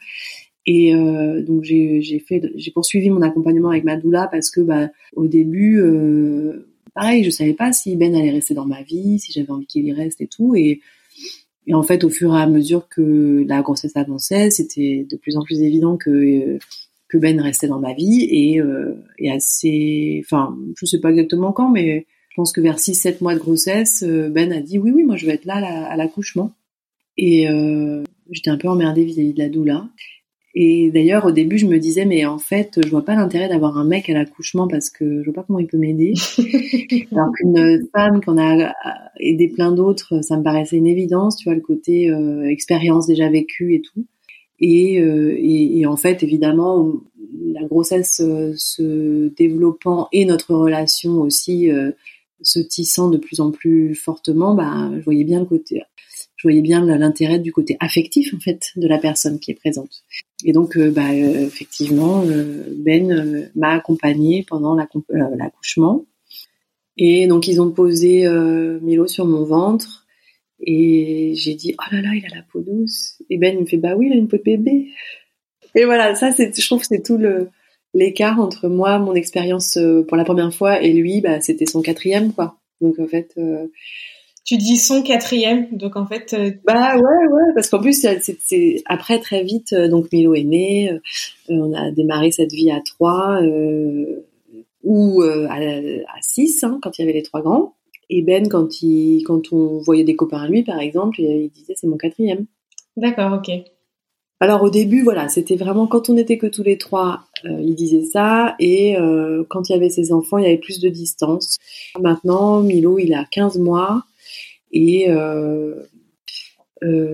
Et 0.66 0.94
euh, 0.94 1.42
donc 1.44 1.64
j'ai 1.64 2.02
j'ai 2.02 2.72
poursuivi 2.72 3.10
mon 3.10 3.22
accompagnement 3.22 3.70
avec 3.70 3.86
ma 3.86 3.96
doula 3.96 4.28
parce 4.30 4.50
que 4.50 4.60
bah 4.60 4.90
au 5.16 5.28
début 5.28 5.82
pareil 6.94 7.24
je 7.24 7.30
savais 7.30 7.54
pas 7.54 7.72
si 7.72 7.96
Ben 7.96 8.14
allait 8.14 8.32
rester 8.32 8.54
dans 8.54 8.66
ma 8.66 8.82
vie 8.82 9.18
si 9.18 9.32
j'avais 9.32 9.50
envie 9.50 9.66
qu'il 9.66 9.86
y 9.86 9.94
reste 9.94 10.20
et 10.20 10.28
tout 10.28 10.56
et 10.56 10.82
en 11.72 11.84
fait 11.84 12.04
au 12.04 12.10
fur 12.10 12.36
et 12.36 12.42
à 12.42 12.48
mesure 12.48 12.90
que 12.90 13.46
la 13.48 13.62
grossesse 13.62 13.96
avançait 13.96 14.52
c'était 14.52 15.08
de 15.10 15.16
plus 15.16 15.38
en 15.38 15.44
plus 15.44 15.62
évident 15.62 15.96
que 15.96 16.60
que 17.10 17.18
Ben 17.18 17.40
restait 17.40 17.68
dans 17.68 17.80
ma 17.80 17.94
vie 17.94 18.28
et 18.30 18.60
euh, 18.62 18.96
et 19.18 19.32
assez 19.32 20.22
enfin 20.26 20.58
je 20.78 20.86
sais 20.86 21.00
pas 21.00 21.12
exactement 21.12 21.52
quand 21.52 21.70
mais 21.70 22.06
je 22.30 22.36
pense 22.36 22.52
que 22.52 22.62
vers 22.62 22.80
6 22.80 22.96
7 22.96 23.22
mois 23.22 23.34
de 23.34 23.40
grossesse 23.40 24.04
euh, 24.04 24.30
Ben 24.30 24.52
a 24.52 24.62
dit 24.62 24.78
oui 24.78 24.92
oui 24.92 25.04
moi 25.04 25.16
je 25.16 25.26
vais 25.26 25.34
être 25.34 25.46
là 25.46 25.56
à 25.56 25.96
l'accouchement 25.96 26.54
et 27.18 27.50
euh, 27.50 28.04
j'étais 28.32 28.50
un 28.50 28.58
peu 28.58 28.68
emmerdée 28.68 29.06
vis-à-vis 29.06 29.34
de 29.34 29.40
la 29.40 29.50
doula 29.50 29.90
et 30.60 30.90
d'ailleurs, 30.90 31.26
au 31.26 31.32
début, 31.32 31.60
je 31.60 31.68
me 31.68 31.78
disais, 31.78 32.04
mais 32.04 32.26
en 32.26 32.40
fait, 32.40 32.80
je 32.84 32.90
vois 32.90 33.06
pas 33.06 33.14
l'intérêt 33.14 33.48
d'avoir 33.48 33.78
un 33.78 33.86
mec 33.86 34.10
à 34.10 34.14
l'accouchement 34.14 34.68
parce 34.68 34.90
que 34.90 35.22
je 35.22 35.26
vois 35.26 35.36
pas 35.36 35.44
comment 35.44 35.60
il 35.60 35.68
peut 35.68 35.78
m'aider. 35.78 36.16
Alors 37.12 37.32
qu'une 37.38 37.88
femme 37.96 38.22
qu'on 38.26 38.40
a 38.40 38.74
aidé 39.20 39.50
plein 39.50 39.72
d'autres, 39.72 40.24
ça 40.24 40.36
me 40.36 40.42
paraissait 40.42 40.78
une 40.78 40.88
évidence, 40.88 41.38
tu 41.38 41.44
vois, 41.44 41.54
le 41.54 41.62
côté 41.62 42.10
euh, 42.10 42.50
expérience 42.50 43.06
déjà 43.06 43.30
vécue 43.30 43.76
et 43.76 43.82
tout. 43.82 44.08
Et, 44.60 45.00
euh, 45.00 45.36
et, 45.38 45.80
et 45.80 45.86
en 45.86 45.98
fait, 45.98 46.24
évidemment, 46.24 46.94
la 47.54 47.64
grossesse 47.68 48.22
euh, 48.24 48.54
se 48.56 49.30
développant 49.36 50.08
et 50.12 50.26
notre 50.26 50.56
relation 50.56 51.22
aussi 51.22 51.72
euh, 51.72 51.92
se 52.42 52.60
tissant 52.60 53.10
de 53.10 53.18
plus 53.18 53.40
en 53.40 53.52
plus 53.52 53.96
fortement, 53.96 54.56
bah, 54.56 54.92
je 54.98 55.04
voyais 55.04 55.24
bien 55.24 55.40
le 55.40 55.46
côté, 55.46 55.82
je 56.36 56.48
voyais 56.48 56.62
bien 56.62 56.86
l'intérêt 56.86 57.40
du 57.40 57.52
côté 57.52 57.78
affectif 57.80 58.34
en 58.34 58.40
fait 58.40 58.72
de 58.76 58.88
la 58.88 58.98
personne 58.98 59.40
qui 59.40 59.52
est 59.52 59.56
présente. 59.56 60.04
Et 60.46 60.54
donc, 60.54 60.78
bah, 60.78 61.16
effectivement, 61.16 62.24
Ben 62.78 63.50
m'a 63.56 63.70
accompagnée 63.70 64.46
pendant 64.48 64.76
l'accouchement. 64.76 66.06
Et 66.96 67.26
donc, 67.26 67.48
ils 67.48 67.60
ont 67.60 67.72
posé 67.72 68.30
Milo 68.84 69.08
sur 69.08 69.26
mon 69.26 69.44
ventre. 69.46 70.07
Et 70.60 71.34
j'ai 71.36 71.54
dit, 71.56 71.76
oh 71.80 71.96
là 71.96 72.02
là, 72.02 72.10
il 72.16 72.26
a 72.26 72.36
la 72.36 72.42
peau 72.52 72.62
douce. 72.62 73.22
Et 73.30 73.38
Ben, 73.38 73.56
il 73.56 73.62
me 73.62 73.66
fait, 73.66 73.78
bah 73.78 73.96
oui, 73.96 74.08
il 74.08 74.14
a 74.14 74.16
une 74.16 74.28
peau 74.28 74.38
de 74.38 74.44
bébé. 74.44 74.88
Et 75.76 75.86
voilà, 75.86 76.16
ça, 76.16 76.32
c'est, 76.32 76.60
je 76.60 76.66
trouve 76.66 76.82
que 76.82 76.88
c'est 76.88 77.04
tout 77.04 77.18
le, 77.18 77.50
l'écart 77.94 78.40
entre 78.40 78.68
moi, 78.68 79.00
mon 79.00 79.14
expérience 79.14 79.78
euh, 79.78 80.04
pour 80.04 80.18
la 80.18 80.24
première 80.24 80.54
fois, 80.54 80.82
et 80.82 80.94
lui, 80.94 81.22
bah, 81.22 81.42
c'était 81.42 81.66
son 81.66 81.82
quatrième, 81.82 82.34
quoi. 82.34 82.58
Donc, 82.82 83.00
en 83.00 83.08
fait, 83.08 83.34
euh, 83.38 83.68
Tu 84.46 84.58
dis 84.58 84.78
son 84.78 85.04
quatrième, 85.04 85.68
donc 85.74 85.98
en 85.98 86.06
fait, 86.08 86.34
euh, 86.34 86.52
Bah 86.64 86.96
ouais, 86.96 87.02
ouais, 87.02 87.54
parce 87.54 87.70
qu'en 87.70 87.82
plus, 87.82 88.02
c'est, 88.02 88.84
après, 88.86 89.20
très 89.20 89.44
vite, 89.44 89.74
euh, 89.74 89.90
donc 89.90 90.12
Milo 90.14 90.34
est 90.36 90.44
né, 90.44 90.92
euh, 90.92 91.00
on 91.50 91.74
a 91.74 91.92
démarré 91.92 92.32
cette 92.32 92.54
vie 92.54 92.72
à 92.72 92.80
trois, 92.82 93.42
euh, 93.44 94.26
ou 94.84 95.22
euh, 95.22 95.48
à, 95.50 95.58
à 95.58 96.22
six, 96.22 96.64
hein, 96.64 96.80
quand 96.82 96.98
il 96.98 97.02
y 97.02 97.04
avait 97.04 97.18
les 97.18 97.24
trois 97.24 97.42
grands. 97.42 97.74
Et 98.10 98.22
Ben, 98.22 98.48
quand, 98.48 98.82
il, 98.82 99.24
quand 99.24 99.52
on 99.52 99.80
voyait 99.80 100.04
des 100.04 100.16
copains 100.16 100.42
à 100.42 100.48
lui, 100.48 100.64
par 100.64 100.80
exemple, 100.80 101.22
il, 101.22 101.50
disait 101.50 101.74
c'est 101.76 101.88
mon 101.88 101.98
quatrième. 101.98 102.46
d'accord, 102.96 103.34
ok. 103.34 103.52
Alors 104.40 104.62
au 104.62 104.70
début, 104.70 105.02
voilà, 105.02 105.30
c'était 105.30 105.56
vraiment 105.56 105.88
quand 105.88 106.10
on 106.10 106.18
était 106.18 106.38
que 106.38 106.46
tous 106.46 106.62
les 106.62 106.78
trois, 106.78 107.22
euh, 107.46 107.60
il 107.60 107.74
disait 107.74 108.04
ça, 108.04 108.56
et 108.60 108.96
euh, 108.96 109.44
quand 109.50 109.68
il 109.70 109.74
y 109.74 109.76
avait 109.76 109.90
ses 109.90 110.12
enfants, 110.14 110.38
il 110.38 110.44
y 110.44 110.48
avait 110.48 110.60
plus 110.60 110.80
de 110.80 110.90
distance. 110.90 111.58
Maintenant, 112.00 112.62
Milo, 112.62 113.00
il 113.00 113.16
a 113.16 113.26
15 113.26 113.58
mois, 113.58 114.04
et 114.72 115.10
euh, 115.10 115.74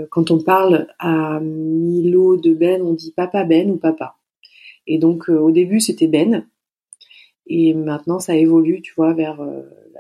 quand 0.09 0.31
on 0.31 0.43
parle 0.43 0.87
à 0.99 1.39
Milo 1.39 2.35
de 2.35 2.53
Ben, 2.53 2.81
on 2.81 2.93
dit 2.93 3.13
papa 3.15 3.45
Ben 3.45 3.71
ou 3.71 3.77
papa. 3.77 4.17
Et 4.85 4.97
donc 4.97 5.29
au 5.29 5.51
début, 5.51 5.79
c'était 5.79 6.07
Ben, 6.07 6.45
et 7.47 7.73
maintenant 7.73 8.19
ça 8.19 8.35
évolue, 8.35 8.81
tu 8.81 8.93
vois, 8.97 9.13
vers 9.13 9.41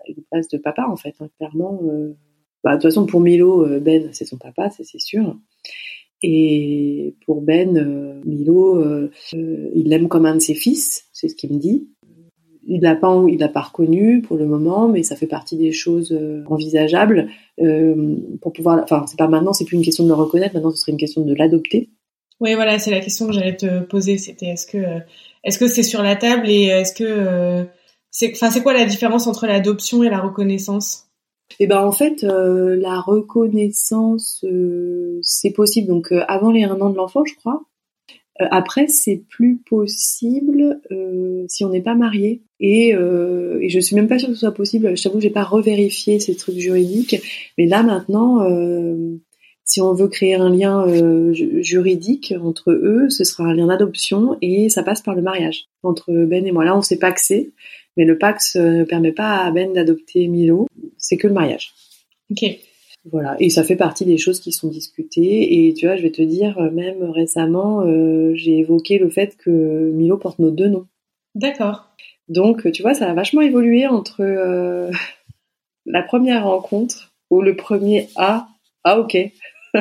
une 0.07 0.23
place 0.31 0.47
de 0.47 0.57
papa 0.57 0.85
en 0.87 0.95
fait, 0.95 1.15
hein, 1.19 1.27
clairement. 1.37 1.79
euh. 1.85 2.13
Bah, 2.63 2.71
de 2.71 2.75
toute 2.77 2.83
façon, 2.83 3.05
pour 3.05 3.19
Milo, 3.19 3.65
euh, 3.65 3.79
Ben, 3.79 4.09
c'est 4.13 4.25
son 4.25 4.37
papa, 4.37 4.69
c'est 4.69 4.99
sûr. 4.99 5.37
Et 6.21 7.15
pour 7.25 7.41
Ben, 7.41 7.77
euh, 7.77 8.21
Milo, 8.23 8.81
il 9.33 9.89
l'aime 9.89 10.07
comme 10.07 10.25
un 10.25 10.35
de 10.35 10.39
ses 10.41 10.55
fils, 10.55 11.05
c'est 11.11 11.27
ce 11.27 11.35
qu'il 11.35 11.51
me 11.51 11.59
dit. 11.59 11.89
Il 12.65 12.81
l'a 12.81 12.95
pas, 12.95 13.21
il 13.27 13.39
l'a 13.39 13.49
pas 13.49 13.59
reconnu 13.59 14.21
pour 14.21 14.37
le 14.37 14.45
moment, 14.45 14.87
mais 14.87 15.03
ça 15.03 15.17
fait 15.17 15.27
partie 15.27 15.57
des 15.57 15.73
choses 15.73 16.17
envisageables 16.47 17.27
pour 18.39 18.53
pouvoir. 18.53 18.79
Enfin, 18.83 19.03
c'est 19.07 19.17
pas 19.17 19.27
maintenant, 19.27 19.51
c'est 19.51 19.65
plus 19.65 19.75
une 19.75 19.83
question 19.83 20.05
de 20.05 20.09
le 20.09 20.15
reconnaître. 20.15 20.53
Maintenant, 20.55 20.71
ce 20.71 20.77
serait 20.77 20.93
une 20.93 20.97
question 20.97 21.25
de 21.25 21.33
l'adopter. 21.33 21.89
Oui, 22.39 22.53
voilà, 22.55 22.79
c'est 22.79 22.91
la 22.91 23.01
question 23.01 23.27
que 23.27 23.33
j'allais 23.33 23.57
te 23.57 23.81
poser. 23.81 24.17
C'était 24.17 24.45
est-ce 24.45 24.65
que 24.65 24.77
est-ce 25.43 25.59
que 25.59 25.67
c'est 25.67 25.83
sur 25.83 26.01
la 26.01 26.15
table 26.15 26.49
et 26.49 26.67
est-ce 26.67 26.93
que 26.93 27.65
c'est 28.13 28.61
quoi 28.61 28.73
la 28.73 28.85
différence 28.85 29.27
entre 29.27 29.47
l'adoption 29.47 30.03
et 30.03 30.09
la 30.09 30.19
reconnaissance? 30.19 31.09
Et 31.59 31.67
ben 31.67 31.83
en 31.83 31.91
fait, 31.91 32.23
euh, 32.23 32.75
la 32.77 33.01
reconnaissance, 33.01 34.45
euh, 34.45 35.19
c'est 35.21 35.51
possible. 35.51 35.87
Donc 35.87 36.11
euh, 36.11 36.21
avant 36.27 36.51
les 36.51 36.63
un 36.63 36.79
an 36.79 36.89
de 36.89 36.95
l'enfant, 36.95 37.25
je 37.25 37.35
crois. 37.35 37.63
Après, 38.39 38.87
c'est 38.87 39.21
plus 39.29 39.57
possible 39.57 40.81
si 41.47 41.63
on 41.63 41.69
n'est 41.69 41.83
pas 41.83 41.93
marié. 41.93 42.41
Et, 42.59 42.89
et 42.89 43.69
je 43.69 43.79
suis 43.79 43.95
même 43.95 44.07
pas 44.07 44.17
sûre 44.17 44.29
que 44.29 44.33
ce 44.33 44.39
soit 44.39 44.51
possible. 44.51 44.97
Je 44.97 45.03
t'avoue, 45.03 45.21
j'ai 45.21 45.29
pas 45.29 45.43
revérifié 45.43 46.19
ces 46.19 46.35
trucs 46.35 46.57
juridiques. 46.57 47.21
Mais 47.59 47.67
là 47.67 47.83
maintenant, 47.83 48.39
si 49.65 49.81
on 49.81 49.93
veut 49.93 50.07
créer 50.07 50.33
un 50.33 50.49
lien 50.49 50.87
ju- 51.31 51.63
juridique 51.63 52.33
entre 52.41 52.71
eux, 52.71 53.07
ce 53.09 53.23
sera 53.23 53.43
un 53.43 53.53
lien 53.53 53.67
d'adoption 53.67 54.35
et 54.41 54.67
ça 54.69 54.81
passe 54.81 55.03
par 55.03 55.13
le 55.13 55.21
mariage 55.21 55.65
entre 55.83 56.11
Ben 56.11 56.45
et 56.47 56.51
moi. 56.51 56.65
Là, 56.65 56.75
on 56.75 56.81
que 57.13 57.21
c'est, 57.21 57.51
mais 57.97 58.05
le 58.05 58.17
Pax 58.17 58.55
euh, 58.55 58.79
ne 58.79 58.83
permet 58.83 59.11
pas 59.11 59.37
à 59.37 59.51
Ben 59.51 59.73
d'adopter 59.73 60.27
Milo. 60.27 60.67
C'est 60.97 61.17
que 61.17 61.27
le 61.27 61.33
mariage. 61.33 61.73
Ok. 62.31 62.43
Voilà, 63.11 63.35
et 63.39 63.49
ça 63.49 63.63
fait 63.63 63.75
partie 63.75 64.05
des 64.05 64.17
choses 64.17 64.39
qui 64.39 64.53
sont 64.53 64.69
discutées. 64.69 65.67
Et 65.67 65.73
tu 65.73 65.87
vois, 65.87 65.97
je 65.97 66.03
vais 66.03 66.11
te 66.11 66.21
dire, 66.21 66.57
euh, 66.59 66.71
même 66.71 67.03
récemment, 67.03 67.81
euh, 67.81 68.31
j'ai 68.35 68.59
évoqué 68.59 68.97
le 68.97 69.09
fait 69.09 69.35
que 69.35 69.91
Milo 69.91 70.17
porte 70.17 70.39
nos 70.39 70.51
deux 70.51 70.69
noms. 70.69 70.87
D'accord. 71.35 71.89
Donc, 72.29 72.71
tu 72.71 72.81
vois, 72.81 72.93
ça 72.93 73.09
a 73.09 73.13
vachement 73.13 73.41
évolué 73.41 73.87
entre 73.87 74.21
euh, 74.21 74.89
la 75.85 76.01
première 76.01 76.45
rencontre 76.45 77.13
où 77.29 77.41
le 77.41 77.55
premier 77.55 78.07
A, 78.15 78.47
ah 78.85 78.99
ok, 78.99 79.17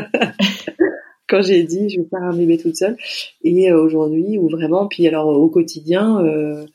quand 1.29 1.43
j'ai 1.43 1.63
dit 1.63 1.91
je 1.91 2.01
vais 2.01 2.09
faire 2.09 2.23
un 2.23 2.37
bébé 2.37 2.59
toute 2.59 2.77
seule, 2.77 2.97
et 3.45 3.73
aujourd'hui 3.73 4.39
où 4.39 4.49
vraiment, 4.49 4.89
puis 4.89 5.07
alors 5.07 5.29
au 5.29 5.49
quotidien, 5.49 6.25
euh, 6.25 6.67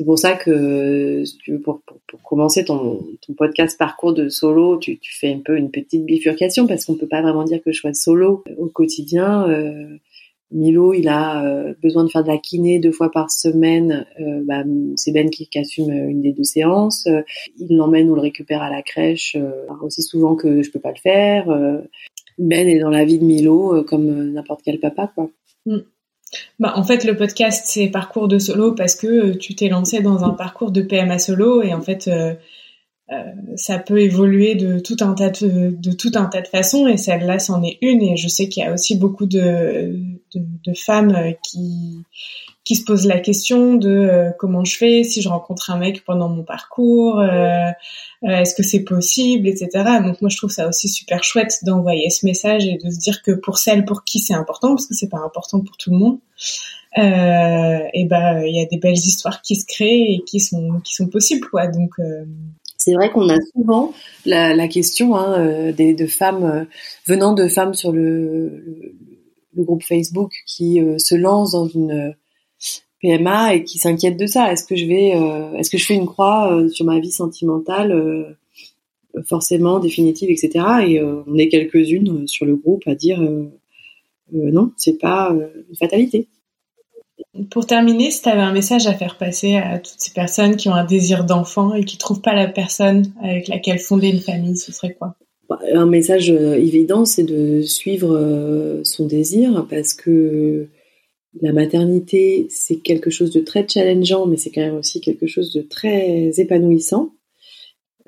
c'est 0.00 0.06
pour 0.06 0.18
ça 0.18 0.32
que 0.34 1.22
pour, 1.62 1.82
pour, 1.82 1.98
pour 2.06 2.22
commencer 2.22 2.64
ton, 2.64 3.06
ton 3.20 3.34
podcast 3.34 3.76
parcours 3.78 4.14
de 4.14 4.30
solo, 4.30 4.78
tu, 4.78 4.98
fais 5.02 5.30
un 5.30 5.40
peu 5.44 5.58
une 5.58 5.70
petite 5.70 6.06
bifurcation 6.06 6.66
parce 6.66 6.86
qu'on 6.86 6.94
peut 6.94 7.06
pas 7.06 7.20
vraiment 7.20 7.44
dire 7.44 7.60
que 7.62 7.70
je 7.70 7.80
sois 7.80 7.92
solo 7.92 8.42
au 8.56 8.68
quotidien. 8.68 9.46
Euh, 9.50 9.98
Milo, 10.52 10.94
il 10.94 11.06
a 11.06 11.44
euh, 11.44 11.74
besoin 11.82 12.04
de 12.04 12.08
faire 12.08 12.22
de 12.22 12.28
la 12.28 12.38
kiné 12.38 12.78
deux 12.78 12.92
fois 12.92 13.10
par 13.10 13.30
semaine. 13.30 14.06
Euh, 14.18 14.40
bah, 14.46 14.64
c'est 14.96 15.12
Ben 15.12 15.28
qui, 15.28 15.46
assume 15.58 15.92
une 15.92 16.22
des 16.22 16.32
deux 16.32 16.44
séances. 16.44 17.06
Euh, 17.06 17.20
il 17.58 17.76
l'emmène 17.76 18.08
ou 18.08 18.14
le 18.14 18.22
récupère 18.22 18.62
à 18.62 18.70
la 18.70 18.80
crèche 18.80 19.36
euh, 19.36 19.66
aussi 19.82 20.00
souvent 20.00 20.34
que 20.34 20.62
je 20.62 20.70
peux 20.70 20.80
pas 20.80 20.92
le 20.92 21.00
faire. 21.02 21.50
Euh, 21.50 21.82
ben 22.38 22.66
est 22.66 22.78
dans 22.78 22.88
la 22.88 23.04
vie 23.04 23.18
de 23.18 23.24
Milo 23.24 23.76
euh, 23.76 23.82
comme 23.82 24.08
euh, 24.08 24.30
n'importe 24.30 24.62
quel 24.64 24.80
papa, 24.80 25.12
quoi. 25.14 25.30
Bah, 26.58 26.74
en 26.76 26.84
fait, 26.84 27.04
le 27.04 27.16
podcast, 27.16 27.64
c'est 27.66 27.88
parcours 27.88 28.28
de 28.28 28.38
solo 28.38 28.72
parce 28.74 28.94
que 28.94 29.06
euh, 29.06 29.36
tu 29.36 29.54
t'es 29.54 29.68
lancé 29.68 30.00
dans 30.00 30.24
un 30.24 30.30
parcours 30.30 30.70
de 30.70 30.82
PMA 30.82 31.18
solo 31.18 31.62
et 31.62 31.74
en 31.74 31.80
fait, 31.80 32.08
euh, 32.08 32.34
ça 33.56 33.78
peut 33.78 34.00
évoluer 34.00 34.54
de 34.54 34.78
tout 34.78 34.96
un 35.00 35.14
tas 35.14 35.30
de, 35.30 35.70
de 35.70 35.92
tout 35.92 36.12
un 36.14 36.26
tas 36.26 36.42
de 36.42 36.46
façons 36.46 36.86
et 36.86 36.96
celle-là 36.96 37.40
c'en 37.40 37.62
est 37.64 37.78
une 37.82 38.02
et 38.02 38.16
je 38.16 38.28
sais 38.28 38.48
qu'il 38.48 38.62
y 38.62 38.66
a 38.66 38.72
aussi 38.72 38.96
beaucoup 38.96 39.26
de, 39.26 40.19
de, 40.34 40.42
de 40.64 40.74
femmes 40.74 41.34
qui 41.42 42.04
qui 42.64 42.76
se 42.76 42.84
posent 42.84 43.06
la 43.06 43.18
question 43.18 43.74
de 43.74 43.90
euh, 43.90 44.30
comment 44.38 44.64
je 44.64 44.76
fais 44.76 45.02
si 45.02 45.22
je 45.22 45.28
rencontre 45.28 45.70
un 45.70 45.78
mec 45.78 46.04
pendant 46.04 46.28
mon 46.28 46.44
parcours, 46.44 47.18
euh, 47.18 47.70
euh, 48.22 48.28
est-ce 48.28 48.54
que 48.54 48.62
c'est 48.62 48.84
possible, 48.84 49.48
etc. 49.48 49.68
Donc 50.04 50.20
moi 50.20 50.28
je 50.28 50.36
trouve 50.36 50.50
ça 50.50 50.68
aussi 50.68 50.88
super 50.88 51.24
chouette 51.24 51.54
d'envoyer 51.64 52.10
ce 52.10 52.26
message 52.26 52.66
et 52.66 52.76
de 52.76 52.90
se 52.90 52.98
dire 52.98 53.22
que 53.22 53.32
pour 53.32 53.58
celles 53.58 53.84
pour 53.84 54.04
qui 54.04 54.18
c'est 54.20 54.34
important, 54.34 54.68
parce 54.68 54.86
que 54.86 54.94
c'est 54.94 55.08
pas 55.08 55.18
important 55.18 55.60
pour 55.60 55.76
tout 55.78 55.90
le 55.90 55.96
monde, 55.96 56.18
et 56.96 58.04
ben 58.04 58.42
il 58.44 58.56
y 58.56 58.62
a 58.62 58.66
des 58.66 58.78
belles 58.78 58.92
histoires 58.92 59.42
qui 59.42 59.56
se 59.56 59.64
créent 59.66 60.14
et 60.14 60.22
qui 60.26 60.38
sont 60.38 60.80
qui 60.84 60.94
sont 60.94 61.08
possibles 61.08 61.48
quoi. 61.48 61.66
Donc 61.66 61.94
c'est 62.76 62.94
vrai 62.94 63.10
qu'on 63.10 63.28
a 63.30 63.36
souvent 63.52 63.92
la, 64.26 64.54
la 64.54 64.68
question 64.68 65.16
hein, 65.16 65.72
des, 65.72 65.94
de 65.94 66.06
femmes 66.06 66.66
venant 67.06 67.32
de 67.32 67.48
femmes 67.48 67.74
sur 67.74 67.90
le, 67.90 68.62
le, 68.64 68.94
groupe 69.56 69.82
Facebook 69.82 70.32
qui 70.46 70.80
se 70.98 71.14
lancent 71.14 71.52
dans 71.52 71.68
une 71.68 72.14
PMA 73.00 73.54
et 73.54 73.64
qui 73.64 73.78
s'inquiète 73.78 74.16
de 74.16 74.26
ça. 74.26 74.52
Est-ce 74.52 74.64
que 74.64 74.76
je 74.76 74.86
vais, 74.86 75.14
euh, 75.16 75.54
est-ce 75.54 75.70
que 75.70 75.78
je 75.78 75.86
fais 75.86 75.94
une 75.94 76.06
croix 76.06 76.52
euh, 76.52 76.68
sur 76.68 76.84
ma 76.84 76.98
vie 77.00 77.10
sentimentale 77.10 77.92
euh, 77.92 78.24
forcément 79.26 79.80
définitive, 79.80 80.30
etc. 80.30 80.64
Et 80.86 81.02
on 81.02 81.36
est 81.36 81.48
quelques-unes 81.48 82.28
sur 82.28 82.46
le 82.46 82.54
groupe 82.54 82.86
à 82.86 82.94
dire 82.94 83.20
non, 84.32 84.70
c'est 84.76 84.98
pas 84.98 85.34
une 85.68 85.76
fatalité. 85.76 86.28
Pour 87.50 87.66
terminer, 87.66 88.12
si 88.12 88.22
tu 88.22 88.28
avais 88.28 88.40
un 88.40 88.52
message 88.52 88.86
à 88.86 88.94
faire 88.94 89.18
passer 89.18 89.56
à 89.56 89.80
toutes 89.80 89.98
ces 89.98 90.12
personnes 90.12 90.54
qui 90.54 90.68
ont 90.68 90.74
un 90.74 90.84
désir 90.84 91.24
d'enfant 91.24 91.74
et 91.74 91.84
qui 91.84 91.98
trouvent 91.98 92.20
pas 92.20 92.34
la 92.34 92.46
personne 92.46 93.12
avec 93.20 93.48
laquelle 93.48 93.80
fonder 93.80 94.10
une 94.10 94.20
famille, 94.20 94.56
ce 94.56 94.70
serait 94.70 94.94
quoi? 94.94 95.16
Un 95.72 95.86
message 95.86 96.30
évident, 96.30 97.04
c'est 97.04 97.24
de 97.24 97.62
suivre 97.62 98.80
son 98.84 99.06
désir 99.06 99.66
parce 99.68 99.94
que 99.94 100.68
la 101.40 101.52
maternité, 101.52 102.46
c'est 102.50 102.76
quelque 102.76 103.10
chose 103.10 103.30
de 103.30 103.40
très 103.40 103.66
challengeant, 103.68 104.26
mais 104.26 104.36
c'est 104.36 104.50
quand 104.50 104.60
même 104.60 104.76
aussi 104.76 105.00
quelque 105.00 105.26
chose 105.26 105.52
de 105.52 105.62
très 105.62 106.30
épanouissant. 106.40 107.14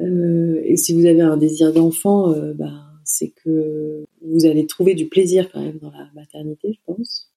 Euh, 0.01 0.61
et 0.65 0.77
si 0.77 0.93
vous 0.93 1.07
avez 1.07 1.21
un 1.21 1.37
désir 1.37 1.73
d'enfant, 1.73 2.33
euh, 2.33 2.53
ben, 2.53 2.85
c'est 3.05 3.33
que 3.45 4.05
vous 4.23 4.47
allez 4.47 4.67
trouver 4.67 4.95
du 4.95 5.09
plaisir 5.09 5.51
quand 5.53 5.61
même 5.61 5.79
dans 5.79 5.91
la 5.91 6.09
maternité, 6.15 6.73
je 6.73 6.81
pense. 6.85 7.31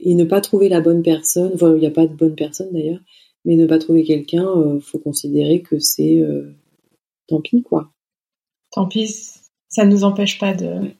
Et 0.00 0.14
ne 0.14 0.24
pas 0.24 0.40
trouver 0.40 0.68
la 0.68 0.80
bonne 0.80 1.02
personne, 1.02 1.52
enfin, 1.54 1.74
il 1.76 1.80
n'y 1.80 1.86
a 1.86 1.90
pas 1.90 2.06
de 2.06 2.14
bonne 2.14 2.34
personne 2.34 2.72
d'ailleurs, 2.72 3.00
mais 3.44 3.54
ne 3.54 3.66
pas 3.66 3.78
trouver 3.78 4.02
quelqu'un, 4.02 4.48
euh, 4.48 4.80
faut 4.80 4.98
considérer 4.98 5.60
que 5.60 5.78
c'est 5.78 6.24
tant 7.28 7.40
pis, 7.40 7.62
quoi. 7.62 7.92
Tant 8.76 8.84
pis, 8.84 9.08
ça 9.70 9.86
ne 9.86 9.90
nous 9.90 10.04
empêche 10.04 10.38
pas 10.38 10.52
de 10.52 10.90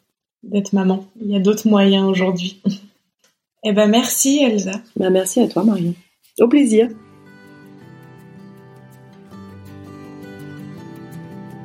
d'être 0.42 0.72
maman. 0.72 1.04
Il 1.20 1.30
y 1.30 1.36
a 1.36 1.40
d'autres 1.40 1.68
moyens 1.68 2.08
aujourd'hui. 2.08 2.60
Eh 3.68 3.72
ben 3.72 3.88
merci 3.88 4.44
Elsa. 4.44 4.80
Ben, 4.94 5.10
merci 5.10 5.40
à 5.40 5.48
toi 5.48 5.64
Marion. 5.64 5.92
Au 6.38 6.46
plaisir. 6.46 6.88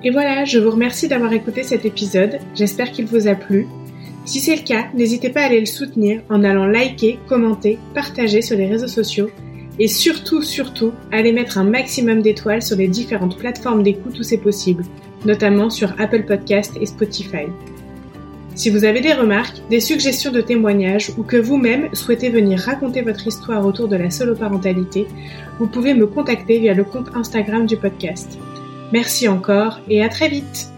Et 0.04 0.10
voilà, 0.10 0.44
je 0.46 0.58
vous 0.58 0.72
remercie 0.72 1.08
d'avoir 1.08 1.32
écouté 1.32 1.62
cet 1.62 1.86
épisode. 1.86 2.40
J'espère 2.56 2.92
qu'il 2.92 3.06
vous 3.06 3.28
a 3.28 3.36
plu. 3.36 3.68
Si 4.26 4.40
c'est 4.40 4.56
le 4.56 4.64
cas, 4.64 4.88
n'hésitez 4.96 5.30
pas 5.30 5.42
à 5.42 5.46
aller 5.46 5.60
le 5.60 5.68
soutenir 5.68 6.24
en 6.32 6.44
allant 6.44 6.66
liker, 6.66 7.20
commenter, 7.30 7.78
partager 7.94 8.42
sur 8.42 8.58
les 8.58 8.66
réseaux 8.66 8.88
sociaux 8.88 9.30
et 9.78 9.88
surtout, 9.88 10.42
surtout, 10.42 10.94
allez 11.12 11.34
mettre 11.34 11.60
un 11.60 11.66
maximum 11.66 12.24
d'étoiles 12.24 12.64
sur 12.64 12.78
les 12.78 12.88
différentes 12.88 13.38
plateformes 13.38 13.84
d'écoute 13.84 14.18
où 14.18 14.24
c'est 14.24 14.38
possible, 14.38 14.84
notamment 15.26 15.70
sur 15.70 15.94
Apple 16.00 16.24
Podcast 16.24 16.78
et 16.80 16.86
Spotify. 16.86 17.48
Si 18.56 18.70
vous 18.70 18.84
avez 18.84 19.02
des 19.02 19.14
remarques, 19.14 19.62
des 19.70 19.80
suggestions 19.80 20.32
de 20.32 20.42
témoignages 20.42 21.12
ou 21.18 21.24
que 21.24 21.38
vous-même 21.38 21.94
souhaitez 21.94 22.30
venir 22.30 22.60
raconter 22.60 23.02
votre 23.02 23.26
histoire 23.26 23.66
autour 23.66 23.88
de 23.88 23.96
la 23.96 24.12
soloparentalité, 24.12 25.08
vous 25.60 25.68
pouvez 25.68 25.94
me 25.94 26.06
contacter 26.06 26.60
via 26.60 26.74
le 26.74 26.84
compte 26.84 27.16
Instagram 27.16 27.66
du 27.66 27.78
podcast. 27.78 28.38
Merci 28.92 29.28
encore 29.28 29.80
et 29.90 30.04
à 30.04 30.10
très 30.10 30.28
vite 30.28 30.72